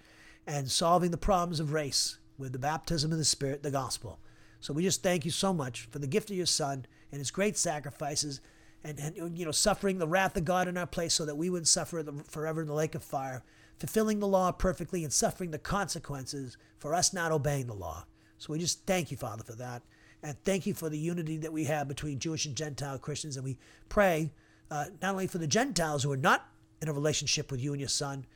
and 0.47 0.71
solving 0.71 1.11
the 1.11 1.19
problems 1.19 1.61
of 1.61 1.73
race 1.73 2.19
with 2.39 2.53
the 2.53 2.59
baptism 2.59 3.13
of 3.13 3.19
the 3.19 3.25
Spirit, 3.25 3.63
the 3.63 3.71
gospel. 3.71 4.19
So 4.61 4.73
we 4.73 4.83
just 4.83 5.03
thank 5.03 5.25
you 5.25 5.31
so 5.31 5.53
much 5.53 5.89
for 5.91 5.99
the 5.99 6.07
gift 6.07 6.31
of 6.31 6.37
your 6.37 6.47
Son 6.47 6.87
and 7.13 7.19
his 7.19 7.31
great 7.31 7.57
sacrifices 7.57 8.41
and, 8.85 8.99
and 8.99 9.39
you 9.39 9.45
know, 9.45 9.53
suffering 9.53 9.99
the 9.99 10.09
wrath 10.09 10.37
of 10.37 10.45
God 10.45 10.69
in 10.69 10.77
our 10.77 10.87
place 10.87 11.15
so 11.15 11.25
that 11.25 11.37
we 11.37 11.51
wouldn't 11.51 11.69
suffer 11.69 12.05
forever 12.29 12.63
in 12.63 12.67
the 12.67 12.75
lake 12.75 12.95
of 12.95 13.03
fire 13.03 13.43
fulfilling 13.79 14.21
the 14.21 14.29
law 14.29 14.53
perfectly 14.53 15.05
and 15.05 15.13
suffering 15.13 15.51
the 15.51 15.59
consequences 15.59 16.57
for 16.79 16.95
us 16.95 17.13
not 17.13 17.33
obeying 17.33 17.67
the 17.67 17.75
law. 17.75 18.05
So 18.39 18.53
we 18.53 18.59
just 18.59 18.87
thank 18.87 19.11
you, 19.11 19.17
Father, 19.17 19.45
for 19.45 19.55
that. 19.55 19.83
And 20.23 20.37
thank 20.45 20.67
you 20.67 20.75
for 20.75 20.89
the 20.89 20.99
unity 20.99 21.37
that 21.39 21.53
we 21.53 21.65
have 21.65 21.89
between 21.89 22.19
Jewish 22.19 22.47
and 22.47 22.57
Gentile 22.57 22.99
Christians. 22.99 23.37
And 23.37 23.45
we 23.45 23.59
pray 23.89 24.33
uh, 24.71 24.87
not 25.03 25.13
only 25.13 25.27
for 25.27 25.39
the 25.39 25.47
Gentiles 25.47 26.03
who 26.03 26.13
are 26.13 26.17
not 26.17 26.49
in 26.81 26.89
a 26.89 26.93
relationship 26.93 27.51
with 27.51 27.61
you 27.61 27.73
and 27.73 27.81
your 27.81 27.89
Son, 27.89 28.27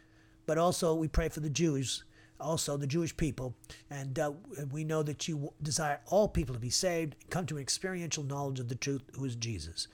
but 0.47 0.59
also 0.59 0.95
we 0.95 1.09
pray 1.09 1.29
for 1.29 1.41
the 1.41 1.51
Jews, 1.51 2.05
also 2.41 2.77
the 2.77 2.87
Jewish 2.87 3.17
people. 3.17 3.55
And 3.91 4.19
uh, 4.19 4.33
we 4.71 4.85
know 4.85 5.03
that 5.03 5.29
you 5.29 5.53
desire 5.63 6.01
all 6.07 6.29
people 6.29 6.55
to 6.55 6.61
be 6.61 6.71
saved 6.71 7.17
come 7.31 7.47
to 7.47 7.57
an 7.57 7.63
experiential 7.63 8.25
knowledge 8.25 8.61
of 8.61 8.69
the 8.69 8.75
truth, 8.75 9.03
who 9.15 9.25
is 9.25 9.37
Jesus. 9.37 9.89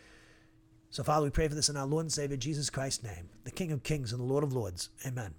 So, 0.91 1.03
Father, 1.03 1.25
we 1.25 1.31
pray 1.31 1.49
for 1.49 1.55
this 1.55 1.69
in 1.69 1.77
our 1.77 1.87
Lord 1.87 2.05
and 2.05 2.13
Savior 2.13 2.37
Jesus 2.37 2.71
Christ's 2.71 3.05
name, 3.05 3.29
the 3.45 3.51
King 3.51 3.73
of 3.73 3.83
Kings 3.83 4.13
and 4.13 4.21
the 4.21 4.25
Lord 4.25 4.45
of 4.45 4.53
Lords. 4.53 4.91
Amen. 5.07 5.35